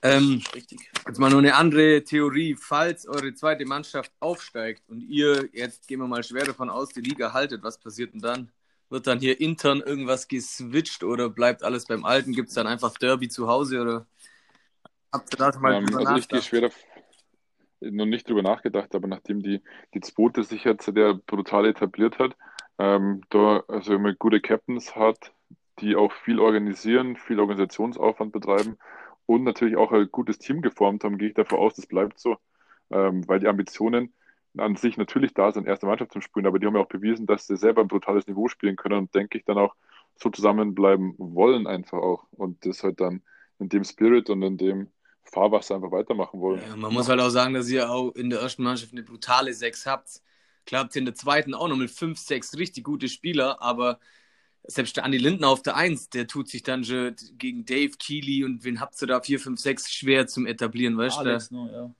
[0.02, 0.90] Ähm, Richtig.
[1.06, 2.54] jetzt mal nur eine andere Theorie.
[2.54, 7.00] Falls eure zweite Mannschaft aufsteigt und ihr, jetzt gehen wir mal schwer davon aus, die
[7.00, 8.52] Liga haltet, was passiert denn dann?
[8.88, 12.32] Wird dann hier intern irgendwas geswitcht oder bleibt alles beim Alten?
[12.32, 14.06] Gibt es dann einfach Derby zu Hause oder
[15.12, 16.70] habt ihr da mal Ähm, drüber also ich gehe schwer
[17.80, 19.60] noch nicht drüber nachgedacht, aber nachdem die,
[19.92, 22.36] die zweite sich jetzt sehr brutal etabliert hat,
[22.78, 25.32] ähm, da also immer gute Captains hat,
[25.80, 28.78] die auch viel organisieren, viel Organisationsaufwand betreiben
[29.26, 32.36] und natürlich auch ein gutes Team geformt haben, gehe ich davon aus, das bleibt so,
[32.90, 34.12] ähm, weil die Ambitionen
[34.56, 37.26] an sich natürlich da sind, erste Mannschaft zum Spielen, aber die haben ja auch bewiesen,
[37.26, 39.74] dass sie selber ein brutales Niveau spielen können und denke ich dann auch
[40.16, 43.22] so zusammenbleiben wollen einfach auch und das halt dann
[43.58, 44.88] in dem Spirit und in dem
[45.24, 46.62] Fahrwasser einfach weitermachen wollen.
[46.66, 49.52] Ja, man muss halt auch sagen, dass ihr auch in der ersten Mannschaft eine brutale
[49.52, 50.22] Sechs habt.
[50.66, 53.98] Klar habt ihr in der zweiten auch noch mit fünf, sechs richtig gute Spieler, aber
[54.64, 58.44] selbst der Andi Lindner auf der Eins, der tut sich dann schon gegen Dave Keely
[58.44, 59.20] und wen habt ihr da?
[59.20, 61.20] vier, fünf, sechs schwer zum Etablieren, weißt du?
[61.20, 61.94] Alex nur, ja.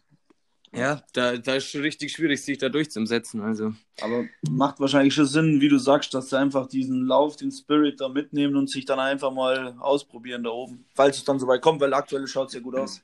[0.73, 3.41] Ja, da, da ist schon richtig schwierig, sich da durchzusetzen.
[3.41, 3.73] Also.
[4.03, 8.01] Aber macht wahrscheinlich schon Sinn, wie du sagst, dass sie einfach diesen Lauf, den Spirit
[8.01, 10.85] da mitnehmen und sich dann einfach mal ausprobieren da oben.
[10.95, 13.03] Falls es dann so weit kommt, weil aktuell schaut es ja gut aus.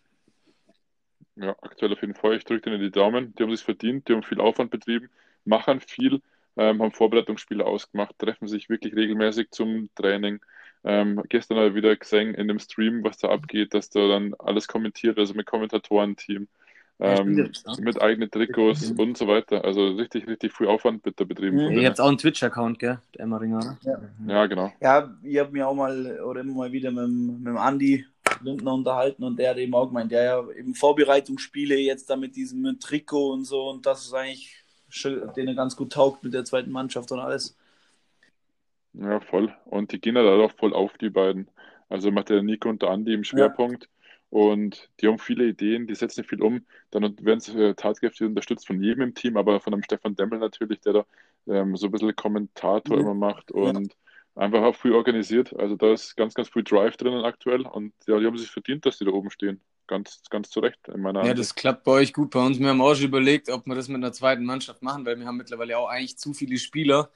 [1.36, 2.36] Ja, aktuell auf jeden Fall.
[2.36, 3.34] Ich drücke denen die Daumen.
[3.36, 5.08] Die haben sich verdient, die haben viel Aufwand betrieben,
[5.44, 6.20] machen viel,
[6.56, 10.40] ähm, haben Vorbereitungsspiele ausgemacht, treffen sich wirklich regelmäßig zum Training.
[10.84, 14.34] Ähm, gestern habe ich wieder gesehen in dem Stream, was da abgeht, dass da dann
[14.38, 16.48] alles kommentiert, also mit Kommentatorenteam,
[16.98, 17.50] ähm,
[17.80, 19.64] mit eigenen Trikots und so weiter.
[19.64, 21.56] Also richtig, richtig viel Aufwand wird da betrieben.
[21.56, 21.78] Mhm.
[21.78, 22.98] Ihr habt auch einen Twitch-Account, gell?
[23.14, 24.00] Der Emmeringer, ja.
[24.26, 24.72] ja, genau.
[24.80, 28.04] Ja, ich habe mich auch mal oder immer mal wieder mit, mit dem Andi
[28.40, 32.34] Lindner unterhalten und der hat eben auch gemeint, der ja eben Vorbereitungsspiele jetzt da mit
[32.34, 34.61] diesem Trikot und so und das ist eigentlich
[35.36, 37.56] denen ganz gut taugt mit der zweiten Mannschaft und alles.
[38.94, 39.54] Ja, voll.
[39.64, 41.48] Und die gehen da auch voll auf, die beiden.
[41.88, 43.84] Also macht der Nico und der Andi im Schwerpunkt.
[43.84, 43.88] Ja.
[44.30, 46.64] Und die haben viele Ideen, die setzen viel um.
[46.90, 50.38] Dann werden sie äh, tatkräftig unterstützt von jedem im Team, aber von einem Stefan Demmel
[50.38, 51.06] natürlich, der da
[51.48, 53.02] ähm, so ein bisschen Kommentator mhm.
[53.02, 54.42] immer macht und ja.
[54.42, 55.54] einfach auch viel organisiert.
[55.58, 58.86] Also da ist ganz, ganz viel Drive drinnen aktuell und ja, die haben sich verdient,
[58.86, 59.60] dass die da oben stehen
[59.92, 61.34] ganz, ganz zu Recht in meiner Ja, Ansicht.
[61.34, 62.30] das klappt bei euch gut.
[62.30, 65.06] Bei uns, wir haben auch schon überlegt, ob wir das mit einer zweiten Mannschaft machen,
[65.06, 67.10] weil wir haben mittlerweile auch eigentlich zu viele Spieler.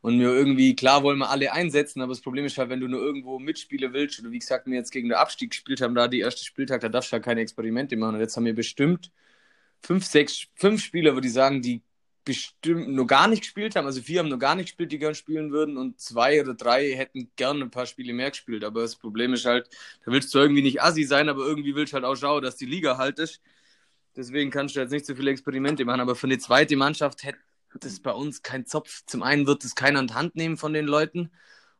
[0.00, 2.86] Und wir irgendwie, klar wollen wir alle einsetzen, aber das Problem ist halt, wenn du
[2.88, 6.06] nur irgendwo mitspielen willst, oder wie gesagt, wir jetzt gegen den Abstieg gespielt haben, da
[6.06, 8.14] die erste Spieltag, da darfst du halt keine Experimente machen.
[8.14, 9.10] Und jetzt haben wir bestimmt
[9.82, 11.82] fünf, sechs, fünf Spieler, würde ich sagen, die
[12.28, 13.86] bestimmt nur gar nicht gespielt haben.
[13.86, 16.92] Also vier haben nur gar nicht gespielt, die gern spielen würden und zwei oder drei
[16.92, 18.64] hätten gerne ein paar Spiele mehr gespielt.
[18.64, 19.70] Aber das Problem ist halt,
[20.04, 22.56] da willst du irgendwie nicht assi sein, aber irgendwie willst du halt auch schauen, dass
[22.56, 23.40] die Liga halt ist.
[24.14, 26.00] Deswegen kannst du jetzt nicht so viele Experimente machen.
[26.00, 27.38] Aber für eine zweite Mannschaft hätte
[27.80, 29.04] das bei uns kein Zopf.
[29.06, 31.30] Zum einen wird es keiner in die Hand nehmen von den Leuten.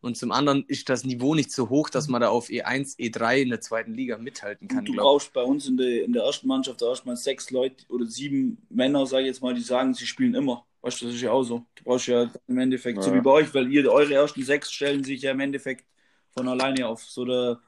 [0.01, 3.43] Und zum anderen ist das Niveau nicht so hoch, dass man da auf E1, E3
[3.43, 4.85] in der zweiten Liga mithalten kann.
[4.85, 8.07] Du brauchst bei uns in der, in der ersten Mannschaft da erstmal sechs Leute oder
[8.07, 10.65] sieben Männer, sage ich jetzt mal, die sagen, sie spielen immer.
[10.83, 11.65] Weißt du, das ist ja auch so.
[11.75, 13.03] Du brauchst ja im Endeffekt, ja.
[13.03, 15.85] so wie bei euch, weil ihr eure ersten sechs stellen sich ja im Endeffekt
[16.31, 17.03] von alleine auf.
[17.03, 17.59] So der,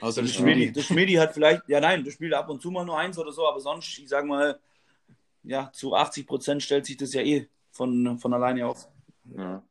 [0.00, 0.72] Außer der Schmidi.
[0.72, 3.32] Der Schmidi hat vielleicht, ja nein, der spielt ab und zu mal nur eins oder
[3.32, 4.58] so, aber sonst, ich sag mal,
[5.42, 8.88] ja, zu 80 Prozent stellt sich das ja eh von, von alleine auf.
[9.36, 9.62] Ja.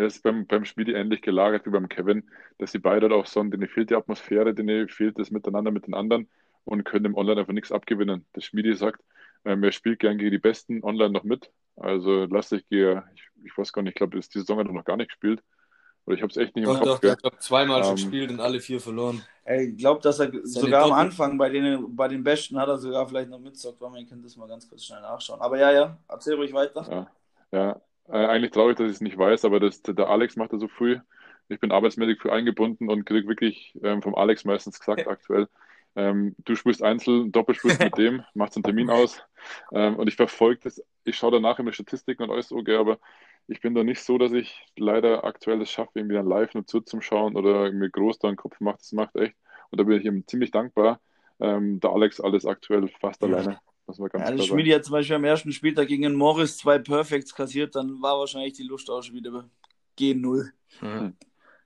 [0.00, 2.24] Er ist beim, beim Schmiedi ähnlich gelagert wie beim Kevin,
[2.56, 5.86] dass sie beide halt auch so, denen fehlt die Atmosphäre, denen fehlt das Miteinander mit
[5.86, 6.26] den anderen
[6.64, 8.24] und können im Online einfach nichts abgewinnen.
[8.34, 9.02] Der Schmiedi sagt,
[9.44, 11.50] ähm, er spielt gern gegen die Besten online noch mit.
[11.76, 12.80] Also lass dich, ich,
[13.44, 15.42] ich weiß gar nicht, ich glaube, die Saison hat er noch gar nicht gespielt.
[16.06, 17.00] Oder ich habe es echt nicht doch, im Kopf.
[17.00, 19.22] Doch, ich glaube, zweimal ähm, schon gespielt und alle vier verloren.
[19.44, 22.78] Ich glaube, dass er Seine sogar am Anfang bei den, bei den Besten hat er
[22.78, 23.82] sogar vielleicht noch mitzockt.
[23.82, 25.42] Man kann das mal ganz kurz schnell nachschauen.
[25.42, 26.86] Aber ja, ja, erzähl ruhig weiter.
[26.90, 27.10] Ja,
[27.52, 30.60] ja äh, eigentlich traurig, dass ich es nicht weiß, aber das, der Alex macht das
[30.60, 30.98] so früh.
[31.48, 35.48] Ich bin arbeitsmäßig früh eingebunden und kriege wirklich ähm, vom Alex meistens gesagt aktuell,
[35.96, 39.22] ähm, du spielst Einzel, Doppel spielst mit dem, machst einen Termin aus.
[39.72, 42.98] Ähm, und ich verfolge das, ich schaue danach immer Statistiken und alles so, okay, aber
[43.48, 46.66] ich bin da nicht so, dass ich leider aktuell es schaffe, irgendwie dann live nur
[46.66, 48.80] zuzuschauen oder mir groß da einen Kopf macht.
[48.80, 49.34] Das macht echt.
[49.70, 51.00] Und da bin ich ihm ziemlich dankbar.
[51.40, 53.28] Ähm, der Alex alles aktuell fast ja.
[53.28, 53.60] alleine.
[53.90, 56.78] Das war ganz ja, der Schmiedi hat zum Beispiel am ersten Spieltag gegen Morris zwei
[56.78, 59.48] Perfects kassiert, dann war wahrscheinlich die Lust auch schon wieder
[59.98, 60.50] G0.
[60.78, 61.14] Hm.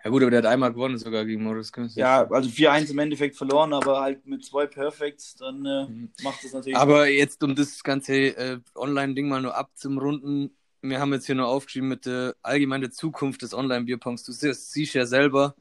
[0.04, 1.72] Ja gut, aber der hat einmal gewonnen sogar gegen Morris.
[1.94, 6.12] Ja, also 4-1 im Endeffekt verloren, aber halt mit zwei Perfects, dann äh, mhm.
[6.22, 6.76] macht das natürlich...
[6.76, 11.46] Aber jetzt, um das ganze äh, Online-Ding mal nur abzumrunden, wir haben jetzt hier nur
[11.46, 14.24] aufgeschrieben mit der allgemeinen Zukunft des Online-Bierpongs.
[14.24, 15.54] Du siehst, siehst ja selber,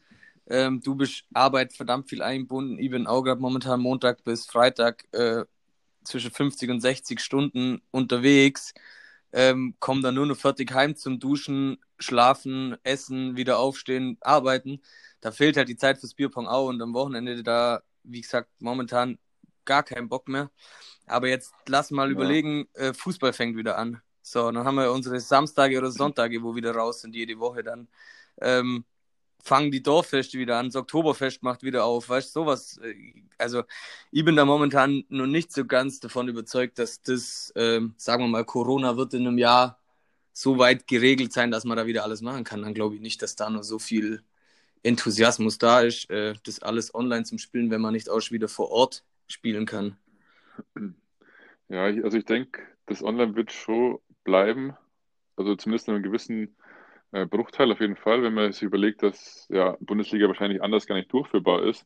[0.47, 2.77] ähm, du bist Arbeit verdammt viel eingebunden.
[2.77, 5.45] Ich bin auch gerade momentan Montag bis Freitag äh,
[6.03, 8.73] zwischen 50 und 60 Stunden unterwegs,
[9.31, 14.81] ähm, komme dann nur noch fertig heim zum Duschen, schlafen, essen, wieder aufstehen, arbeiten.
[15.21, 19.17] Da fehlt halt die Zeit fürs Bierpong auch und am Wochenende da, wie gesagt, momentan
[19.65, 20.51] gar keinen Bock mehr.
[21.05, 22.11] Aber jetzt lass mal ja.
[22.13, 24.01] überlegen, äh, Fußball fängt wieder an.
[24.21, 27.63] So, dann haben wir unsere Samstage oder Sonntage, wo wir wieder raus sind, jede Woche
[27.63, 27.87] dann.
[28.41, 28.85] Ähm,
[29.43, 32.77] fangen die Dorffeste wieder an, das Oktoberfest macht wieder auf, weißt du, sowas.
[32.77, 32.95] Äh,
[33.37, 33.63] also
[34.11, 38.29] ich bin da momentan noch nicht so ganz davon überzeugt, dass das, ähm, sagen wir
[38.29, 39.79] mal, Corona wird in einem Jahr
[40.31, 42.61] so weit geregelt sein, dass man da wieder alles machen kann.
[42.61, 44.23] Dann glaube ich nicht, dass da noch so viel
[44.81, 48.71] Enthusiasmus da ist, äh, das alles online zum Spielen, wenn man nicht auch wieder vor
[48.71, 49.97] Ort spielen kann.
[51.67, 54.73] Ja, also ich denke, das Online wird schon bleiben,
[55.35, 56.55] also zumindest in einem gewissen
[57.13, 60.95] äh, Bruchteil auf jeden Fall, wenn man sich überlegt, dass ja Bundesliga wahrscheinlich anders gar
[60.95, 61.85] nicht durchführbar ist,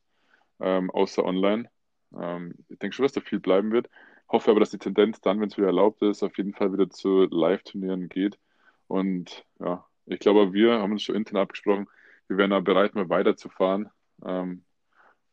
[0.59, 1.69] ähm, außer online.
[2.17, 3.89] Ähm, ich denke schon, dass da viel bleiben wird.
[4.29, 6.89] Hoffe aber, dass die Tendenz dann, wenn es wieder erlaubt ist, auf jeden Fall wieder
[6.89, 8.39] zu Live-Turnieren geht.
[8.87, 11.87] Und ja, ich glaube, wir haben uns schon intern abgesprochen,
[12.27, 13.89] wir wären da bereit, mal weiterzufahren.
[14.25, 14.63] Ähm,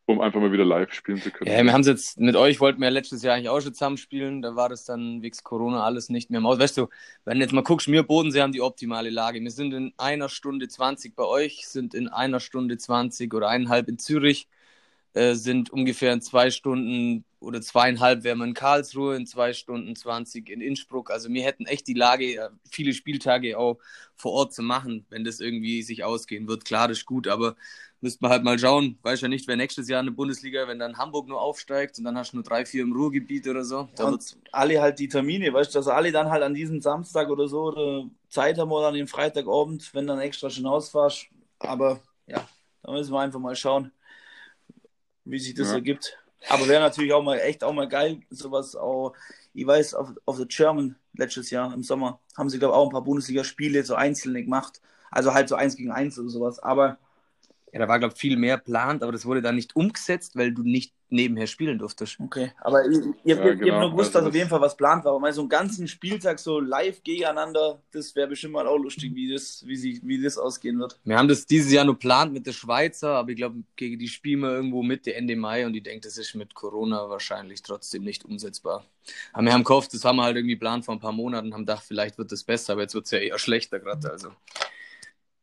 [0.07, 1.51] um einfach mal wieder live spielen zu können.
[1.51, 3.97] Ja, wir haben es jetzt mit euch, wollten wir letztes Jahr eigentlich auch schon zusammen
[3.97, 6.59] spielen, da war das dann wegen Corona alles nicht mehr Maus.
[6.59, 6.87] Weißt du,
[7.23, 9.41] wenn jetzt mal guckst, wir Bodensee haben die optimale Lage.
[9.41, 13.87] Wir sind in einer Stunde 20 bei euch, sind in einer Stunde 20 oder eineinhalb
[13.87, 14.47] in Zürich,
[15.15, 19.95] äh, sind ungefähr in zwei Stunden oder zweieinhalb wären wir in Karlsruhe, in zwei Stunden
[19.95, 21.09] 20 in Innsbruck.
[21.09, 23.77] Also wir hätten echt die Lage, äh, viele Spieltage auch
[24.15, 26.65] vor Ort zu machen, wenn das irgendwie sich ausgehen wird.
[26.65, 27.55] Klar, das ist gut, aber
[28.01, 28.97] müsste man halt mal schauen.
[29.03, 32.03] Weiß ja nicht, wer nächstes Jahr in der Bundesliga, wenn dann Hamburg nur aufsteigt und
[32.03, 33.87] dann hast du nur drei, vier im Ruhrgebiet oder so.
[33.95, 37.29] Da und alle halt die Termine, weißt du, dass alle dann halt an diesem Samstag
[37.29, 41.27] oder so oder Zeit haben oder an dem Freitagabend, wenn dann extra schon ausfährst.
[41.59, 42.45] Aber ja,
[42.83, 43.91] da müssen wir einfach mal schauen,
[45.25, 45.75] wie sich das ja.
[45.75, 46.17] ergibt.
[46.49, 49.13] Aber wäre natürlich auch mal echt auch mal geil, sowas auch,
[49.53, 52.85] ich weiß, auf, auf der German letztes Jahr im Sommer haben sie, glaube ich, auch
[52.85, 54.81] ein paar Bundesligaspiele so einzelne gemacht.
[55.11, 56.59] Also halt so eins gegen eins oder sowas.
[56.59, 56.97] Aber
[57.75, 60.53] ja, da war, glaube ich, viel mehr plant, aber das wurde dann nicht umgesetzt, weil
[60.53, 62.17] du nicht nebenher spielen durftest.
[62.21, 63.65] Okay, aber ihr, ihr, ja, genau.
[63.65, 65.11] ihr habt nur gewusst, also dass auf jeden Fall was plant war.
[65.11, 69.13] Aber mal so einen ganzen Spieltag so live gegeneinander, das wäre bestimmt mal auch lustig,
[69.13, 70.97] wie das, wie, sie, wie das ausgehen wird.
[71.03, 74.07] Wir haben das dieses Jahr nur plant mit der Schweizer, aber ich glaube, gegen die
[74.07, 78.05] spielen wir irgendwo Mitte, Ende Mai und ich denke, das ist mit Corona wahrscheinlich trotzdem
[78.05, 78.85] nicht umsetzbar.
[79.33, 81.65] Aber wir haben gehofft, das haben wir halt irgendwie geplant vor ein paar Monaten, haben
[81.65, 84.09] gedacht, vielleicht wird das besser, aber jetzt wird es ja eher schlechter gerade.
[84.09, 84.29] Also.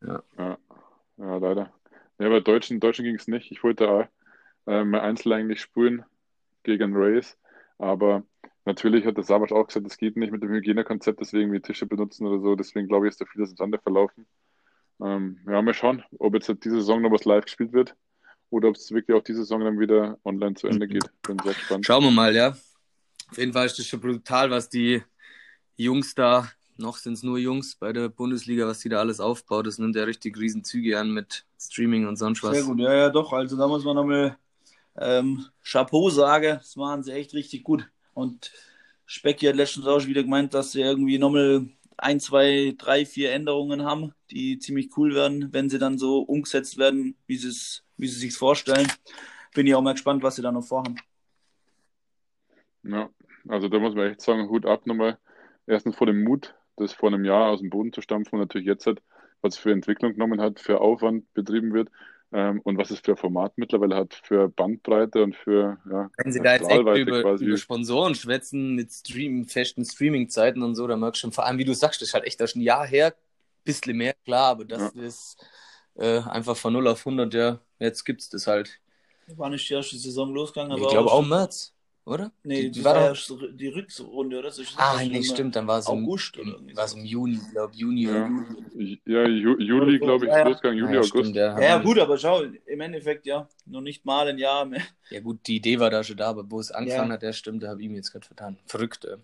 [0.01, 0.23] Ja.
[0.39, 0.57] ja.
[1.19, 1.71] ja, leider.
[2.19, 3.51] Ja, bei Deutschen, Deutschen ging es nicht.
[3.51, 4.07] Ich wollte auch
[4.67, 6.03] äh, mal Einzel eigentlich spulen
[6.63, 7.37] gegen Race,
[7.77, 8.23] aber
[8.65, 11.85] natürlich hat der Sabasch auch gesagt, es geht nicht mit dem Hygienekonzept, deswegen wie Tische
[11.85, 12.55] benutzen oder so.
[12.55, 14.25] Deswegen glaube ich, ist da vieles ins Sande verlaufen.
[15.01, 17.95] Ähm, ja, mal schauen, ob jetzt diese Saison noch was live gespielt wird
[18.49, 21.09] oder ob es wirklich auch diese Saison dann wieder online zu Ende geht.
[21.23, 21.85] Bin sehr gespannt.
[21.85, 22.49] Schauen wir mal, ja.
[23.29, 25.01] Auf jeden Fall ist das schon brutal, was die
[25.75, 26.47] Jungs da
[26.77, 29.67] noch sind es nur Jungs bei der Bundesliga, was die da alles aufbaut.
[29.67, 32.55] Das nimmt ja richtig riesen Züge an mit Streaming und sonst was.
[32.55, 33.31] Sehr gut, ja, ja, doch.
[33.33, 34.37] Also da muss man nochmal
[34.97, 36.57] ähm, Chapeau sagen.
[36.57, 37.89] Das machen sie echt richtig gut.
[38.13, 38.51] Und
[39.05, 41.67] Specky hat letztens auch schon wieder gemeint, dass sie irgendwie nochmal
[41.97, 46.77] ein, zwei, drei, vier Änderungen haben, die ziemlich cool werden, wenn sie dann so umgesetzt
[46.77, 48.91] werden, wie sie es wie sie sich vorstellen.
[49.53, 50.97] Bin ich auch mal gespannt, was sie da noch vorhaben.
[52.83, 53.09] Ja,
[53.47, 55.17] also da muss man echt sagen, Hut ab nochmal.
[55.65, 58.67] Erstens vor dem Mut, das vor einem Jahr aus dem Boden zu stampfen und natürlich
[58.67, 59.01] jetzt hat,
[59.41, 61.89] was es für Entwicklung genommen hat, für Aufwand betrieben wird
[62.31, 66.39] ähm, und was es für Format mittlerweile hat, für Bandbreite und für ja, Wenn Sie
[66.39, 71.21] da jetzt echt über, über, Sponsoren schwätzen mit Stream, festen Streaming-Zeiten und so, da merkst
[71.21, 73.13] du schon, vor allem wie du sagst, das ist halt echt schon ein Jahr her,
[73.63, 75.03] bisschen mehr, klar, aber das ja.
[75.03, 75.37] ist
[75.95, 78.79] äh, einfach von 0 auf 100, ja, jetzt gibt es das halt.
[79.35, 81.72] War nicht die erste Saison losgegangen, ich glaube auch März
[82.05, 82.31] oder?
[82.43, 84.51] Nee, die, die war, war ja die Rückrunde, oder?
[84.51, 87.39] So, ah, nee, stimmt, dann war es im, August im, im, war es im Juni,
[87.51, 88.27] glaube Juni ja.
[88.27, 89.01] Juli.
[89.05, 91.09] Ja, Ju Juli, glaube ich, ja, Juli, ja, August.
[91.09, 94.83] Stimmt, ja, ja gut, aber schau, im Endeffekt, ja, noch nicht mal ein Jahr mehr.
[95.09, 97.63] Ja gut, die Idee war da schon da, aber wo es angefangen hat, der stimmt,
[97.63, 98.57] da habe ich mir jetzt gerade vertan.
[98.65, 99.05] Verrückt.
[99.05, 99.17] Äh.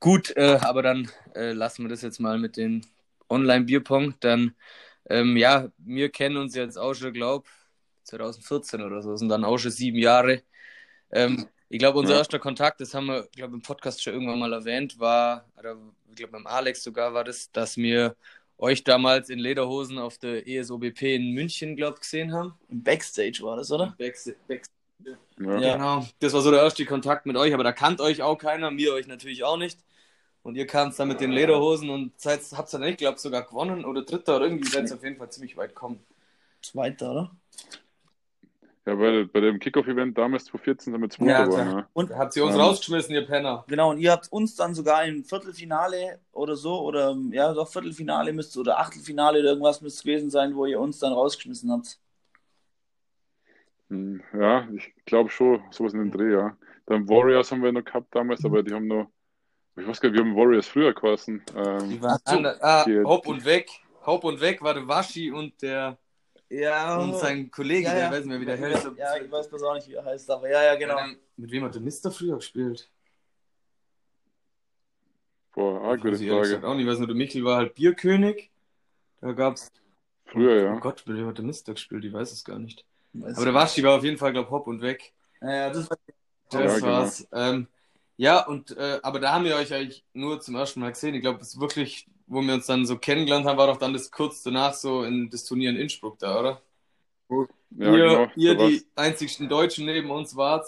[0.00, 2.86] Gut, äh, aber dann äh, lassen wir das jetzt mal mit den
[3.28, 4.14] Online-Bierpong.
[4.20, 4.54] Dann,
[5.08, 7.48] ähm, ja, wir kennen uns jetzt auch schon, glaube
[8.04, 10.42] 2014 oder so, das sind dann auch schon sieben Jahre.
[11.10, 12.18] Ähm, ich glaube, unser ja.
[12.18, 15.78] erster Kontakt, das haben wir, glaube im Podcast schon irgendwann mal erwähnt, war, oder
[16.10, 18.14] ich glaube beim Alex sogar war das, dass wir
[18.58, 22.52] euch damals in Lederhosen auf der ESOBP in München, glaube ich, gesehen haben.
[22.68, 23.94] Im Backstage war das, oder?
[23.96, 24.36] Backstage.
[24.46, 25.18] Backstage.
[25.40, 25.60] Ja.
[25.60, 25.72] ja.
[25.76, 26.06] Genau.
[26.20, 28.92] Das war so der erste Kontakt mit euch, aber da kannt euch auch keiner, mir
[28.92, 29.78] euch natürlich auch nicht.
[30.42, 33.86] Und ihr kamt dann mit den Lederhosen und seid, habt dann, ich glaube, sogar gewonnen
[33.86, 36.04] oder Dritter oder irgendwie seid ihr auf jeden Fall ziemlich weit gekommen.
[36.60, 37.30] Zweiter, oder?
[38.84, 41.70] Ja, weil bei dem Kickoff-Event damals 2014 sind wir Zweiter ja, geworden.
[41.70, 41.88] Ja.
[41.92, 43.64] Und habt ihr uns ähm, rausgeschmissen, ihr Penner.
[43.68, 48.32] Genau, und ihr habt uns dann sogar im Viertelfinale oder so, oder ja, doch Viertelfinale
[48.32, 52.00] müsste oder Achtelfinale oder irgendwas müsste gewesen sein, wo ihr uns dann rausgeschmissen habt.
[53.88, 56.56] Hm, ja, ich glaube schon, sowas in den Dreh, ja.
[56.86, 59.06] Dann Warriors haben wir noch gehabt damals, aber die haben noch,
[59.76, 61.40] ich weiß gar nicht, wir haben Warriors früher geheißen.
[61.54, 63.70] Ähm, die waren so, ah, Hopp und Weg.
[64.04, 65.98] Hopp und Weg war der Waschi und der
[66.52, 66.98] ja.
[66.98, 68.00] Und sein Kollege, ja, ja.
[68.00, 68.90] der weiß nicht mehr, wie der heißt.
[68.96, 70.98] Ja, ich weiß bloß auch nicht, wie er heißt, aber ja, ja, genau.
[70.98, 71.06] Ja,
[71.36, 72.90] mit wem hat der Mister früher gespielt?
[75.54, 76.66] Boah, ah, gute Frage.
[76.66, 78.50] Auch nicht, ich weiß nur, der Michel war halt Bierkönig.
[79.20, 79.70] Da gab's.
[80.24, 80.74] Früher, ja.
[80.74, 82.04] Oh Gott, mit wem hat der Mister gespielt?
[82.04, 82.84] Ich weiß es gar nicht.
[83.12, 85.12] Weiß aber der Waschi war auf jeden Fall, glaub hopp und weg.
[85.40, 85.98] Ja, das, war...
[86.50, 86.86] das genau.
[86.86, 87.28] war's.
[87.32, 87.66] Ähm,
[88.16, 91.14] ja, und äh, aber da haben wir euch eigentlich nur zum ersten Mal gesehen.
[91.14, 93.92] Ich glaube, es ist wirklich wo wir uns dann so kennengelernt haben, war doch dann
[93.92, 96.62] das kurz danach so in das Turnier in Innsbruck da, oder?
[97.28, 100.66] Wo ja, ihr, genau, ihr die einzigsten Deutschen neben uns wart.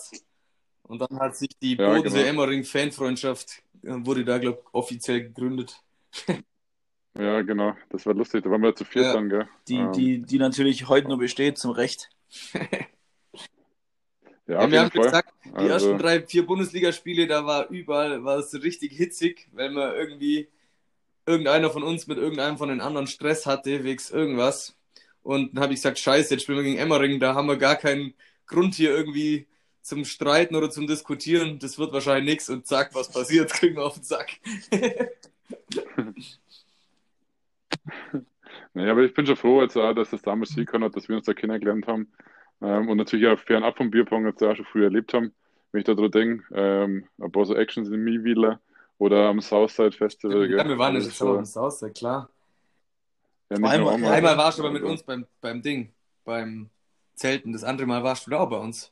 [0.83, 5.81] Und dann hat sich die Ja, Bodensee-Emmering-Fanfreundschaft, äh, wurde da, glaube ich, offiziell gegründet.
[7.17, 7.75] Ja, genau.
[7.91, 8.43] Das war lustig.
[8.45, 9.15] Da waren wir zu viert Ja.
[9.15, 9.49] dann, gell?
[9.69, 12.11] Die, Ähm, die, die natürlich heute nur besteht, zum Recht.
[14.47, 15.03] ja, wir haben Fall.
[15.05, 19.71] gesagt, die Also- ersten drei, vier Bundesligaspiele, da war überall, war es richtig hitzig, weil
[19.71, 20.49] man irgendwie
[21.27, 24.77] irgendeiner von uns mit irgendeinem von den anderen Stress hatte, wegen irgendwas.
[25.23, 27.77] Und dann habe ich gesagt, scheiße, jetzt spielen wir gegen Emmering, da haben wir gar
[27.77, 28.13] keinen
[28.47, 29.47] Grund hier irgendwie
[29.81, 31.59] zum Streiten oder zum Diskutieren.
[31.59, 34.39] Das wird wahrscheinlich nichts und zack, was passiert, kriegen wir auf den Sack.
[38.77, 41.27] Naja, aber ich bin schon froh, jetzt dass das damals hingekommen hat, dass wir uns
[41.27, 42.11] da kennengelernt haben.
[42.63, 45.33] Ähm, und natürlich auch fernab vom Bierpong jetzt auch schon früher erlebt haben.
[45.73, 48.61] Wenn ich da dran denke, ähm, ein paar so Actions in Miewila
[48.99, 50.49] oder am Southside Festival.
[50.51, 52.29] Ja, wir waren Das jetzt ist, schon dem Southside, klar.
[53.51, 54.13] ja, Einmal- einmal.
[54.13, 55.93] Einmal warst du aber mit Also, uns beim, beim Ding,
[56.25, 56.71] beim
[57.17, 57.53] Zelten.
[57.53, 58.91] Das andere Mal warst du da auch bei uns.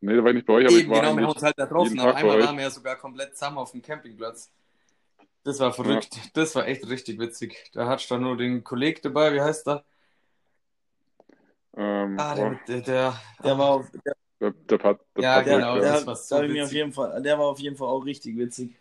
[0.00, 1.42] Nee, da war ich nicht bei euch, aber Eben, ich war genau, wir haben uns
[1.42, 4.52] halt da getroffen, aber einmal waren wir ja sogar komplett zusammen auf dem Campingplatz.
[5.42, 6.18] Das war verrückt.
[6.34, 7.70] Das war echt richtig witzig.
[7.72, 9.84] Da hattest du dann nur den Kollegen dabei, wie heißt der?
[11.76, 15.54] Ähm, Ah, der, der, der, Der war auf, der, der, der, Pat, der Ja, Patrick,
[15.54, 18.04] genau, der, das war so mir auf jeden Fall, der war auf jeden Fall auch
[18.04, 18.76] richtig witzig.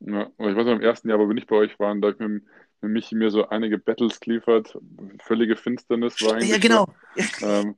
[0.00, 2.16] Ja, ich weiß noch, im ersten Jahr, wo wir nicht bei euch waren, da habe
[2.16, 2.44] ich mit,
[2.80, 4.78] mit Michi mir so einige Battles geliefert.
[5.20, 6.50] Völlige Finsternis war eigentlich.
[6.50, 6.86] Ja, genau.
[7.16, 7.46] So.
[7.46, 7.76] Ähm,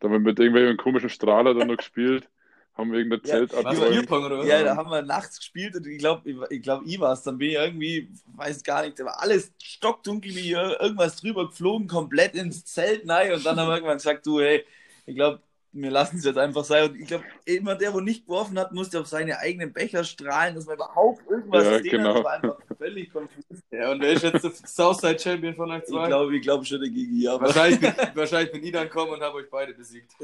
[0.00, 2.28] da haben wir mit irgendwelchen komischen Strahler dann noch gespielt,
[2.74, 4.08] haben irgendeine Ja, Zelt was, abgeräumt.
[4.40, 7.22] Ja, da haben wir nachts gespielt und ich glaube, ich, ich, glaub, ich war es.
[7.22, 11.48] Dann bin ich irgendwie, weiß gar nicht, da war alles stockdunkel, wie hier irgendwas drüber
[11.48, 13.32] geflogen, komplett ins Zelt rein.
[13.32, 14.64] Und dann haben wir irgendwann gesagt, du, hey,
[15.06, 15.42] ich glaube,
[15.72, 16.90] wir lassen es jetzt einfach sein.
[16.90, 20.54] Und ich glaube, immer der, wo nicht geworfen hat, musste auf seine eigenen Becher strahlen,
[20.54, 22.14] dass man überhaupt irgendwas Ja, sehen genau.
[22.14, 22.14] hat.
[22.16, 23.44] Das war einfach völlig konfus.
[23.70, 26.06] Ja, und wer ist jetzt der Southside Champion von euch Ich zwei?
[26.06, 29.20] glaube ich glaub schon der Gigi, aber Wahrscheinlich, bin, wahrscheinlich bin ich dann gekommen und
[29.22, 30.16] habe euch beide besiegt.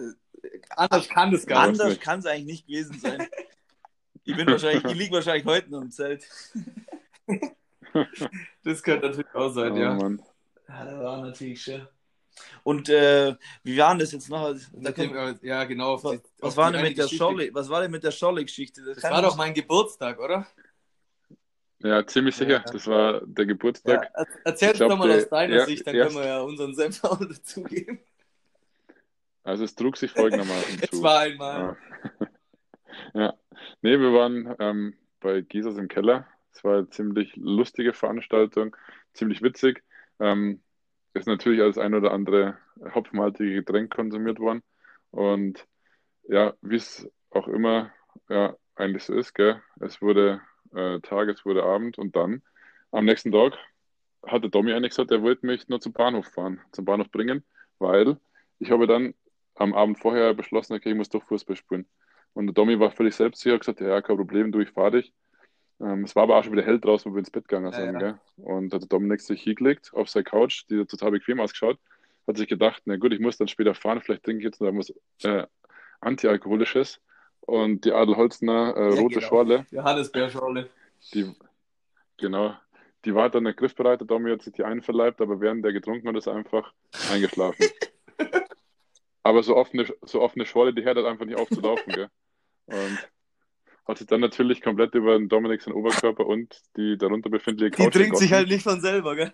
[0.70, 1.80] Anders kann das gar nicht.
[1.80, 2.00] anders nicht.
[2.02, 3.26] kann es eigentlich nicht gewesen sein.
[4.24, 6.24] Ich bin wahrscheinlich, ich liege wahrscheinlich heute noch im Zelt.
[8.62, 9.94] Das könnte natürlich auch sein, Oh, ja.
[9.94, 10.22] Mann.
[10.68, 11.86] Ja, das war natürlich schön.
[12.62, 13.34] Und äh,
[13.64, 14.54] wie war denn das jetzt noch?
[14.54, 15.94] Da Mit dem, kommt, äh, ja, genau.
[15.94, 17.24] auf was, die- was war denn mit der Geschichte.
[17.24, 17.50] Scholle?
[17.52, 18.84] Was war denn mit der Scholle-Geschichte?
[18.84, 20.46] Das kann war doch mein Geburtstag, oder?
[21.80, 22.62] Ja, ziemlich sicher.
[22.64, 22.72] Ja.
[22.72, 24.10] Das war der ja, Geburtstag.
[24.14, 27.02] Er- Erzähl doch mal aus deiner ja, Sicht, dann erst- können wir ja unseren Senf
[27.02, 27.98] auch dazugeben.
[29.42, 31.02] Also es trug sich folgendermaßen zu.
[31.02, 31.76] war einmal.
[32.20, 32.28] Ja.
[33.14, 33.34] ja.
[33.82, 36.26] Nee, wir waren ähm, bei Gisas im Keller.
[36.52, 38.76] Es war eine ziemlich lustige Veranstaltung,
[39.12, 39.82] ziemlich witzig.
[40.18, 40.62] Ähm,
[41.14, 42.58] ist natürlich als ein oder andere
[42.94, 44.62] hopfenhaltige Getränk konsumiert worden.
[45.10, 45.66] Und
[46.24, 47.92] ja, wie es auch immer
[48.28, 49.60] ja, eigentlich so ist, gell?
[49.80, 50.40] Es wurde
[50.74, 52.42] äh, Tag, es wurde Abend und dann
[52.90, 53.54] am nächsten Tag
[54.26, 57.44] hatte Domi eigentlich gesagt, er wollte mich nur zum Bahnhof fahren, zum Bahnhof bringen,
[57.78, 58.18] weil
[58.58, 59.14] ich habe dann
[59.56, 61.86] am Abend vorher beschlossen, okay, ich muss doch Fußball spielen.
[62.32, 65.12] Und der Domi war völlig selbstsicher, gesagt, ja, kein Problem, du, ich fahre dich.
[65.80, 67.78] Ähm, es war aber auch schon wieder hell draußen, wo wir ins Bett gegangen Ja,
[67.78, 67.92] sind.
[67.94, 67.98] ja.
[67.98, 68.20] Gell?
[68.36, 71.78] Und hat der Dominik sich hingelegt auf seine Couch, die hat total bequem ausgeschaut,
[72.26, 74.72] hat sich gedacht, na gut, ich muss dann später fahren, vielleicht trinke ich jetzt noch
[74.74, 74.92] was
[75.24, 75.46] äh,
[76.00, 77.00] Antialkoholisches.
[77.40, 79.26] Und die Adelholzner äh, Ja, rote genau.
[79.26, 80.68] Schorle, Johannesbeerschorle.
[81.14, 81.34] die,
[82.18, 82.54] genau,
[83.04, 86.16] die war dann griffbereit, der Domi hat sich die einverleibt, aber während der getrunken hat,
[86.16, 86.72] ist er einfach
[87.10, 87.66] eingeschlafen.
[89.22, 92.08] aber so offene, so offene Schorle, die hört halt einfach nicht auf zu laufen, gell?
[92.66, 92.98] Und
[93.86, 97.82] hat sich dann natürlich komplett über den Dominik seinen Oberkörper und die darunter befindliche Die
[97.82, 99.32] Couch trinkt sich halt nicht von selber, gell?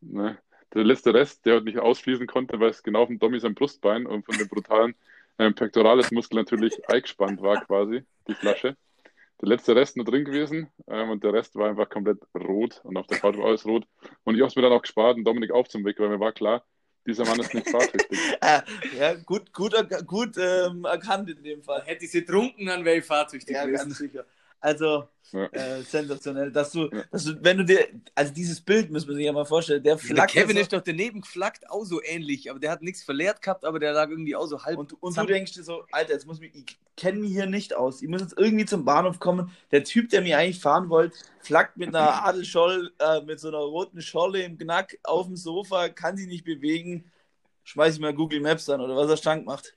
[0.00, 0.38] Ne?
[0.74, 3.54] Der letzte Rest, der halt nicht ausfließen konnte, weil es genau auf dem Dommi sein
[3.54, 4.94] Brustbein und von dem brutalen
[5.38, 8.76] ähm, Pectoralis-Muskel natürlich eingespannt war quasi, die Flasche.
[9.40, 12.96] Der letzte Rest nur drin gewesen ähm, und der Rest war einfach komplett rot und
[12.96, 13.84] auf der Couch war alles rot.
[14.24, 16.64] Und ich habe es mir dann auch gespart, einen Dominik aufzuwecken, weil mir war klar,
[17.06, 18.18] dieser Mann ist nicht fahrtüchtig.
[18.40, 18.62] Ah,
[18.98, 21.82] ja, gut, gut, erk- gut ähm, erkannt in dem Fall.
[21.84, 23.84] Hätte ich sie trunken, dann wäre ich fahrtüchtig Ja, gewesen.
[23.88, 24.24] ganz sicher.
[24.62, 25.46] Also, Ja.
[25.46, 27.04] äh, sensationell, dass du, Ja.
[27.10, 29.96] dass du, wenn du dir, also dieses Bild müssen wir sich ja mal vorstellen, der
[29.96, 33.02] Der flackt Kevin so, ist doch daneben geflackt, auch so ähnlich, aber der hat nichts
[33.02, 34.78] verleert gehabt, aber der lag irgendwie auch so halb.
[34.78, 37.74] und, und du denkst dir so, Alter, jetzt muss mich, ich kenne mich hier nicht
[37.74, 38.02] aus.
[38.02, 39.50] Ich muss jetzt irgendwie zum Bahnhof kommen.
[39.72, 43.58] Der Typ, der mir eigentlich fahren wollte, flackt mit einer Adelscholl, äh, mit so einer
[43.58, 47.10] roten Scholle im Knack auf dem Sofa, kann sich nicht bewegen.
[47.64, 49.76] Schmeiß ich mal Google Maps an oder was er Stank macht.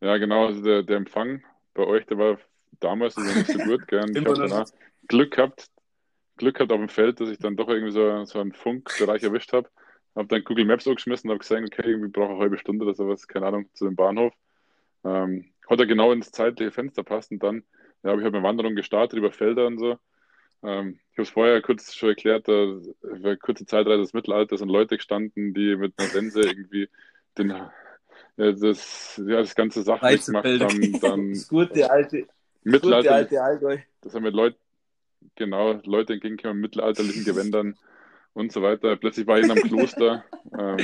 [0.00, 1.42] Ja, genau, also der, der Empfang
[1.74, 2.38] bei euch, der war
[2.80, 4.04] damals also nicht so gut, gell?
[4.10, 4.68] Ich habe danach
[5.06, 5.68] Glück gehabt,
[6.36, 9.52] Glück gehabt auf dem Feld, dass ich dann doch irgendwie so, so einen Funkbereich erwischt
[9.52, 9.68] habe.
[10.14, 12.84] Habe dann Google Maps angeschmissen und habe gesagt, okay, irgendwie brauche ich eine halbe Stunde
[12.84, 14.32] oder sowas, keine Ahnung, zu dem Bahnhof.
[15.04, 17.62] Ähm, hat er genau ins zeitliche Fenster passt und dann
[18.02, 19.98] ja, habe ich halt eine Wanderung gestartet über Felder und so.
[20.62, 24.68] Ähm, ich habe es vorher kurz schon erklärt, da war kurze Zeitreise des Mittelalters und
[24.68, 26.88] Leute gestanden, die mit einer Sense irgendwie
[27.36, 27.72] den, ja,
[28.36, 32.26] das, ja, das ganze sachlich gemacht haben, dann Das gute alte,
[32.72, 33.78] gute Mittelalter, alte Allgäu.
[34.00, 34.58] das haben wir Leute,
[35.34, 37.76] genau, Leute entgegengekommen mit mittelalterlichen Gewändern
[38.34, 38.96] und so weiter.
[38.96, 40.24] Plötzlich war ich in einem Kloster,
[40.58, 40.78] ähm,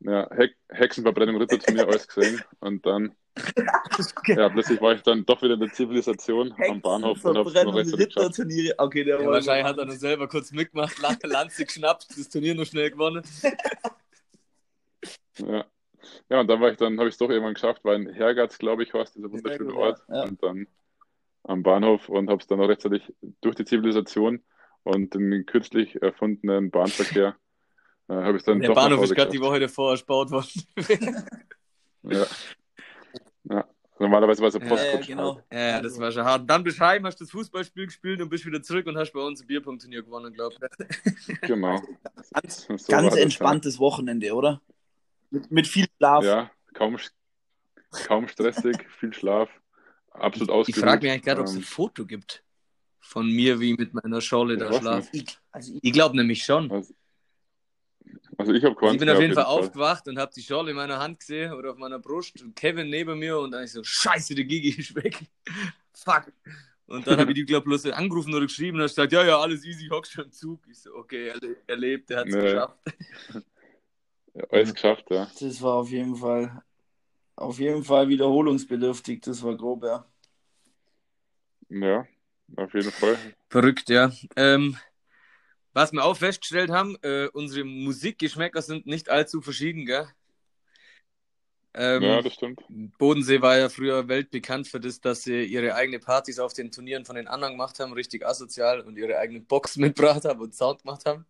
[0.00, 2.42] ja, Hex Hexenverbrennung, Ritterturnier, alles gesehen.
[2.60, 3.14] Und dann,
[4.26, 7.74] ja, plötzlich war ich dann doch wieder in der Zivilisation am Bahnhof und hab's noch.
[7.74, 8.74] Ritterturniere.
[8.78, 12.28] Okay, der Ja, war wahrscheinlich hat er dann selber kurz mitgemacht, La- Lanze geschnappt, das
[12.28, 13.22] Turnier noch schnell gewonnen.
[15.38, 15.64] Ja.
[16.28, 18.58] Ja, und dann war ich dann, habe ich es doch irgendwann geschafft, war in Hergatz,
[18.58, 20.02] glaube ich, Horst, dieser wunderschöne gut, Ort.
[20.08, 20.22] ja.
[20.24, 20.66] Und dann
[21.44, 24.42] am Bahnhof und habe es dann noch rechtzeitig durch die Zivilisation
[24.84, 27.36] und den kürzlich erfundenen Bahnverkehr
[28.08, 29.40] äh, habe ich dann Der doch Bahnhof ist gerade die.
[29.40, 30.48] Woche davor erbaut worden.
[32.04, 32.26] Ja.
[33.44, 33.64] ja.
[34.00, 35.08] Normalerweise war es ein Postkutsch.
[35.08, 35.40] ja, genau.
[35.52, 36.50] ja, ja, das war schon hart.
[36.50, 39.20] Dann bist du heim, hast das Fußballspiel gespielt und bist wieder zurück und hast bei
[39.20, 41.40] uns ein Bierpunktturnier gewonnen, glaube ich.
[41.42, 41.80] Genau.
[42.32, 44.60] Ganz, So war ganz entspanntes Wochenende, oder?
[45.32, 46.24] Mit, mit viel Schlaf.
[46.24, 46.98] Ja, kaum,
[48.06, 49.48] kaum stressig, viel Schlaf,
[50.10, 50.84] absolut Ich ausgeruht.
[50.84, 52.44] frage mich eigentlich gerade, ob es ein Ähm, Foto gibt
[53.00, 55.08] von mir, wie ich mit meiner Schorle da Ja, was schlaf.
[55.12, 56.70] Ich, also ich, Ich glaube nämlich schon.
[56.70, 56.94] also,
[58.36, 59.52] also ich habe Also ich bin auf jeden Fall Fall.
[59.54, 62.90] aufgewacht und habe die Schorle in meiner Hand gesehen oder auf meiner Brust und Kevin
[62.90, 65.18] neben mir und dann ich so, scheiße, der Gigi ist weg.
[65.94, 66.32] Fuck.
[66.86, 69.12] Und dann habe ich die, glaube ich, bloß angerufen oder geschrieben und er hat gesagt,
[69.12, 70.60] ja, ja, alles easy, hock schon im Zug.
[70.70, 72.42] Ich so, okay, er, er lebt, er hat es Nee.
[72.42, 72.76] geschafft.
[74.50, 75.30] Alles geschafft, ja.
[75.40, 76.62] das war auf jeden Fall,
[77.36, 79.20] auf jeden Fall wiederholungsbedürftig.
[79.20, 80.06] Das war grob, ja.
[81.68, 82.06] Ja,
[82.56, 83.16] auf jeden Fall.
[83.48, 84.10] Verrückt, ja.
[84.36, 84.76] Ähm,
[85.72, 90.06] was wir auch festgestellt haben, äh, unsere Musikgeschmäcker sind nicht allzu verschieden, gell?
[91.74, 92.60] Ähm, Ja, das stimmt.
[92.98, 97.04] Bodensee war ja früher weltbekannt für das, dass sie ihre eigenen Partys auf den Turnieren
[97.06, 100.82] von den anderen gemacht haben, richtig asozial und ihre eigenen Box mitgebracht haben und Sound
[100.82, 101.24] gemacht haben.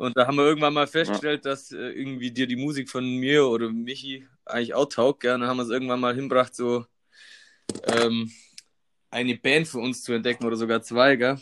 [0.00, 3.46] Und da haben wir irgendwann mal festgestellt, dass äh, irgendwie dir die Musik von mir
[3.46, 5.24] oder Michi eigentlich auch taugt.
[5.24, 6.86] Und dann haben wir es irgendwann mal hinbracht, so
[7.84, 8.32] ähm,
[9.10, 11.38] eine Band für uns zu entdecken oder sogar zwei, gell?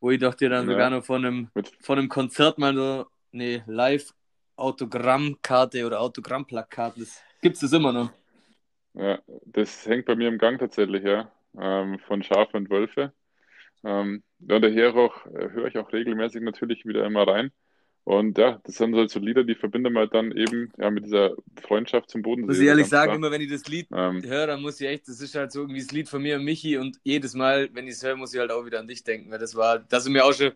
[0.00, 0.72] Wo ich doch dir dann Ja.
[0.72, 1.48] sogar noch von einem,
[1.82, 7.00] von einem Konzert mal so eine Live-Autogrammkarte oder Autogrammplakat.
[7.00, 8.10] Das gibt es immer noch.
[8.94, 11.30] Ja, das hängt bei mir im Gang tatsächlich, ja.
[11.56, 13.12] Ähm, von Schafe und Wölfe.
[13.86, 17.52] Ähm, ja, und daher auch, äh, höre ich auch regelmäßig natürlich wieder immer rein.
[18.04, 21.34] Und ja, das sind halt so Lieder, die verbinden wir dann eben ja, mit dieser
[21.60, 22.46] Freundschaft zum Bodensee.
[22.46, 23.16] Muss ich ehrlich sagen, klar.
[23.16, 25.60] immer wenn ich das Lied Ähm, höre, dann muss ich echt, das ist halt so
[25.62, 28.34] irgendwie das Lied von mir und Michi und jedes Mal, wenn ich es höre, muss
[28.34, 30.52] ich halt auch wieder an dich denken, weil das war, da sind wir auch schon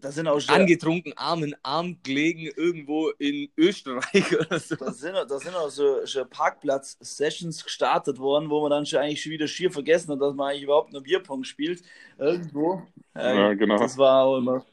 [0.00, 4.76] Da sind auch schon, angetrunken, Arm in Arm gelegen, irgendwo in Österreich oder so.
[4.76, 9.22] da sind, da sind auch so schon Parkplatz-Sessions gestartet worden, wo man dann schon eigentlich
[9.22, 11.82] schon wieder schier vergessen hat, dass man eigentlich überhaupt nur Bierpong spielt.
[12.18, 12.82] Irgendwo.
[13.14, 13.78] Äh, Ja, genau.
[13.78, 14.64] Das war auch immer.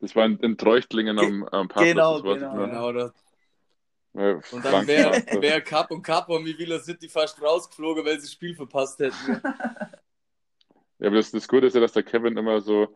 [0.00, 2.20] das war in, in Treuchtlingen am, am Parkplatz.
[2.20, 2.66] Genau, das genau.
[2.66, 3.14] Genau, da.
[4.14, 8.26] Ja, Und dann wäre wär Cup und Cup und Villa City fast rausgeflogen, weil sie
[8.26, 9.40] das Spiel verpasst hätten.
[10.98, 12.88] Ja, aber das, das Gute ist ja, dass der Kevin immer so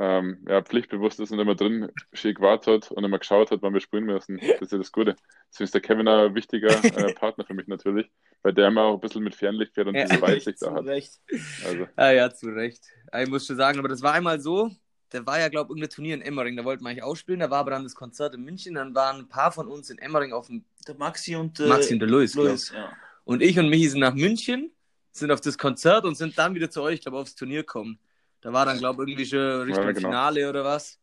[0.00, 3.74] ähm, ja, pflichtbewusst ist und immer drin schick gewartet hat und immer geschaut hat, wann
[3.74, 4.38] wir spielen müssen.
[4.38, 5.16] Das ist ja das Gute.
[5.50, 8.08] Deswegen ist der Kevin ein wichtiger äh, Partner für mich natürlich,
[8.42, 10.86] weil der immer auch ein bisschen mit Fernlicht fährt und Ja, diese Weitsicht da hat.
[10.86, 11.20] Recht.
[11.64, 12.84] Also, Ah ja, zu Recht.
[13.20, 14.70] Ich muss schon sagen, aber das war einmal so,
[15.10, 17.50] da war ja, glaube ich, irgendein Turnier in Emmering, da wollten wir eigentlich ausspielen, da
[17.50, 20.32] war aber dann das Konzert in München, dann waren ein paar von uns in Emmering
[20.32, 22.36] auf dem Der Maxi und, äh, Maxi und der Louis, ich.
[22.36, 22.92] Louis, ja.
[23.24, 24.70] Und ich und Michi sind nach München,
[25.12, 27.98] sind auf das Konzert und sind dann wieder zu euch, glaube aufs Turnier gekommen.
[28.40, 30.08] Da war dann, glaube ich, irgendwie schon Richtung Ja, genau.
[30.08, 31.00] Finale oder was.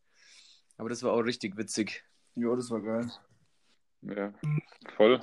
[0.78, 2.04] Aber das war auch richtig witzig.
[2.34, 3.10] ja, das war geil.
[4.02, 4.32] ja,
[4.96, 5.20] voll.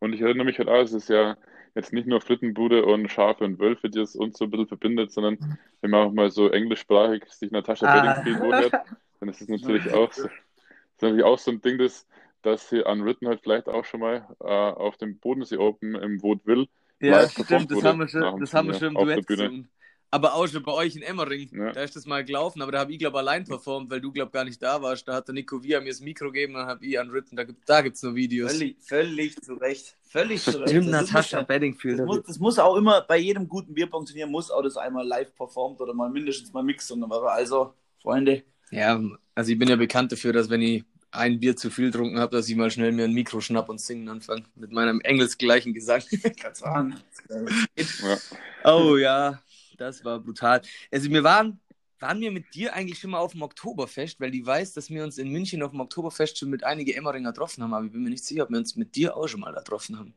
[0.00, 1.36] Und ich erinnere mich halt auch, es ist ja
[1.74, 5.12] jetzt nicht nur Frittenbude und Schafe und Wölfe, die es uns so ein bisschen verbindet,
[5.12, 5.38] sondern
[5.80, 8.00] wenn man auch mal so englischsprachig sich Natascha Ah.
[8.00, 8.72] Bedingfield hört,
[9.20, 12.06] dann ist es natürlich auch so, ist natürlich auch so ein Ding, das,
[12.42, 16.66] das hier Unwritten halt vielleicht auch schon mal äh, auf dem Bodensee Open im Vaudeville
[17.00, 19.06] Ja, live performt stimmt, das wurde haben wir schon, das haben wir schon im auf
[19.06, 19.42] der Duett Bühne.
[19.42, 19.68] gesungen.
[20.10, 21.50] Aber auch schon bei euch in Emmering.
[21.52, 21.72] Ja.
[21.72, 24.32] Da ist das mal gelaufen, aber da habe ich, glaube allein performt, weil du, glaube
[24.32, 25.06] gar nicht da warst.
[25.06, 27.36] Da hat der Nico Via mir das Mikro gegeben und dann habe ich Unwritten.
[27.36, 28.52] Da, gibt- da gibt es noch Videos.
[28.52, 29.96] Völlig, völlig zu Recht.
[30.08, 30.70] Völlig zu Recht.
[30.70, 31.98] Stimmt, Das muss- Natascha Bedingfield.
[31.98, 35.34] Das muss, das muss auch immer, bei jedem guten Bierpong-Turnier muss auch das einmal live
[35.34, 36.64] performt oder mal mindestens mal.
[37.02, 38.98] Aber also, Freunde, Ja,
[39.34, 42.34] also ich bin ja bekannt dafür, dass wenn ich ein Bier zu viel getrunken habe,
[42.36, 44.44] dass ich mal schnell mir ein Mikro schnapp und singen anfange.
[44.54, 46.02] Mit meinem engelsgleichen Gesang.
[46.40, 46.94] kannst sagen.
[47.78, 48.16] Ja.
[48.64, 49.40] oh ja,
[49.80, 50.62] das war brutal.
[50.92, 51.60] Also wir waren,
[52.00, 55.04] waren wir mit dir eigentlich schon mal auf dem Oktoberfest, weil ich weiß, dass wir
[55.04, 58.02] uns in München auf dem Oktoberfest schon mit einigen Emmeringer getroffen haben, aber ich bin
[58.02, 60.14] mir nicht sicher, ob wir uns mit dir auch schon mal da getroffen haben.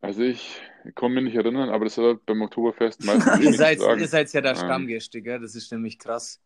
[0.00, 0.60] Also ich
[0.96, 4.40] kann mich nicht erinnern, aber das hat beim Oktoberfest meistens Ihr seid, ihr seid ja
[4.42, 4.56] der Ähm.
[4.56, 5.40] Stammgäste, gell?
[5.40, 6.40] Das ist nämlich krass.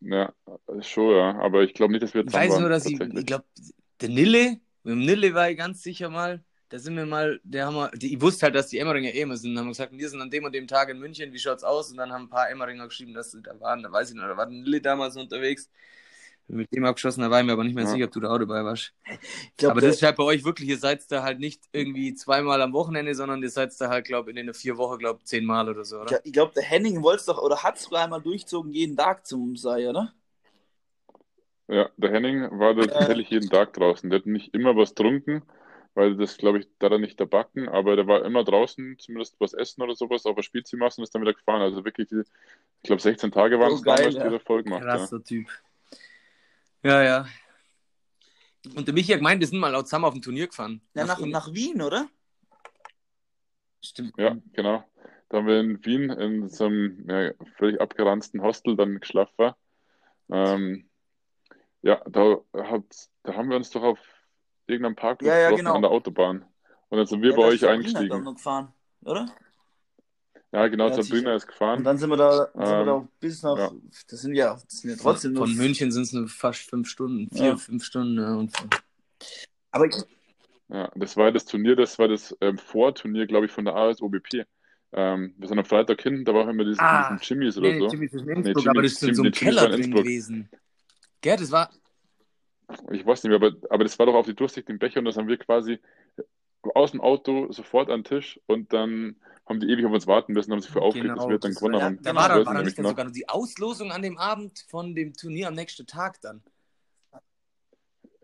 [0.00, 0.32] Ja,
[0.80, 1.38] schon, ja.
[1.38, 3.44] Aber ich glaube nicht, dass wir Ich zusammen weiß waren, nur, dass ich, ich glaube,
[4.00, 6.44] der Nille Mit dem Nille war ich ganz sicher mal.
[6.68, 9.20] Da sind wir mal, der haben wir, die, ich wusste halt, dass die Emmeringer eh
[9.20, 9.56] immer sind.
[9.56, 11.92] Haben wir gesagt, wir sind an dem und dem Tag in München, wie schaut's aus?
[11.92, 13.82] Und dann haben ein paar Emmeringer geschrieben, dass sie da waren.
[13.82, 15.70] Da weiß ich noch, da war der Nille damals unterwegs.
[16.48, 17.90] Mit dem abgeschossen, da war ich mir aber nicht mehr Ja.
[17.90, 18.92] sicher, ob du da auch dabei warst.
[19.10, 22.14] Ich glaub, aber das ist halt bei euch wirklich, ihr seid da halt nicht irgendwie
[22.14, 25.18] zweimal am Wochenende, sondern ihr seid da halt, glaube ich, in den vier Wochen, glaube
[25.20, 26.20] ich, zehnmal oder so, oder?
[26.24, 29.26] Ich glaube, der Henning wollte es doch, oder hat es sogar einmal durchzogen, jeden Tag
[29.26, 30.12] zum Sei, oder?
[31.68, 34.08] Ja, der Henning war da tatsächlich jeden Tag draußen.
[34.08, 35.42] Der hat nicht immer was getrunken,
[35.96, 39.40] weil das, glaube ich, da dann nicht der Backen, aber der war immer draußen, zumindest
[39.40, 41.62] was essen oder sowas, auf der Spielziehmasse und ist dann wieder gefahren.
[41.62, 44.28] Also wirklich, die, ich glaube, 16 Tage waren Oh, es geil, damals, ja.
[44.28, 44.90] die er voll gemacht ja.
[44.90, 45.48] Krasser Typ.
[46.82, 47.26] Ja, ja.
[48.74, 50.82] Und der Michi hat gemeint, wir sind mal laut zusammen auf dem Turnier gefahren.
[50.94, 52.08] Ja, nach, nach Wien, oder?
[53.82, 54.12] Stimmt.
[54.18, 54.84] Ja, genau.
[55.30, 59.52] Da haben wir in Wien in so einem ja, völlig abgeranzten Hostel dann geschlafen.
[60.30, 60.90] Ähm,
[61.80, 62.84] ja, da, hat,
[63.22, 64.15] da haben wir uns doch auf
[64.66, 65.74] irgendeinem Parkplatz Ja, ja, genau.
[65.74, 66.44] an der Autobahn.
[66.88, 68.22] Und dann sind wir Ja, bei euch Sabrina, eingestiegen.
[68.22, 68.72] noch gefahren,
[69.04, 69.26] oder?
[70.52, 71.78] Ja, genau, Ja, Sabrina ist gefahren.
[71.78, 73.72] Und dann sind wir da, sind wir Ähm, da bis nach, ja.
[74.08, 75.46] das sind ja, das sind ja Von, trotzdem nur.
[75.46, 77.56] von München sind es nur fast fünf Stunden, vier, Ja.
[77.56, 78.18] fünf Stunden.
[78.18, 78.70] Ja, und von,
[79.72, 79.94] Aber ich,
[80.68, 84.44] Ja, das war das Turnier, das war das ähm, Vorturnier, glaube ich, von der ASOBP.
[84.92, 87.68] Ähm, wir sind am Freitag hin, da war auch immer dieses, Ah, diesen Jimmys oder
[87.70, 87.88] nee, so.
[87.88, 90.48] Jimmy ist in Nee, Innsbruck, Jimmy- aber das ist in so einem Keller drin gewesen.
[91.20, 91.70] Gell, das war,
[92.90, 95.16] Ich weiß nicht mehr, aber, aber das war doch auf die durchsichtigen Becher und das
[95.16, 95.78] haben wir quasi
[96.74, 99.16] aus dem Auto sofort an den Tisch und dann
[99.48, 101.54] haben die ewig auf uns warten müssen, haben sich für aufgeregt, Genau, dass wir dann
[101.54, 101.96] gewonnen war- haben.
[102.02, 102.90] da Genau, war, da, war da nicht dann noch.
[102.90, 106.42] sogar noch die Auslosung an dem Abend von dem Turnier am nächsten Tag dann.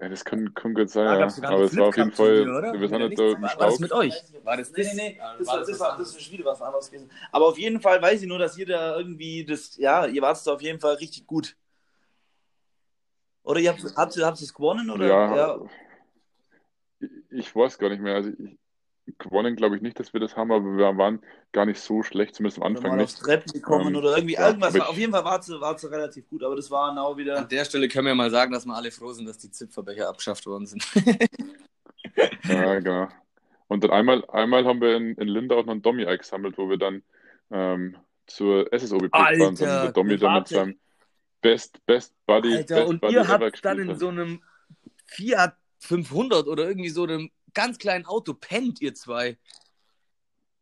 [0.01, 1.27] Ja, das kann, kann gut sein, ja.
[1.49, 2.73] Aber es war auf jeden Fall, oder?
[2.73, 3.21] wir sind da nicht?
[3.21, 4.15] im War das mit euch?
[4.43, 4.95] War das Nee, das?
[4.95, 5.21] nee, nee.
[5.39, 7.09] Das war war, das das, was war, das ist wieder was anderes gewesen.
[7.31, 10.45] Aber auf jeden Fall weiß ich nur, dass ihr da irgendwie das, ja, ihr wart
[10.45, 11.57] da auf jeden Fall richtig gut.
[13.45, 14.91] Oder ihr habt, habt, ihr, habt ihr es gewonnen?
[14.91, 15.07] Oder?
[15.07, 15.61] Ja,
[17.01, 18.15] ich, ich weiß gar nicht mehr.
[18.15, 18.59] Also ich,
[19.19, 21.21] gewonnen glaube ich nicht, dass wir das haben, aber wir waren
[21.51, 23.25] gar nicht so schlecht, zumindest am Anfang mal aufs nicht.
[23.25, 24.75] Treppen gekommen Ähm, oder irgendwie ja, irgendwas.
[24.79, 27.39] War, auf jeden Fall war es war es relativ gut, aber das war auch wieder.
[27.39, 30.09] An der Stelle können wir mal sagen, dass wir alle froh sind, dass die Zipferbecher
[30.09, 30.85] abgeschafft worden sind.
[32.45, 33.09] Ja, genau.
[33.69, 36.69] Und dann einmal, einmal haben wir in, in Linda auch noch einen Dommy gesammelt, wo
[36.69, 37.03] wir dann
[37.51, 37.97] ähm,
[38.27, 39.69] zur SSOBP gefahren sind.
[39.69, 40.79] Alter, Der Dommy dann mit seinem
[41.43, 43.99] Best, Best Buddy, Alter, Best und Buddy ihr habt dann in hat.
[43.99, 44.43] so einem
[45.07, 49.37] Fiat 500 oder irgendwie so einem ganz kleinen Auto pennt, ihr zwei.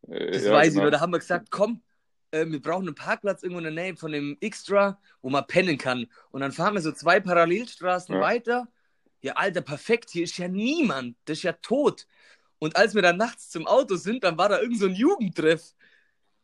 [0.08, 0.84] Äh, Das ja, weiß ich genau.
[0.84, 0.90] nur.
[0.90, 1.82] Da haben wir gesagt, komm,
[2.30, 5.78] äh, wir brauchen einen Parkplatz irgendwo in der Nähe von dem Xtra, wo man pennen
[5.78, 6.06] kann.
[6.30, 8.20] Und dann fahren wir so zwei Parallelstraßen Ja.
[8.20, 8.68] weiter.
[9.22, 10.10] Ja, Alter, perfekt.
[10.10, 11.16] Hier ist ja niemand.
[11.26, 12.06] Das ist ja tot.
[12.58, 15.74] Und als wir dann nachts zum Auto sind, dann war da irgend so ein Jugendtreff.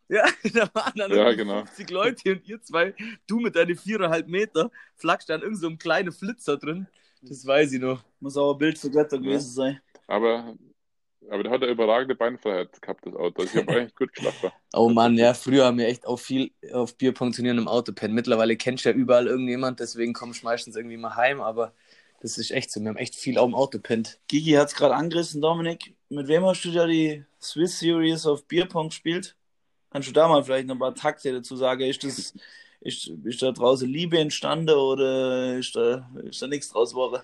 [0.08, 0.24] Ja,
[0.54, 1.64] da waren dann Ja, genau.
[1.64, 2.94] 50 Leute und ihr zwei,
[3.26, 6.86] du mit deinen viereinhalb Meter, flagst dann irgend so kleinen Flitzer drin.
[7.22, 8.04] Das weiß ich noch.
[8.20, 9.80] Muss aber ein Bild zu Götter gewesen sein.
[10.06, 10.54] Aber,
[11.28, 13.42] aber der hat eine überragende Beinfreiheit gehabt, das Auto.
[13.42, 14.52] Also ich habe eigentlich gut geschlafen.
[14.72, 18.14] Oh Mann, ja, früher haben wir echt auch viel auf Bierpong-Turnieren im Auto pennen.
[18.14, 21.72] Mittlerweile kennst du ja überall irgendjemand, deswegen kommst du meistens irgendwie mal heim, aber
[22.20, 22.80] das ist echt so.
[22.80, 24.18] Wir haben echt viel auf dem Auto pennt.
[24.28, 25.94] Gigi hat es gerade angerissen, Dominik.
[26.08, 29.35] Mit wem hast du da die Swiss Series of Bierpong gespielt?
[29.96, 31.80] Kannst du da mal vielleicht noch ein paar Takte dazu sagen?
[31.80, 32.34] Ist, das,
[32.82, 37.22] ist, ist da draußen Liebe entstanden oder ist da, ist da nichts draus geworden?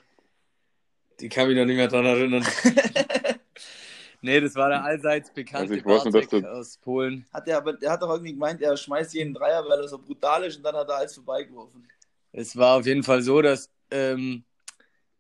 [1.20, 2.42] Die kann mich noch nicht mehr dran erinnern.
[4.22, 7.26] nee, das war der allseits bekannte Also Bartek du- aus Polen.
[7.30, 9.98] Hat er, aber der hat doch irgendwie gemeint, er schmeißt jeden Dreier, weil er so
[9.98, 11.86] brutal ist und dann hat er alles vorbeigeworfen.
[12.32, 14.44] Es war auf jeden Fall so, dass ähm,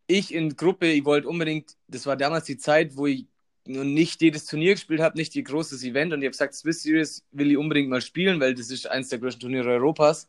[0.06, 3.26] ich in Gruppe, ich wollte unbedingt, das war damals die Zeit, wo ich
[3.66, 6.82] noch nicht jedes Turnier gespielt habe, nicht ihr großes Event und ich habe gesagt, Swiss
[6.82, 10.28] Series will ich unbedingt mal spielen, weil das ist eines der größten Turniere Europas.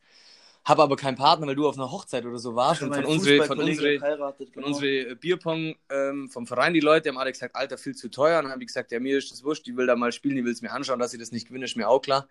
[0.66, 3.46] Habe aber keinen Partner, weil du auf einer Hochzeit oder so warst und von unsere,
[3.46, 4.68] von unsere, geheiratet, von genau.
[4.68, 8.38] unsere Bierpong ähm, vom Verein, die Leute haben alle gesagt, Alter, viel zu teuer.
[8.38, 10.38] Und dann habe ich gesagt, ja, mir ist das wurscht, die will da mal spielen,
[10.38, 12.30] die will es mir anschauen, dass ich das nicht gewinne, ist mir auch klar.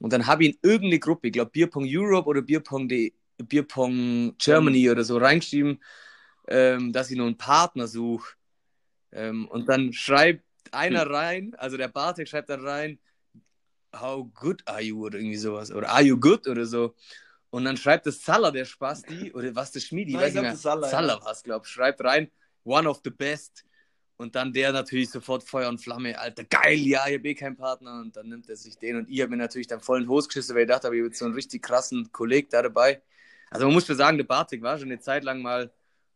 [0.00, 4.34] Und dann habe ich in irgendeine Gruppe, ich glaube Bierpong Europe oder Bierpong, de, Bierpong
[4.36, 5.80] Germany oder so reingeschrieben,
[6.48, 8.34] ähm, dass ich noch einen Partner suche.
[9.12, 12.98] Ähm, und dann schreibt einer rein, also der Bartek schreibt dann rein,
[13.94, 15.70] how good are you oder irgendwie sowas.
[15.70, 16.94] Oder are you good oder so.
[17.50, 20.42] Und dann schreibt das Salah, der Spasti, oder was, der Schmiedi, Nein, weiß ich nicht
[20.42, 20.56] glaub, mehr.
[20.56, 21.32] Salah, Salah ja.
[21.44, 21.72] glaube ich.
[21.72, 22.30] Schreibt rein,
[22.64, 23.64] one of the best.
[24.16, 27.56] Und dann der natürlich sofort Feuer und Flamme, Alter, geil, ja, ich habe eh keinen
[27.56, 28.00] Partner.
[28.00, 28.96] Und dann nimmt er sich den.
[28.96, 31.18] Und ich habe mir natürlich dann vollen Hose geschissen, weil ich dachte, ich habe jetzt
[31.18, 33.02] so einen richtig krassen Kollegen da dabei.
[33.50, 35.70] Also man muss schon sagen, der Bartik war schon eine Zeit lang mal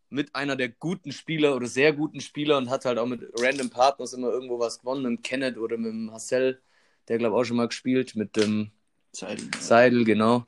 [0.08, 3.70] mit einer der guten Spieler oder sehr guten Spieler und hat halt auch mit random
[3.70, 6.60] Partners immer irgendwo was gewonnen, mit dem Kenneth oder mit dem Hassel,
[7.08, 8.70] der glaube auch schon mal gespielt, mit dem
[9.12, 9.48] Seidel.
[9.58, 10.44] Seidel, genau.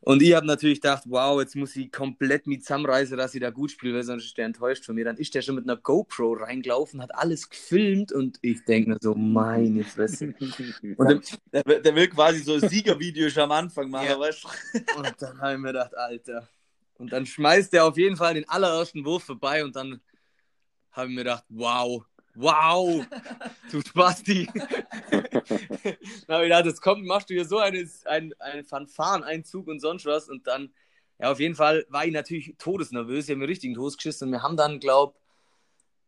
[0.00, 3.48] Und ich habe natürlich gedacht, wow, jetzt muss ich komplett mit zusammenreißen, dass ich da
[3.48, 5.04] gut spiele, weil sonst ist der enttäuscht von mir.
[5.06, 8.98] Dann ist der schon mit einer GoPro reingelaufen, hat alles gefilmt und ich denke mir
[9.00, 10.34] so, meine Fresse.
[10.98, 14.18] Und Der, will- der will quasi so ein Siegervideo schon am Anfang machen, Ja.
[14.20, 14.78] weißt du?
[14.98, 16.48] und dann habe ich mir gedacht, Alter.
[16.98, 20.00] Und dann schmeißt er auf jeden Fall den allerersten Wurf vorbei und dann
[20.92, 22.04] habe ich mir gedacht, wow,
[22.34, 23.04] wow,
[23.70, 24.48] du Spasti.
[24.54, 25.24] dann
[26.28, 30.06] habe ich gedacht, jetzt kommt, machst du hier so eine, ein, einen Fanfareneinzug und sonst
[30.06, 30.28] was.
[30.28, 30.72] Und dann,
[31.18, 33.24] ja, auf jeden Fall war ich natürlich todesnervös.
[33.24, 34.28] Ich habe mir richtig in die Hose geschissen.
[34.28, 35.14] Und wir haben dann, glaube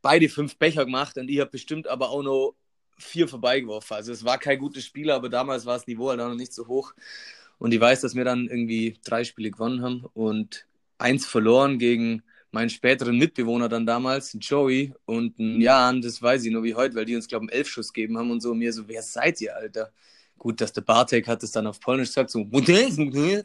[0.06, 2.54] beide fünf Becher gemacht und ich habe bestimmt aber auch noch
[2.96, 3.96] vier vorbeigeworfen.
[3.96, 6.52] Also es war kein gutes Spiel, aber damals war das Niveau halt auch noch nicht
[6.52, 6.94] so hoch.
[7.58, 12.22] Und ich weiß, dass wir dann irgendwie drei Spiele gewonnen haben und eins verloren gegen
[12.52, 16.94] meinen späteren Mitbewohner dann damals, Joey und einen Jan, das weiß ich nur wie heute,
[16.94, 18.52] weil die uns, glaube ich, einen Elfschuss gegeben haben und so.
[18.52, 19.92] Und mir so, wer seid ihr, Alter?
[20.38, 22.40] Gut, dass der Bartek hat es dann auf Polnisch gesagt, so,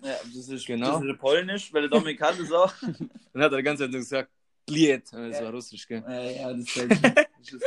[0.03, 0.99] Ja, das ist, Genau.
[0.99, 2.73] das ist Polnisch, weil der Dominik kann das auch.
[3.33, 4.29] dann hat er die ganze Zeit gesagt,
[4.65, 5.11] Bliet.
[5.11, 6.03] Das war russisch, gell?
[6.07, 6.75] Ja, ja, das
[7.41, 7.63] ist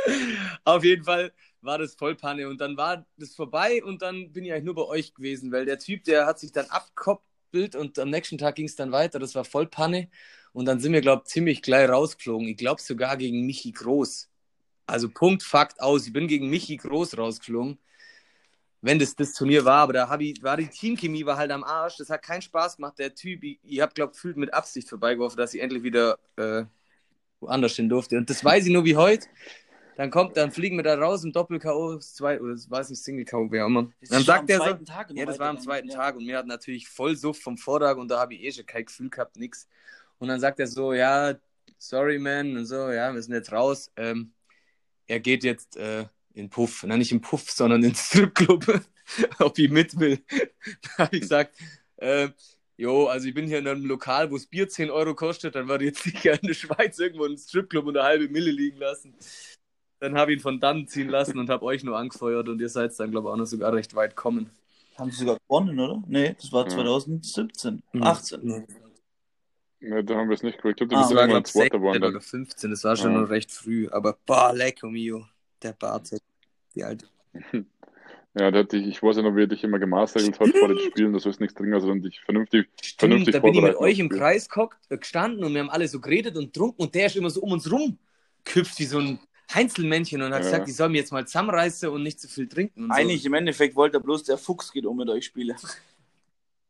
[0.63, 1.31] Auf jeden Fall
[1.61, 4.75] war das voll Panne und dann war das vorbei und dann bin ich eigentlich nur
[4.75, 6.69] bei euch gewesen, weil der Typ, der hat sich dann
[7.55, 10.09] abkoppelt und am nächsten Tag ging es dann weiter, das war voll Panne
[10.53, 12.47] und dann sind wir, glaube ich, ziemlich gleich rausgeflogen.
[12.47, 14.29] Ich glaube sogar gegen Michi Groß.
[14.87, 16.05] Also Punkt, Fakt aus.
[16.05, 17.79] Ich bin gegen Michi Groß rausgeflogen,
[18.81, 21.97] wenn das das Turnier war, aber da ich, war die Teamchemie war halt am Arsch.
[21.97, 22.99] Das hat keinen Spaß gemacht.
[22.99, 26.19] Der Typ, ich, ich habe, glaube ich, gefühlt mit Absicht vorbeigeworfen, dass ich endlich wieder
[26.37, 26.65] äh,
[27.39, 28.17] woanders stehen durfte.
[28.17, 29.27] Und das weiß ich nur wie heute.
[29.95, 31.97] Dann kommt, dann fliegen wir da raus im Doppel-K.O.
[31.99, 33.47] zwei oder das weiß nicht, Single-K.O.
[33.49, 33.91] wer auch immer.
[34.09, 35.95] Dann sagt er so, Tag ja, das war am zweiten ja.
[35.95, 38.65] Tag und mir hat natürlich voll Suff vom Vortag und da habe ich eh schon
[38.65, 39.67] kein Gefühl gehabt, nix.
[40.17, 41.35] Und dann sagt er so, ja,
[41.77, 43.91] sorry man und so, ja, wir sind jetzt raus.
[43.95, 44.33] Ähm,
[45.07, 48.81] er geht jetzt äh, in Puff, na nicht in Puff, sondern in Stripclub,
[49.39, 50.19] ob ich mit will.
[50.97, 51.55] da habe ich gesagt,
[51.97, 52.29] äh,
[52.75, 55.69] jo, also ich bin hier in einem Lokal, wo das Bier 10 Euro kostet, dann
[55.69, 58.51] war ich jetzt sicher in der Schweiz irgendwo in einem Stripclub und eine halbe Mille
[58.51, 59.15] liegen lassen.
[59.99, 62.69] Dann habe ich ihn von dann ziehen lassen und habe euch nur angefeuert und ihr
[62.69, 64.49] seid dann, glaube ich, auch noch sogar recht weit kommen.
[64.97, 66.03] Haben sie sogar gewonnen, oder?
[66.07, 66.69] Nee, das war Ja.
[66.69, 67.81] 2017.
[67.93, 68.03] Mhm.
[68.03, 68.65] 18.
[69.81, 70.79] Ne, da haben wir es nicht geholt.
[70.81, 72.03] Ich glaube, Ah, da bist Das du war, irgendwann glaube ich, Zweiter 16 geworden.
[72.03, 72.21] oder Dann.
[72.21, 72.69] 15.
[72.71, 73.21] Das war schon Ja.
[73.21, 73.87] noch recht früh.
[73.91, 75.25] Aber boah, lecco mio.
[75.61, 76.21] Der Bartek.
[76.75, 77.07] Die alte.
[78.37, 80.67] Ja, der hat dich, ich weiß ja noch, wie er dich immer gemaßregelt hat vor
[80.67, 83.61] den Spielen, dass du es nichts dringend, sondern dich vernünftig, Stimmt, vernünftig da bin ich
[83.61, 84.09] mit euch im.
[84.09, 87.29] Kreis gehockt, gestanden und wir haben alle so geredet und trunken und der ist immer
[87.29, 87.97] so um uns rum
[88.43, 89.19] geküpft wie so ein
[89.55, 90.49] Heinzelmännchen und hat Ja.
[90.51, 92.83] gesagt, ich soll mir jetzt mal zusammenreißen und nicht zu viel trinken.
[92.85, 95.57] Und Eigentlich im Endeffekt wollte er bloß, der Fuchs geht um mit euch spielen.
[95.57, 95.67] So.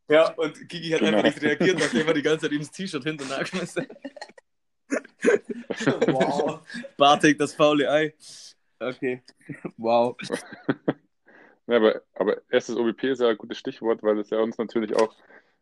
[0.07, 1.17] Ja, und Kiki hat Genau.
[1.17, 3.97] einfach nicht reagiert, nachdem er die ganze Zeit ihm das T-Shirt hinten angeschmissen hat.
[6.07, 6.59] Wow.
[6.97, 8.13] Bartek, das faule Ei.
[8.79, 9.23] Okay.
[9.77, 10.15] Wow.
[11.67, 14.95] Ja, aber, aber erstes OBP ist ja ein gutes Stichwort, weil es ja uns natürlich
[14.95, 15.15] auch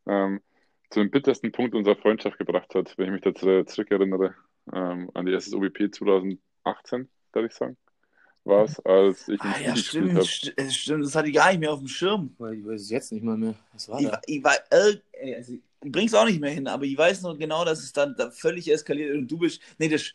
[0.05, 0.41] ähm,
[0.89, 4.35] zu dem bittersten Punkt unserer Freundschaft gebracht hat, wenn ich mich da zu- zurückerinnere,
[4.73, 5.91] ähm, an die erstes OBP
[6.63, 7.77] 2018, darf ich sagen,
[8.45, 10.21] war es, als ich Ah, ja, stimmt, habe.
[10.25, 11.05] st- äh, stimmt.
[11.05, 12.35] Das hatte ich gar nicht mehr auf dem Schirm.
[12.39, 13.55] Ich weiß es jetzt nicht mal mehr.
[13.73, 14.21] Was war Ich, da?
[14.25, 17.63] ich, war, äh, also, ich bring's auch nicht mehr hin, aber ich weiß noch genau,
[17.65, 19.61] dass es dann da völlig eskaliert ist und du bist.
[19.77, 20.13] Nee, der, Sch-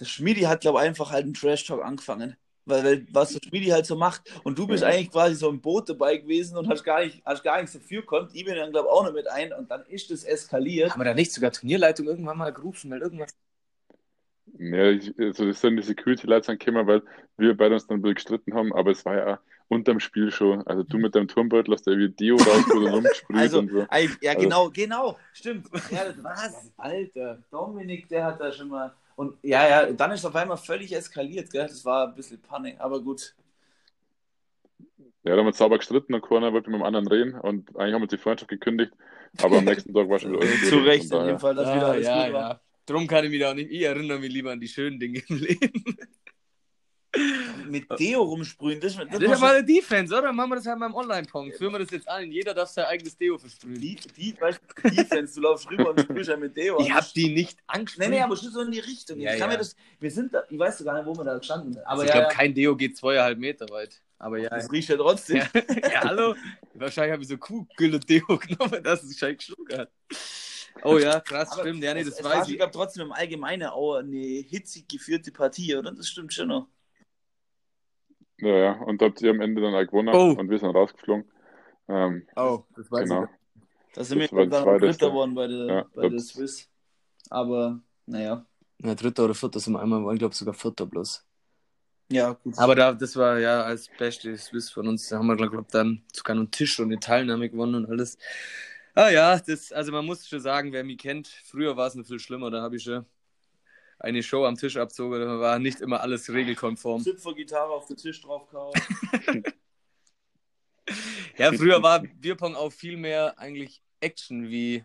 [0.00, 2.36] der Schmiedi hat, glaube ich, einfach halt einen Trash-Talk angefangen.
[2.64, 4.22] Weil, weil was der Schmiedi halt so macht.
[4.44, 4.90] Und du bist Ja.
[4.90, 8.04] eigentlich quasi so im Boot dabei gewesen und hast gar, nicht, hast gar nichts dafür
[8.04, 8.34] kommt.
[8.34, 10.90] Ich bin dann, glaube ich, auch noch mit ein und dann ist das eskaliert.
[10.90, 13.30] Haben wir da nicht sogar Turnierleitung irgendwann mal gerufen, weil irgendwas.
[14.58, 17.02] Ja, ich, also das sind die Security-Leute dann gekommen, weil
[17.36, 20.66] wir beide uns dann ein bisschen gestritten haben, aber es war ja unterm Spiel schon.
[20.66, 23.86] Also du mit deinem Turmbeutel hast ja wie Deo rausgeholt und rumgesprüht Also, und so.
[23.90, 25.68] ey, ja, Also- genau, genau, stimmt.
[25.90, 26.72] Ja, das was?
[26.76, 28.92] Alter, Dominik, der hat da schon mal.
[29.16, 31.66] Und ja, ja, dann ist auf einmal völlig eskaliert, gell?
[31.66, 33.34] Das war ein bisschen Panik, aber gut.
[35.24, 37.94] Ja, da haben wir sauber gestritten und keiner wollte mit dem anderen reden und eigentlich
[37.94, 38.92] haben wir die Freundschaft gekündigt,
[39.42, 40.68] aber am nächsten Tag war schon wieder alles gut.
[40.70, 42.50] Zu Recht, in dem Fall, dass wieder Ah, alles ja, gut war.
[42.50, 42.60] ja.
[42.88, 43.70] Drum kann ich mich da auch nicht.
[43.70, 45.98] Ich erinnere mich lieber an die schönen Dinge im Leben.
[47.68, 50.32] Mit Deo rumsprühen, das, das, Das ist ja mal eine Defense, oder?
[50.32, 51.52] Machen wir das halt beim Online-Pong.
[51.52, 52.30] Führen wir das jetzt an.
[52.30, 53.80] Jeder darf sein eigenes Deo versprühen.
[53.80, 56.78] die, die, Defense, du laufst rüber und sprühst ja mit Deo.
[56.80, 58.10] Ich hab die nicht Nee, angesprochen.
[58.10, 59.20] nee, aber schon so in die Richtung.
[59.20, 59.56] Ja, ich kann ja.
[59.56, 61.82] mir das, wir sind da, ich weiß gar nicht, wo wir da gestanden sind.
[61.82, 64.00] Aber also ich glaube, kein Deo geht zweieinhalb Meter weit.
[64.18, 64.50] Aber ja.
[64.50, 65.36] das riecht ja trotzdem.
[65.38, 65.48] Ja,
[66.04, 66.34] hallo?
[66.74, 69.90] Wahrscheinlich habe ich so Kuhgülle-Deo genommen, dass es scheiß geschluckt hat.
[70.84, 71.82] Oh ja, krass, Aber stimmt.
[71.82, 72.58] Ja, nee, das es weiß ich ich.
[72.58, 75.92] glaube trotzdem im Allgemeinen auch eine hitzig geführte Partie, oder?
[75.92, 76.68] Das stimmt schon noch.
[78.40, 80.38] Ja, ja, und da habt ihr am Ende dann auch gewonnen Oh.
[80.38, 81.24] und wir sind rausgeflogen.
[81.88, 83.24] Ähm, Oh, das weiß genau.
[83.24, 83.30] ich.
[83.94, 86.68] Da sind wir dann Dritter geworden bei der, Ja, bei der Swiss.
[87.30, 88.46] Aber, naja.
[88.80, 91.24] Ja, dritter oder vierter sind wir einmal, ich glaube sogar vierter bloß.
[92.10, 92.56] Ja, gut.
[92.58, 95.08] Aber da, das war ja als beste Swiss von uns.
[95.08, 98.16] Da haben wir, glaube ich, dann sogar einen Tisch und eine Teilnahme gewonnen und alles.
[98.94, 102.06] Ah ja, das, also man muss schon sagen, wer mich kennt, früher war es noch
[102.06, 103.06] viel schlimmer, da habe ich schon
[104.00, 107.02] eine Show am Tisch abzogen, da war nicht immer alles regelkonform.
[107.02, 108.74] Zipfergitarre auf den Tisch draufgehauen.
[111.36, 114.84] Ja, früher war Bierpong auch viel mehr eigentlich Action wie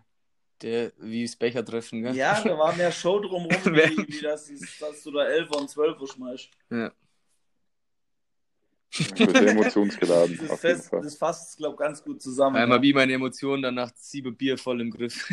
[0.62, 2.16] der, wie das Bechertreffen, gell?
[2.16, 6.00] Ja, da war mehr Show drumherum, wie, wie das dass du da 11 und 12
[6.00, 6.50] Uhr schmeißt.
[6.70, 6.92] Ja.
[8.94, 11.02] Sehr emotionsgeladen, Das, auf jeden fest, Fall.
[11.02, 12.56] das fasst, glaube ich, ganz gut zusammen.
[12.56, 15.30] Einmal wie meine Emotionen, danach sieben Bier voll im Griff.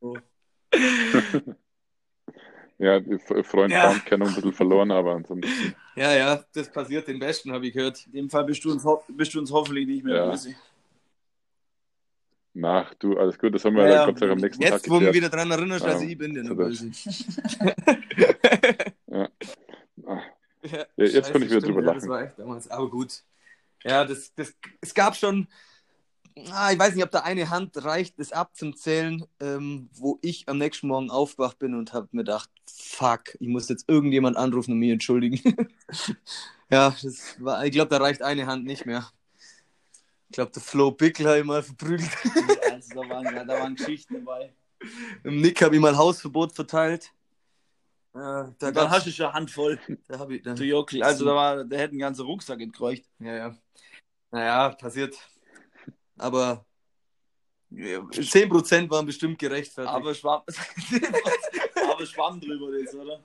[0.00, 0.18] So.
[2.78, 2.98] Ja,
[3.42, 3.94] Freund Ja.
[4.06, 5.74] Kennung ein bisschen verloren, aber ansonsten.
[5.96, 8.06] ja, ja, das passiert den Besten, habe ich gehört.
[8.06, 10.30] In dem Fall bist du uns, ho bist du uns hoffentlich nicht mehr Ja.
[10.30, 10.54] böse.
[12.54, 14.06] Nach, du, alles gut, das haben wir Ja, ja.
[14.06, 16.10] Gott sei Dank am nächsten Jetzt, Tag wo du mich wieder dran erinnerst, also Ja,
[16.10, 16.80] ich bin nur das.
[16.80, 16.90] böse.
[19.06, 19.28] Ja,
[20.62, 22.00] Ja, jetzt scheiße, kann ich wieder drüber ja, lachen.
[22.00, 23.22] Das war echt damals, aber gut.
[23.84, 25.48] Ja, das, das, es gab schon,
[26.52, 30.58] ah, ich weiß nicht, ob da eine Hand reicht, das abzuzählen, ähm, wo ich am
[30.58, 34.78] nächsten Morgen aufgewacht bin und habe mir gedacht, fuck, ich muss jetzt irgendjemand anrufen und
[34.78, 35.40] mich entschuldigen.
[36.70, 39.10] ja, das war, ich glaube, da reicht eine Hand nicht mehr.
[40.28, 42.10] Ich glaube, der Flo Bickel habe ich mal verprügelt.
[42.70, 44.52] Also, da, waren, ja, da waren Geschichten dabei.
[45.24, 47.12] Im Nick habe ich mal Hausverbot verteilt.
[48.14, 49.78] Ja, da dann hast du schon eine Handvoll,
[50.08, 51.02] da hab ich, da, du Jockel.
[51.02, 53.04] Also, da war, der hätte einen ganzen Rucksack entkreucht.
[53.20, 53.56] Ja, ja.
[54.32, 55.16] Naja, passiert.
[56.18, 56.64] Aber
[57.70, 59.94] ja, 10% waren bestimmt gerechtfertigt.
[59.94, 60.42] Aber schwamm,
[61.92, 63.20] aber schwamm drüber jetzt, oder?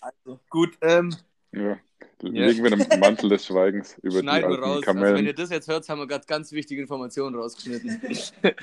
[0.00, 1.14] Also, gut, ähm,
[1.52, 1.78] Ja.
[2.22, 2.46] Ja.
[2.46, 4.76] Legen wir den Mantel des Schweigens über die schneiden wir alten raus.
[4.76, 5.16] Also, Kamellen.
[5.16, 8.00] wenn ihr das jetzt hört, haben wir gerade ganz wichtige Informationen rausgeschnitten.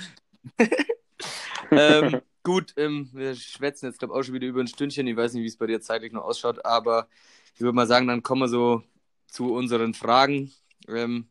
[1.71, 5.05] ähm, gut, ähm, wir schwätzen jetzt, glaube ich, auch schon wieder über ein Stündchen.
[5.05, 7.09] Ich weiß nicht, wie es bei dir zeitlich noch ausschaut, aber
[7.53, 8.83] ich würde mal sagen, dann kommen wir so
[9.27, 10.53] zu unseren Fragen.
[10.87, 11.27] Ähm,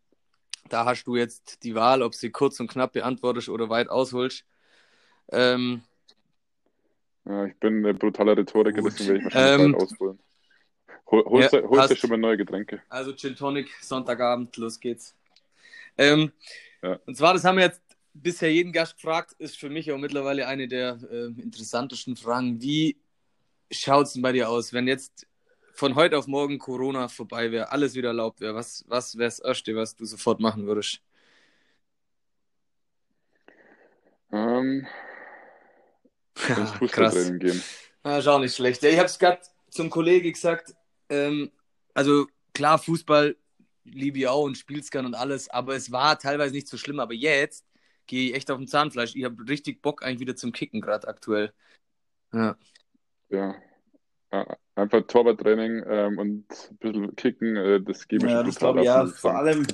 [0.69, 4.45] da hast du jetzt die Wahl, ob sie kurz und knapp beantwortest oder weit ausholst.
[5.33, 5.81] Ähm,
[7.25, 8.93] Ja, ich bin ein brutaler Rhetoriker, Gut.
[8.93, 10.19] deswegen werde ich wahrscheinlich Ähm, weit ausholen.
[11.11, 12.83] Hol, holst ja, du holst schon mal neue Getränke?
[12.91, 15.15] Also Gin Tonic, Sonntagabend, los geht's.
[15.97, 16.31] Ähm,
[16.83, 17.01] Ja.
[17.07, 17.81] Und zwar, das haben wir jetzt
[18.23, 22.61] bisher jeden Gast gefragt, ist für mich auch mittlerweile eine der äh, interessantesten Fragen.
[22.61, 22.97] Wie
[23.71, 25.27] schaut's denn bei dir aus, wenn jetzt
[25.73, 28.55] von heute auf morgen Corona vorbei wäre, alles wieder erlaubt wäre?
[28.55, 31.01] Was, was wäre das Erste, was du sofort machen würdest?
[34.33, 34.87] Ähm,
[36.49, 37.63] ins Fußballtraining gehen.
[38.05, 38.83] Ja, ist auch nicht schlecht.
[38.85, 39.41] Ich habe es gerade
[39.71, 40.75] zum Kollegen gesagt.
[41.09, 41.51] Ähm,
[41.95, 43.37] also klar, Fußball
[43.85, 47.01] liebe ich auch und spiel's gern und alles, aber es war teilweise nicht so schlimm.
[47.01, 47.66] Aber jetzt
[48.07, 49.15] gehe ich echt auf dem Zahnfleisch.
[49.15, 51.53] Ich habe richtig Bock eigentlich wieder zum Kicken gerade aktuell.
[52.33, 52.57] Ja.
[53.29, 53.55] Ja.
[54.33, 58.81] Ja, Einfach Torwarttraining ähm, und ein bisschen kicken, äh, das gebe ich ja, das glaube
[58.81, 59.07] ich, ja.
[59.07, 59.67] Vor allem,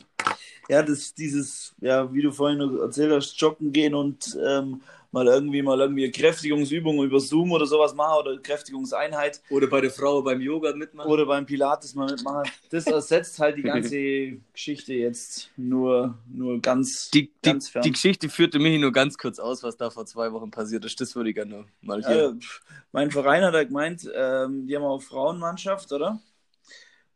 [0.68, 4.82] ja, das, dieses, ja, wie du vorhin noch erzählt hast, joggen gehen und ähm,
[5.12, 9.80] mal irgendwie mal irgendwie eine Kräftigungsübung über Zoom oder sowas machen oder Kräftigungseinheit Oder bei
[9.80, 11.10] der Frau beim Yoga mitmachen.
[11.10, 12.50] oder beim Pilates mal mitmachen.
[12.70, 13.98] Das ersetzt halt die ganze
[14.52, 17.82] Geschichte jetzt nur, nur ganz, die, die, ganz fern.
[17.82, 21.00] die Geschichte führte mich nur ganz kurz aus, was da vor zwei Wochen passiert ist.
[21.00, 22.16] Das würde ich gerne mal hier.
[22.16, 22.60] Ja, pf,
[22.90, 26.20] mein Verein hat ja gemeint, ähm, die haben auch Frauenmannschaft, oder?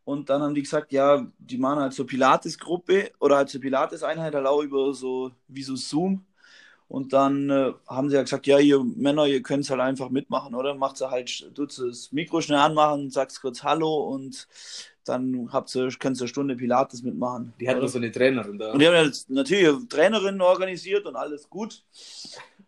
[0.04, 4.34] Und dann haben die gesagt, ja, die machen halt so Pilates-Gruppe oder halt so Pilates-Einheit
[4.34, 6.24] halt auch über so, wie so Zoom.
[6.88, 10.54] Und dann äh, haben sie ja gesagt, ja, ihr Männer, ihr könnt halt einfach mitmachen,
[10.54, 10.74] oder?
[10.74, 14.46] Macht sie halt, tut das Mikro schnell anmachen, sagst kurz Hallo und
[15.04, 17.52] dann habt ihr, könnt ihr eine Stunde Pilates mitmachen.
[17.60, 18.72] die hatten so eine Trainerin da.
[18.72, 21.82] Und die haben ja natürlich Trainerin organisiert und alles gut.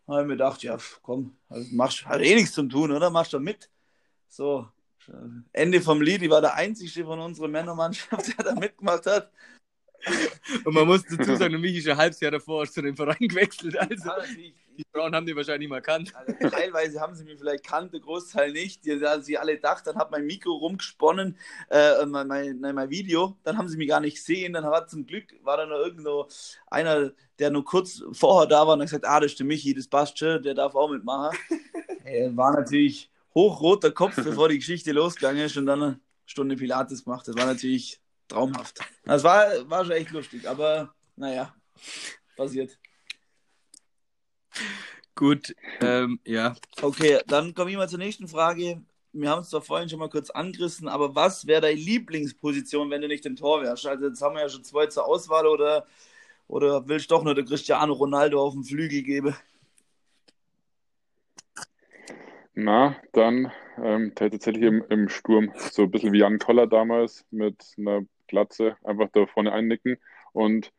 [0.07, 3.11] Da habe ich mir gedacht, ja, komm, also machst hat eh nichts zum tun, oder?
[3.11, 3.69] Machst du mit.
[4.29, 4.67] So,
[5.53, 9.31] Ende vom Lied, ich war der Einzige von unserer Männermannschaft, der da mitgemacht hat.
[10.65, 12.97] Und man muss dazu sagen, der Michi ist ein halbes Jahr davor hast du den
[12.97, 13.79] Verein gewechselt.
[13.79, 14.11] Also
[14.79, 16.15] die Frauen haben die wahrscheinlich mal kannt.
[16.15, 18.85] Also, teilweise haben sie mich vielleicht kannt, der Großteil nicht.
[18.85, 21.37] Die, da sie alle gedacht, dann hat mein Mikro rumgesponnen,
[21.69, 24.53] äh, mein, mein, nein, mein Video, dann haben sie mich gar nicht gesehen.
[24.53, 26.29] Dann war zum Glück, war da noch irgendwo
[26.69, 27.11] einer,
[27.41, 29.89] der nur kurz vorher da war und hat gesagt, ah, das ist der Michi, das
[29.89, 31.37] passt schon, der darf auch mitmachen.
[32.05, 37.05] Ey, war natürlich hochroter Kopf, bevor die Geschichte losgegangen ist und dann eine Stunde Pilates
[37.05, 37.27] gemacht.
[37.27, 38.81] Das war natürlich traumhaft.
[39.05, 41.55] Das war, war schon echt lustig, aber naja,
[42.37, 42.79] passiert.
[45.15, 46.55] Gut, ähm, ja.
[46.81, 48.81] Okay, dann komme ich mal zur nächsten Frage.
[49.13, 53.01] Wir haben es zwar vorhin schon mal kurz angerissen, aber was wäre deine Lieblingsposition, wenn
[53.01, 53.87] du nicht im Tor wärst?
[53.87, 55.87] Also jetzt haben wir ja schon zwei zur Auswahl oder,
[56.47, 59.35] oder willst du doch nur der Cristiano Ronaldo auf den Flügel geben?
[62.55, 63.51] Na, dann
[63.83, 65.53] ähm, tatsächlich im, im Sturm.
[65.57, 69.97] So ein bisschen wie Jan Koller damals mit einer Glatze, einfach da vorne einnicken
[70.33, 70.73] und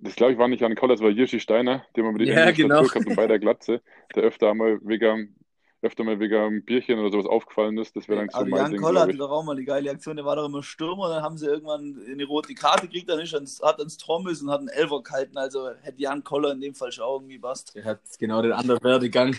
[0.00, 2.30] das glaube ich war nicht Jan Koller, das war Jirschi Steiner, der mal mit die
[2.30, 2.82] Ja, genau.
[2.82, 3.82] Gehabt und bei der Glatze,
[4.14, 5.36] der öfter einmal wegen,
[5.82, 7.96] öfter mal wegen einem Bierchen oder sowas aufgefallen ist.
[7.96, 10.24] Das wäre dann so Aber Jan Koller hatte doch auch mal die geile Aktion, der
[10.24, 13.40] war doch immer Stürmer, dann haben sie irgendwann eine rote Karte gekriegt, dann ist er
[13.40, 16.60] ins, hat ins Tor müssen und hat einen Elfer gehalten, also hätte Jan Koller in
[16.60, 17.74] dem Fall schon irgendwie passt.
[17.74, 19.36] Der hat genau den anderen Werdegang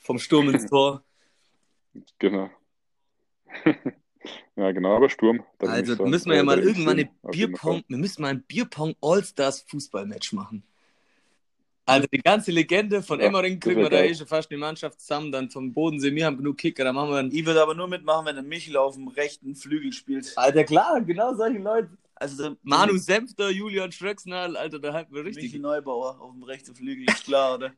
[0.00, 1.02] vom Sturm ins Tor.
[2.18, 2.50] Genau.
[4.56, 5.42] ja, genau, aber Sturm.
[5.58, 9.64] Also so, müssen wir ja mal irgendwann eine Bierpong, wir müssen mal ein Bierpong All-Stars
[9.68, 10.62] Fußballmatch machen.
[11.88, 15.00] Also die ganze Legende von Ja, Emmering kriegen wir da eh schon fast die Mannschaft
[15.00, 17.32] zusammen, dann vom Bodensee, wir haben genug Kicker, dann machen wir einen...
[17.32, 20.32] Ich würde aber nur mitmachen, wenn der Michel auf dem rechten Flügel spielt.
[20.36, 21.90] Alter, klar, genau solche Leute.
[22.16, 25.60] Also Manu Senfter, Julian Schröcksnall, Alter, da halten wir Michel richtig.
[25.60, 27.72] Neubauer auf dem rechten Flügel, ist klar, oder?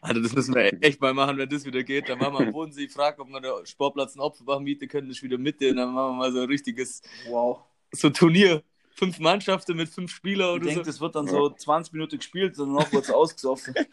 [0.00, 2.08] Alter, das müssen wir echt mal machen, wenn das wieder geht.
[2.08, 5.18] Dann machen wir am Bodensee, frag, ob wir der Sportplatz in Opferbach mieten können, das
[5.18, 7.58] ist wieder Mitte, und dann machen wir mal so ein richtiges Wow.
[7.92, 8.62] so Turnier.
[8.96, 10.90] Fünf Mannschaften mit fünf Spielern Ich oder denke, so.
[10.90, 13.74] das wird dann so 20 Minuten gespielt und danach wird es ausgesoffen.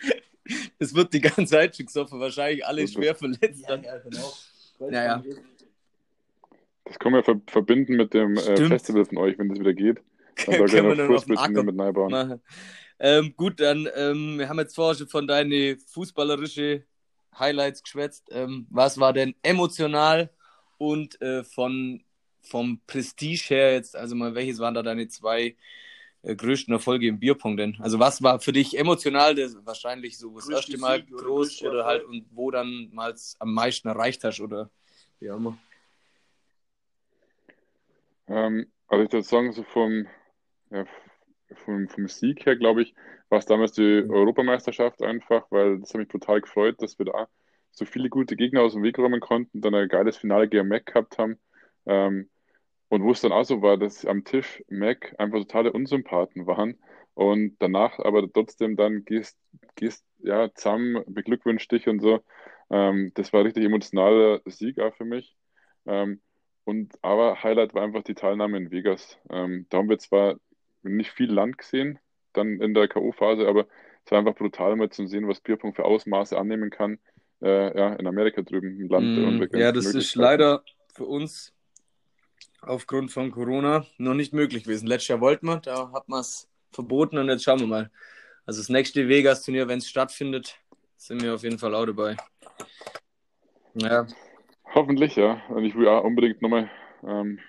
[0.80, 3.64] Es wird die ganze Zeit schon gesoffen, wahrscheinlich alle schwer verletzt.
[3.68, 3.84] Dann.
[3.84, 4.34] ja, genau.
[4.92, 5.24] Ja, ja.
[6.86, 8.70] Das können wir ver verbinden mit dem äh, Stimmt.
[8.70, 10.02] Festival von euch, wenn das wieder geht.
[10.48, 12.12] Dann Können wir ich noch dann auf Fußball Acker mit Neubauen.
[12.12, 12.42] machen.
[13.04, 16.84] Ähm, gut, dann, ähm, wir haben jetzt vorher schon von deinen fußballerischen
[17.38, 18.28] Highlights geschwätzt.
[18.30, 20.30] Ähm, was war denn emotional
[20.78, 22.04] und äh, von,
[22.44, 25.56] vom Prestige her jetzt, also mal, welches waren da deine zwei
[26.22, 27.76] äh, größten Erfolge im Bierpong denn?
[27.80, 31.24] Also was war für dich emotional das wahrscheinlich so das Größte erste Mal Sieg oder
[31.24, 34.70] groß größte oder halt und wo dann mal am meisten erreicht hast oder
[35.20, 35.58] wie auch immer?
[38.28, 40.06] Ähm, also ich würde sagen, so vom,
[40.70, 40.86] ja,
[41.56, 42.94] vom, vom Sieg her, glaube ich,
[43.30, 47.28] war es damals die Europameisterschaft einfach, weil das hat mich brutal gefreut, dass wir da
[47.72, 50.86] so viele gute Gegner aus dem Weg räumen konnten, dann ein geiles Finale gegen Mac
[50.86, 51.40] gehabt haben.
[51.86, 52.30] Ähm,
[52.90, 56.78] und wo es dann auch so war, dass am Tisch Mac einfach totale Unsympathen waren
[57.14, 59.38] und danach aber trotzdem dann gehst,
[59.76, 62.22] gehst ja, zusammen, beglückwünscht dich und so.
[62.70, 65.36] Ähm, das war ein richtig emotionaler Sieg auch für mich.
[65.86, 66.22] Ähm,
[66.66, 69.18] und aber Highlight war einfach die Teilnahme in Vegas.
[69.30, 70.36] Ähm, da haben wir zwar
[70.84, 72.00] nicht viel Land gesehen,
[72.34, 73.68] dann in der K.O.-Phase, aber
[74.06, 77.00] es war einfach brutal mal zu sehen, was Bierpong für Ausmaße annehmen kann.
[77.42, 80.64] Äh, ja, in Amerika drüben im Land Mm, Ja, das ist leider
[80.94, 81.54] für uns
[82.62, 84.88] aufgrund von Corona noch nicht möglich gewesen.
[84.88, 87.92] Letztes Jahr wollten wir, da hat man es verboten und jetzt schauen wir mal.
[88.46, 90.58] Also das nächste Vegas-Turnier, wenn es stattfindet,
[90.98, 92.18] sind wir auf jeden Fall auch dabei.
[93.74, 94.06] Ja,
[94.74, 95.42] Hoffentlich, ja.
[95.50, 96.70] Und ich will auch unbedingt nochmal.
[97.04, 97.40] Ähm,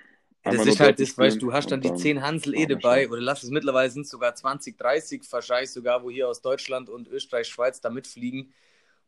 [0.44, 3.42] das ist halt das, weißt du, hast dann die 10 Hansel eh dabei oder lass
[3.42, 7.48] es mittlerweile sind es sogar 20, 30, wahrscheinlich sogar, wo hier aus Deutschland und Österreich,
[7.48, 8.52] Schweiz da mitfliegen.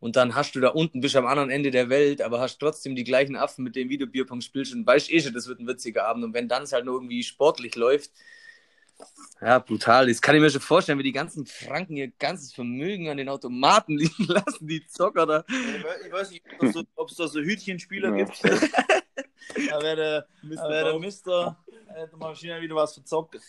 [0.01, 2.95] Und dann hast du da unten, bist am anderen Ende der Welt, aber hast trotzdem
[2.95, 5.67] die gleichen Affen, mit denen du Bierpong spielst und weißt eh schon, das wird ein
[5.67, 6.25] witziger Abend.
[6.25, 8.11] Und wenn dann es halt nur irgendwie sportlich läuft,
[9.41, 10.07] ja, brutal.
[10.07, 13.29] Das kann ich mir schon vorstellen, wie die ganzen Franken ihr ganzes Vermögen an den
[13.29, 15.45] Automaten liegen lassen, die Zocker da.
[16.07, 16.45] Ich weiß nicht,
[16.97, 18.41] ob es da so, so Hütchenspieler Ja, gibt.
[19.71, 23.41] da wäre der, da wär der Mister, hätte mal schnell wieder was verzockt.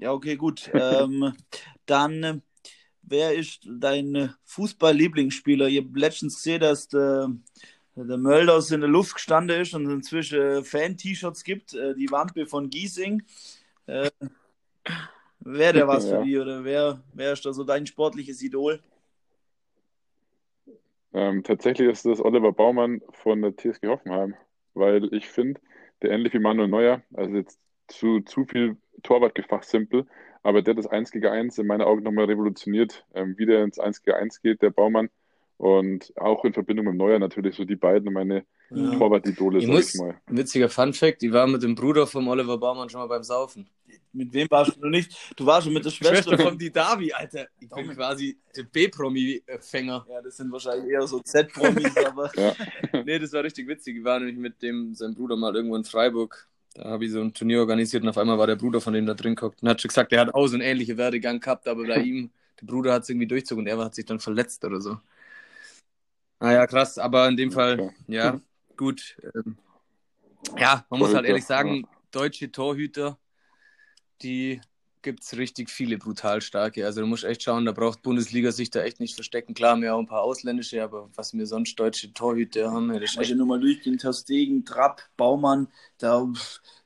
[0.00, 0.70] Ja, okay, gut.
[0.74, 1.34] ähm,
[1.86, 2.40] dann, äh,
[3.02, 5.66] wer ist dein Fußball-Lieblingsspieler?
[5.68, 7.30] Ich habe letztens gesehen, dass der,
[7.96, 11.74] der Mölders in der Luft gestanden ist und inzwischen Fan-T-Shirts gibt.
[11.74, 13.22] Äh, die Wampe von Giesing.
[13.86, 14.10] Äh,
[15.40, 16.18] Wäre der was Ja.
[16.18, 18.82] für die oder wer, wer ist da so dein sportliches Idol?
[21.12, 24.34] Ähm, tatsächlich ist das Oliver Baumann von der TSG Hoffenheim,
[24.74, 25.60] weil ich finde,
[26.02, 27.58] der ähnlich wie Manuel Neuer, also jetzt
[27.88, 30.06] zu, zu viel Torwartgefachsimpel,
[30.42, 33.64] aber der hat das 1 gegen 1 in meinen Augen nochmal revolutioniert, ähm, wie der
[33.64, 35.10] ins 1 gegen 1 geht, der Baumann.
[35.58, 38.96] Und auch in Verbindung mit Neuer natürlich so die beiden meine Ja.
[38.98, 40.14] Torwart-Idole, sag muss, ich mal.
[40.28, 43.68] witziger Fun-Fact, ich war mit dem Bruder vom Oliver Baumann schon mal beim Saufen.
[44.12, 45.16] Mit wem warst du noch nicht?
[45.36, 46.30] Du warst schon mit der Schwester.
[46.30, 47.46] Schwester von Didavi, Alter.
[47.60, 47.96] Ich bin Daumen.
[47.96, 50.06] quasi der B-Promi-Fänger.
[50.10, 52.54] Ja, das sind wahrscheinlich eher so Z-Promis, aber Ja,
[53.04, 53.98] Nee, das war richtig witzig.
[53.98, 56.48] Ich war nämlich mit dem, seinem Bruder mal irgendwo in Freiburg.
[56.74, 59.06] Da habe ich so ein Turnier organisiert und auf einmal war der Bruder von dem
[59.06, 61.66] da drin geguckt und hat schon gesagt, der hat auch so einen ähnlichen Werdegang gehabt,
[61.68, 62.30] aber bei ihm,
[62.60, 64.98] der Bruder hat es irgendwie durchzogen und er hat sich dann verletzt oder so.
[66.40, 67.94] Naja, krass, aber in dem Fall, Okay.
[68.08, 68.40] ja,
[68.76, 69.16] gut.
[69.34, 69.56] Ähm,
[70.58, 73.18] ja, man muss halt Torhüter, ehrlich sagen, deutsche Torhüter,
[74.22, 74.60] die
[75.02, 76.84] gibt es richtig viele brutal starke.
[76.84, 79.54] Also du musst echt schauen, da braucht Bundesliga sich da echt nicht verstecken.
[79.54, 83.00] Klar, haben wir auch ein paar ausländische, aber was wir sonst deutsche Torhüter haben, ja,
[83.00, 85.68] das ist ich echt nur mal durchgehen, Terstegen, Trapp, Baumann,
[85.98, 86.30] da,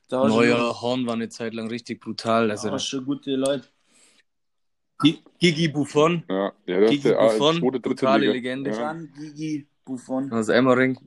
[0.07, 2.49] da Neuer Horn war eine Zeit lang richtig brutal.
[2.51, 3.67] Also du schon gute Leute.
[5.03, 8.31] Gi- Gigi Buffon ja, ja das Gigi der Buffon, zweite, dritte brutale Liga.
[8.31, 8.69] Legende.
[8.69, 10.31] Ja, Can, Gigi, Buffon.
[10.31, 10.97] aus Emmering.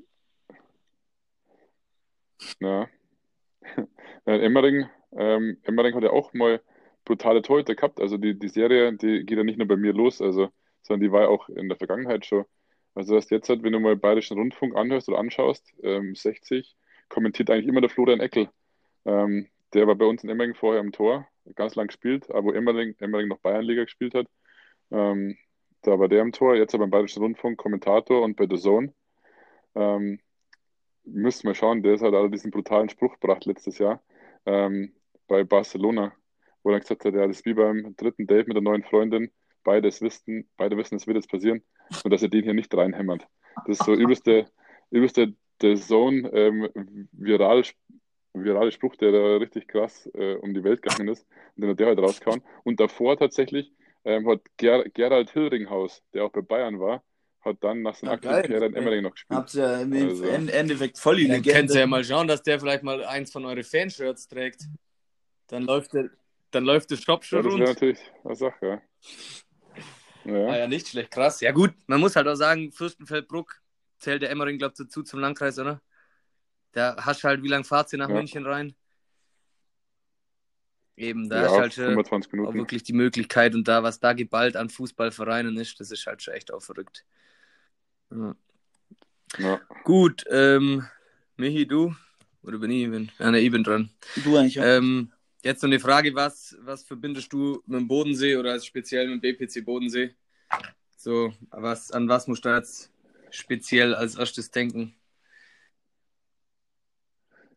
[2.60, 2.86] ja.
[4.26, 6.60] ja, Emmering, ähm, Emmering hat ja auch mal
[7.04, 8.00] brutale Torhüter gehabt.
[8.00, 10.50] Also die, die Serie, die geht ja nicht nur bei mir los, also,
[10.82, 12.44] sondern die war ja auch in der Vergangenheit schon.
[12.94, 16.76] Also das jetzt halt, wenn du mal Bayerischen Rundfunk anhörst oder anschaust, ähm, 60,
[17.08, 18.48] kommentiert eigentlich immer der Florian Eckel.
[19.04, 22.52] Ähm, der war bei uns in Emmering vorher im Tor, ganz lang gespielt, aber wo
[22.52, 24.26] Emmering, Emmering noch Bayernliga gespielt hat.
[24.90, 25.36] Ähm,
[25.82, 28.92] da war der im Tor, jetzt aber beim Bayerischen Rundfunk Kommentator und bei The Zone.
[29.74, 30.20] Ähm,
[31.04, 34.02] müsst mal schauen, der ist halt auch diesen brutalen Spruch gebracht letztes Jahr
[34.48, 34.92] ähm,
[35.28, 36.12] bei Barcelona,
[36.62, 39.30] wo er gesagt hat, ja, das ist wie beim dritten Date mit der neuen Freundin,
[39.62, 41.62] beides wissen, beide wissen, es wird jetzt passieren
[42.02, 43.26] und dass er den hier nicht reinhämmert.
[43.66, 44.46] Das ist so übelste,
[44.90, 47.62] übelste The Zone ähm, viral,
[48.32, 51.26] virale Spruch, der da richtig krass äh, um die Welt gegangen ist
[51.56, 52.42] und den hat der halt rausgehauen.
[52.64, 53.72] Und davor tatsächlich
[54.04, 57.02] ähm, hat Ger Gerald Hillringhaus, der auch bei Bayern war,
[57.40, 58.42] hat dann nach seiner Ja, aktiven geil.
[58.42, 59.38] Karriere in Emmering noch gespielt.
[59.38, 60.24] Habt ihr im Also.
[60.24, 61.58] End- Endeffekt voll die Dann Legende.
[61.58, 64.62] könnt ihr ja mal schauen, dass der vielleicht mal eins von euren Fanshirts trägt.
[65.48, 66.10] Dann läuft der,
[66.50, 67.60] dann läuft der Shop Ja, schon das rund.
[67.60, 68.82] wäre natürlich eine Sache, ja.
[70.24, 71.40] Ja, Ah ja, nicht schlecht, krass.
[71.40, 73.60] Ja gut, man muss halt auch sagen, Fürstenfeldbruck
[73.98, 75.80] zählt der Emmering, glaube ich, dazu zum Landkreis, oder?
[76.72, 78.14] Da hast du halt, wie lange fahrt ihr nach Ja.
[78.14, 78.74] München rein?
[80.96, 84.00] Eben, da ja, hast du halt schon 25 auch wirklich die Möglichkeit und da, was
[84.00, 87.04] da geballt an Fußballvereinen ist, das ist halt schon echt auch verrückt.
[88.10, 88.34] Ja.
[89.38, 89.60] Ja.
[89.84, 90.84] Gut, ähm,
[91.36, 91.94] Michi, du?
[92.42, 92.90] Oder bin ich?
[92.90, 93.90] Bin, ja, ne, ich bin dran.
[94.24, 94.64] Du eigentlich, ja.
[94.64, 95.12] Ähm,
[95.42, 99.36] jetzt noch eine Frage, was, was verbindest du mit dem Bodensee oder speziell mit dem
[99.36, 100.14] BPC Bodensee?
[100.96, 102.90] So, was, an was musst du jetzt
[103.30, 104.94] speziell als erstes denken?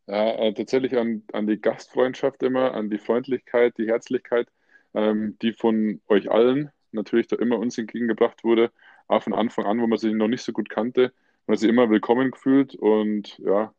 [0.08, 4.48] Ja, äh, tatsächlich an, an die Gastfreundschaft immer, an die Freundlichkeit, die Herzlichkeit,
[4.94, 8.72] ähm, die von euch allen natürlich da immer uns entgegengebracht wurde,
[9.08, 11.14] auch von Anfang an, wo man sich noch nicht so gut kannte,
[11.48, 13.74] man sich immer willkommen gefühlt und ja,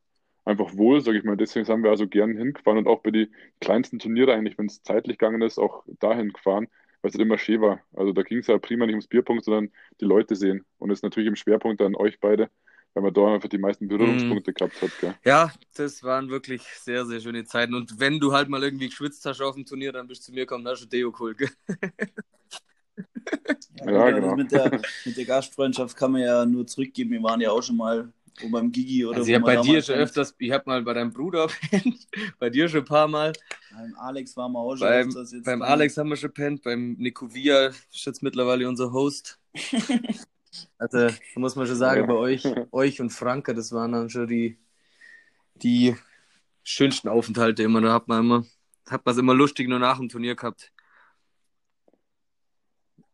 [0.44, 1.36] einfach wohl, sage ich mal.
[1.36, 4.82] Deswegen sind wir also gern hingefahren und auch bei den kleinsten Turniere eigentlich, wenn es
[4.82, 6.68] zeitlich gegangen ist, auch dahin gefahren,
[7.00, 7.80] weil es halt immer schön war.
[7.94, 9.70] Also da ging es ja prima nicht ums Bierpunkt, sondern
[10.00, 10.64] die Leute sehen.
[10.78, 12.50] Und es ist natürlich im Schwerpunkt an euch beide,
[12.94, 14.90] weil man da einfach die meisten Berührungspunkte gehabt hat.
[15.00, 15.14] Gell?
[15.24, 17.74] Ja, das waren wirklich sehr, sehr schöne Zeiten.
[17.74, 20.32] Und wenn du halt mal irgendwie geschwitzt hast auf dem Turnier, dann bist du zu
[20.32, 21.50] mir gekommen, da hast du Deo geholt, gell?
[23.84, 24.28] Ja, gut, genau.
[24.28, 24.70] also mit, der,
[25.04, 27.10] mit der Gastfreundschaft kann man ja nur zurückgeben.
[27.10, 29.56] Wir waren ja auch schon mal wo beim Gigi oder Also wo ich habe bei
[29.56, 32.06] dir schon öfters, ich habe mal bei deinem Bruder pennt,
[32.38, 33.32] bei dir schon ein paar Mal.
[33.70, 35.44] Beim Alex waren wir auch schon Beim, öfters jetzt.
[35.44, 39.38] beim Alex haben wir schon pennt, beim Nico Via ist jetzt mittlerweile unser Host.
[40.76, 42.06] Also, da muss man schon sagen, Ja.
[42.06, 44.58] bei euch, euch und Franke, das waren dann schon die,
[45.54, 45.96] die
[46.62, 47.80] schönsten Aufenthalte immer.
[47.80, 48.44] Da hat man immer,
[48.86, 50.70] hat man es immer lustig nur nach dem Turnier gehabt.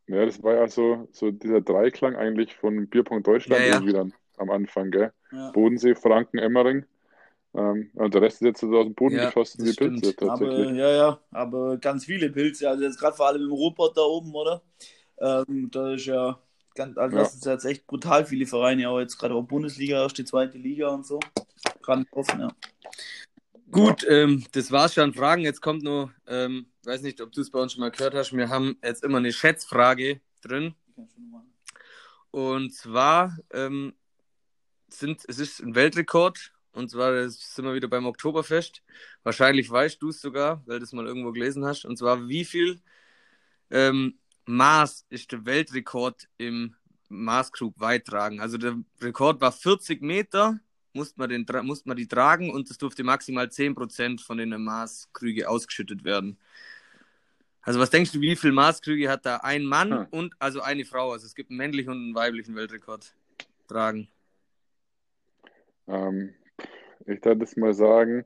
[0.07, 3.75] Ja, das war ja so, so dieser Dreiklang eigentlich von Bierpunkt Deutschland Ja, ja.
[3.75, 5.13] irgendwie dann am Anfang, gell?
[5.33, 5.51] Ja.
[5.53, 6.85] Bodensee, Franken, Emmering.
[7.55, 10.31] Ähm, und der Rest ist jetzt so aus dem Boden Ja, geschossen wie Pilze stimmt.
[10.31, 10.77] Aber, tatsächlich.
[10.77, 12.69] ja, ja, aber ganz viele Pilze.
[12.69, 14.63] Also jetzt gerade vor allem im Ruhrpott da oben, oder?
[15.19, 16.39] Ähm, da ist ja,
[16.75, 17.23] ganz, also Ja.
[17.23, 20.59] das ist jetzt echt brutal viele Vereine, auch jetzt gerade auch Bundesliga, erst die zweite
[20.59, 21.19] Liga und so.
[21.83, 22.49] Gerade offen, ja.
[23.71, 25.43] Gut, ähm, das war's schon an Fragen.
[25.43, 28.33] Jetzt kommt nur, ähm, weiß nicht, ob du es bei uns schon mal gehört hast,
[28.33, 30.75] wir haben jetzt immer eine Schätzfrage drin.
[32.31, 33.95] Und zwar ähm,
[34.91, 36.53] sind, es ist ein Weltrekord.
[36.73, 38.83] Und zwar sind wir wieder beim Oktoberfest.
[39.25, 41.85] Wahrscheinlich weißt du es sogar, weil du es mal irgendwo gelesen hast.
[41.85, 42.81] Und zwar, wie viel
[43.71, 46.75] ähm, Maß ist der Weltrekord im
[47.09, 48.41] Maßkrug weittragen?
[48.41, 50.61] Also der Rekord war 40 Meter,
[50.93, 55.49] musste man, den, musste man die tragen und es durfte maximal 10% von den Maßkrüge
[55.49, 56.39] ausgeschüttet werden.
[57.63, 60.07] Also was denkst du, wie viel Maßkrüge hat da ein Mann Hm.
[60.11, 61.13] und also eine Frau?
[61.13, 63.15] Also es gibt einen männlichen und einen weiblichen Weltrekord
[63.67, 64.09] tragen.
[65.89, 66.35] Ähm,
[67.01, 68.25] ich würde das mal sagen,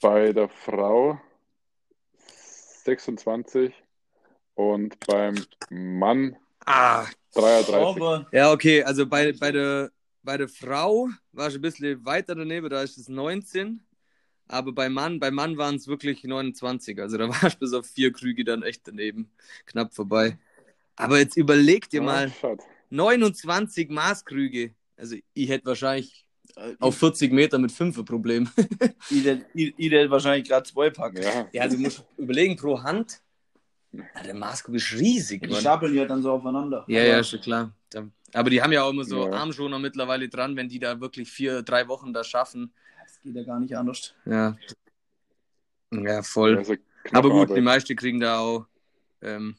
[0.00, 1.20] bei der Frau
[2.84, 3.74] 26
[4.54, 5.34] und beim
[5.70, 8.02] Mann Ah, 33.
[8.02, 9.90] Aber ja, okay, also bei, bei, der,
[10.22, 13.80] bei der Frau war es ein bisschen weiter daneben, da ist es 19.
[14.48, 16.98] Aber beim Mann, beim Mann waren es wirklich 29.
[17.00, 19.30] Also da war es bis auf vier Krüge dann echt daneben.
[19.66, 20.38] Knapp vorbei.
[20.96, 22.62] Aber jetzt überleg dir Ja, mal, schade.
[22.90, 24.74] 29 Maßkrüge.
[24.96, 26.26] Also ich hätte wahrscheinlich
[26.80, 28.48] auf 40 Meter mit 5 ein Problem.
[29.90, 31.22] hätte wahrscheinlich gerade zwei packen.
[31.22, 33.20] Ja, Ja, also du musst überlegen pro Hand.
[33.92, 35.60] Ja, der Maßkrug ist riesig, Die Mann.
[35.60, 36.84] stapeln ja dann so aufeinander.
[36.88, 37.72] Ja, Aber ja, schon klar.
[38.34, 39.32] Aber die haben ja auch immer so Ja.
[39.32, 42.72] Armschoner mittlerweile dran, wenn die da wirklich vier, drei Wochen da schaffen.
[43.02, 44.14] Das geht ja gar nicht anders.
[44.26, 44.56] Ja.
[45.90, 46.58] Ja, voll.
[47.12, 47.56] Aber gut, Arbeit.
[47.56, 48.66] die meisten kriegen da auch
[49.22, 49.56] ähm,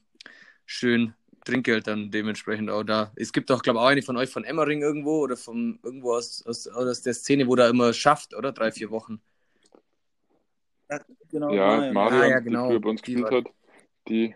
[0.67, 1.13] schön
[1.49, 3.11] Trinkgeld dann dementsprechend auch da.
[3.15, 6.13] Es gibt auch, glaube ich, auch eine von euch von Emmering irgendwo oder von irgendwo
[6.13, 8.51] aus, aus, aus der Szene, wo da immer schafft, oder?
[8.51, 9.21] Drei, vier Wochen.
[11.31, 12.21] Genau, Ja, Marion.
[12.21, 12.63] Ah, ja, genau.
[12.63, 13.53] die früher bei uns Die gespielt hat,
[14.07, 14.35] die,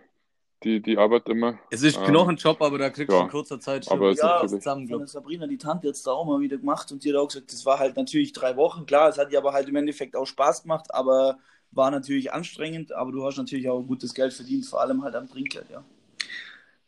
[0.63, 1.57] die, die arbeitet immer.
[1.71, 3.23] Es ist Ähm, Knochenjob, aber da kriegst du ja.
[3.23, 5.07] in kurzer Zeit schon Aber es ist Ja, zusammen, Von.
[5.07, 7.65] Sabrina, die Tante, jetzt da auch mal wieder gemacht und die hat auch gesagt, das
[7.65, 8.85] war halt natürlich drei Wochen.
[8.85, 11.39] Klar, es hat ihr aber halt im Endeffekt auch Spaß gemacht, aber
[11.71, 12.93] war natürlich anstrengend.
[12.93, 15.83] Aber du hast natürlich auch gutes Geld verdient, vor allem halt am Trinkgeld, ja.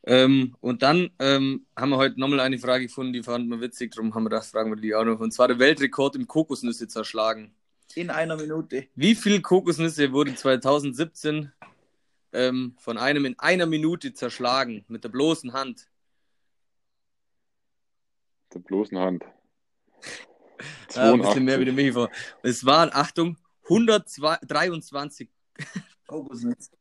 [0.08, 3.94] Ähm, und dann ähm, haben wir heute nochmal eine Frage gefunden, die fanden wir witzig,
[3.96, 5.20] darum haben wir gedacht, fragen wir die auch noch.
[5.20, 7.56] Und zwar der Weltrekord im Kokosnüsse zerschlagen.
[7.96, 8.88] In einer Minute.
[8.96, 11.52] Wie viel Kokosnüsse wurde 2017
[12.34, 15.88] ähm, von einem in einer Minute zerschlagen mit der bloßen Hand?
[18.56, 19.24] der bloßen Hand.
[20.94, 21.66] Ja, ein bisschen mehr wie 82.
[21.66, 22.10] der Michi vor.
[22.42, 25.30] Es waren, Achtung, 123.
[26.08, 26.72] Kokosnuss.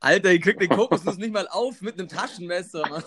[0.00, 3.02] Alter, ich krieg den Kokosnuss nicht mal auf mit einem Taschenmesser, Mann.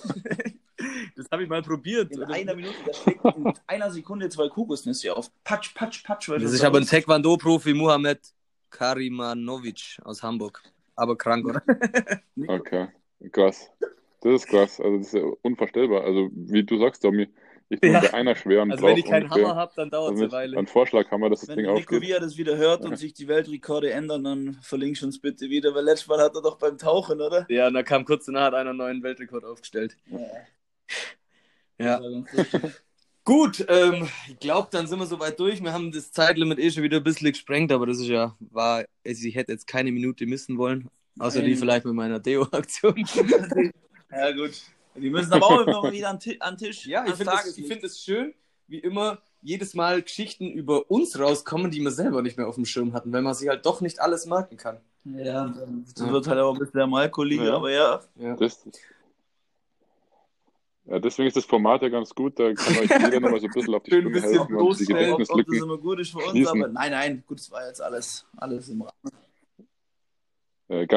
[1.16, 2.12] Das habe ich mal probiert.
[2.12, 5.32] In einer Minute, der schlägt in einer Sekunde zwei Kokosnüsse auf.
[5.44, 6.30] Patsch, patsch, patsch.
[6.30, 8.20] Das das ist aber ein Taekwondo-Profi, Mohamed
[8.70, 10.62] Karimanovic aus Hamburg.
[10.96, 11.64] Aber krank, oder?
[12.48, 12.88] Okay,
[13.32, 13.70] krass.
[14.22, 14.80] Das ist krass.
[14.80, 16.04] Also das ist ja unvorstellbar.
[16.04, 17.30] Also wie du sagst, Tommy,
[17.70, 18.00] ich bin Ja.
[18.02, 20.24] bei einer schwer und Also wenn ich keinen ungefähr Hammer habe, dann dauert es also
[20.24, 20.58] eine Weile.
[20.58, 22.02] einem Vorschlaghammer, dass das Wenn Ding Nico aufgeht.
[22.02, 25.74] Via das wieder hört und sich die Weltrekorde ändern, dann verlinkst du uns bitte wieder,
[25.74, 27.46] weil letztes Mal hat er doch beim Tauchen, oder?
[27.50, 29.98] Ja, und da kam kurz danach hat einer einen neuen Weltrekord aufgestellt.
[31.78, 32.00] Ja.
[33.26, 35.62] Gut, ähm, ich glaube, dann sind wir soweit durch.
[35.64, 38.86] Wir haben das Zeitlimit eh schon wieder ein bisschen gesprengt, aber das ist ja, war,
[39.04, 40.90] also ich hätte jetzt keine Minute missen wollen.
[41.18, 41.58] Außer die Nein.
[41.58, 43.04] vielleicht mit meiner Deo-Aktion.
[44.12, 44.52] Ja, gut.
[44.98, 46.86] Die müssen aber auch immer wieder an, an Tisch.
[46.86, 48.34] Ja, ich finde es find es schön,
[48.68, 52.66] wie immer jedes Mal Geschichten über uns rauskommen, die wir selber nicht mehr auf dem
[52.66, 54.80] Schirm hatten, weil man sich halt doch nicht alles merken kann.
[55.04, 55.54] Ja,
[55.96, 57.56] das wird halt auch ein bisschen der Malkollege, Ja.
[57.56, 58.02] aber ja.
[58.16, 58.36] Ja.
[58.36, 58.66] Das,
[60.86, 62.40] ja, deswegen ist das Format ja ganz gut.
[62.40, 65.14] Da kann euch jeder nochmal so ein bisschen auf die bisschen helfen und die bloßstellen,
[65.14, 65.30] Ob, das
[65.62, 68.82] immer gut ist für uns, aber nein, nein, gut, das war jetzt alles, alles im
[68.82, 69.25] Rahmen.
[70.68, 70.88] Äh,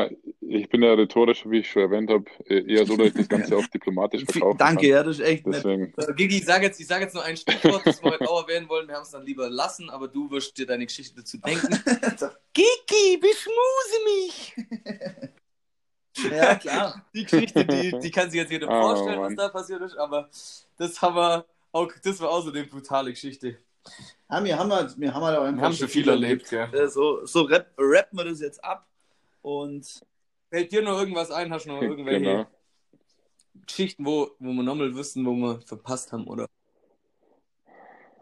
[0.40, 3.56] Ich bin ja rhetorisch, wie ich schon erwähnt habe, eher so, dass ich das Ganze
[3.56, 4.90] auch diplomatisch verkaufen Danke, kann.
[4.90, 5.56] ja, das ist echt nett.
[5.56, 8.28] Deswegen, Äh, Gigi, ich sage jetzt, ich sag jetzt nur ein Stichwort, das wir heute
[8.28, 8.88] auch erwähnen wollen.
[8.88, 11.68] Wir haben es dann lieber lassen, aber du wirst dir deine Geschichte dazu denken.
[12.54, 14.54] Gigi, beschmuse mich!
[16.32, 17.06] Ja, klar.
[17.14, 19.36] Die Geschichte, die, die kann sich jetzt jeder Oh, vorstellen, was Mann.
[19.36, 20.28] da passiert ist, aber
[20.76, 23.58] das haben wir auch, das war auch so eine brutale Geschichte.
[24.28, 26.68] Ja, wir haben halt, wir haben halt auch einfach Wir haben schon viel erlebt, gell?
[26.74, 28.88] Ja, so so rap, rappen wir das jetzt ab.
[29.48, 30.02] Und
[30.50, 31.52] Fällt dir noch irgendwas ein?
[31.52, 32.46] Hast du noch irgendwelche genau.
[33.66, 36.46] Geschichten, wo, wo wir nochmal wissen, wo wir verpasst haben, oder?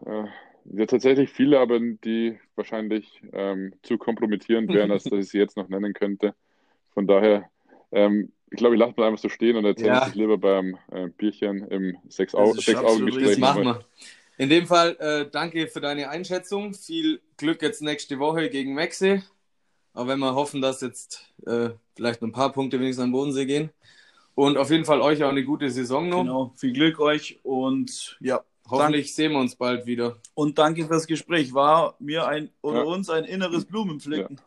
[0.05, 0.25] Äh,
[0.73, 5.57] Ja, tatsächlich viele, aber die wahrscheinlich ähm, zu kompromittierend wären, als dass ich sie jetzt
[5.57, 6.35] noch nennen könnte.
[6.93, 7.49] Von daher,
[7.91, 10.07] ähm, ich glaube, ich lasse mal einfach so stehen und erzähle Ja.
[10.07, 13.21] es lieber beim äh, Bierchen im Sechs-Augen-Gespräch.
[13.21, 13.85] Das machen wir.
[14.37, 16.73] In dem Fall, äh, danke für deine Einschätzung.
[16.73, 19.23] Viel Glück jetzt nächste Woche gegen Mexe.
[19.97, 23.45] Auch wenn wir hoffen, dass jetzt äh, vielleicht noch ein paar Punkte wenigstens am Bodensee
[23.47, 23.71] gehen.
[24.35, 26.21] Und auf jeden Fall euch auch eine gute Saison noch.
[26.21, 28.43] genau, viel Glück euch und ja.
[28.69, 30.17] Hoffentlich sehen wir uns bald wieder.
[30.35, 31.53] Und danke fürs Gespräch.
[31.53, 32.83] War mir ein oder Ja.
[32.83, 34.39] uns ein inneres Blumenpflücken.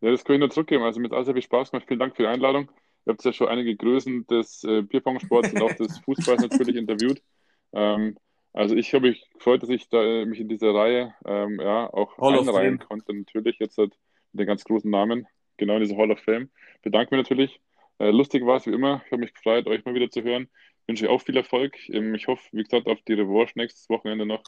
[0.00, 0.84] Ja, das kann ich nur zurückgeben.
[0.84, 1.84] Also mit all sehr viel Spaß gemacht.
[1.86, 2.70] Vielen Dank für die Einladung.
[3.04, 7.20] Ihr habt ja schon einige Größen des äh, Bierpong-Sports und auch des Fußballs natürlich interviewt.
[7.72, 8.16] Ähm,
[8.52, 11.92] also ich habe mich gefreut, dass ich da, äh, mich in diese Reihe ähm, ja,
[11.92, 13.14] auch Hall einreihen konnte.
[13.14, 13.94] Natürlich jetzt halt
[14.32, 15.26] mit den ganz großen Namen,
[15.56, 16.50] genau in diese Hall of Fame.
[16.82, 17.60] Bedanke mich natürlich.
[17.98, 19.02] Äh, lustig war es wie immer.
[19.06, 20.48] Ich habe mich gefreut, euch mal wieder zu hören.
[20.86, 21.76] Wünsche euch auch viel Erfolg.
[21.88, 24.42] Ähm, ich hoffe, wie gesagt, auf die Revanche nächstes Wochenende noch.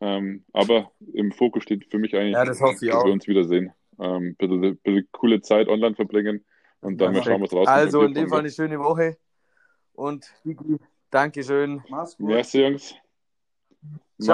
[0.00, 3.06] Ähm, aber im Fokus steht für mich eigentlich, Ja, das hoffe ich dass auch.
[3.06, 3.72] wir uns wiedersehen.
[4.00, 6.44] Ähm, bitte, bitte coole Zeit online verbringen
[6.80, 7.68] und dann mal schauen, was rauskommt.
[7.68, 8.28] Also in dem.
[8.28, 9.16] Fall eine schöne Woche.
[9.92, 10.26] Und
[11.10, 11.82] Dankeschön.
[11.88, 12.26] Mach's gut.
[12.26, 12.94] Merci, Jungs.
[14.20, 14.32] So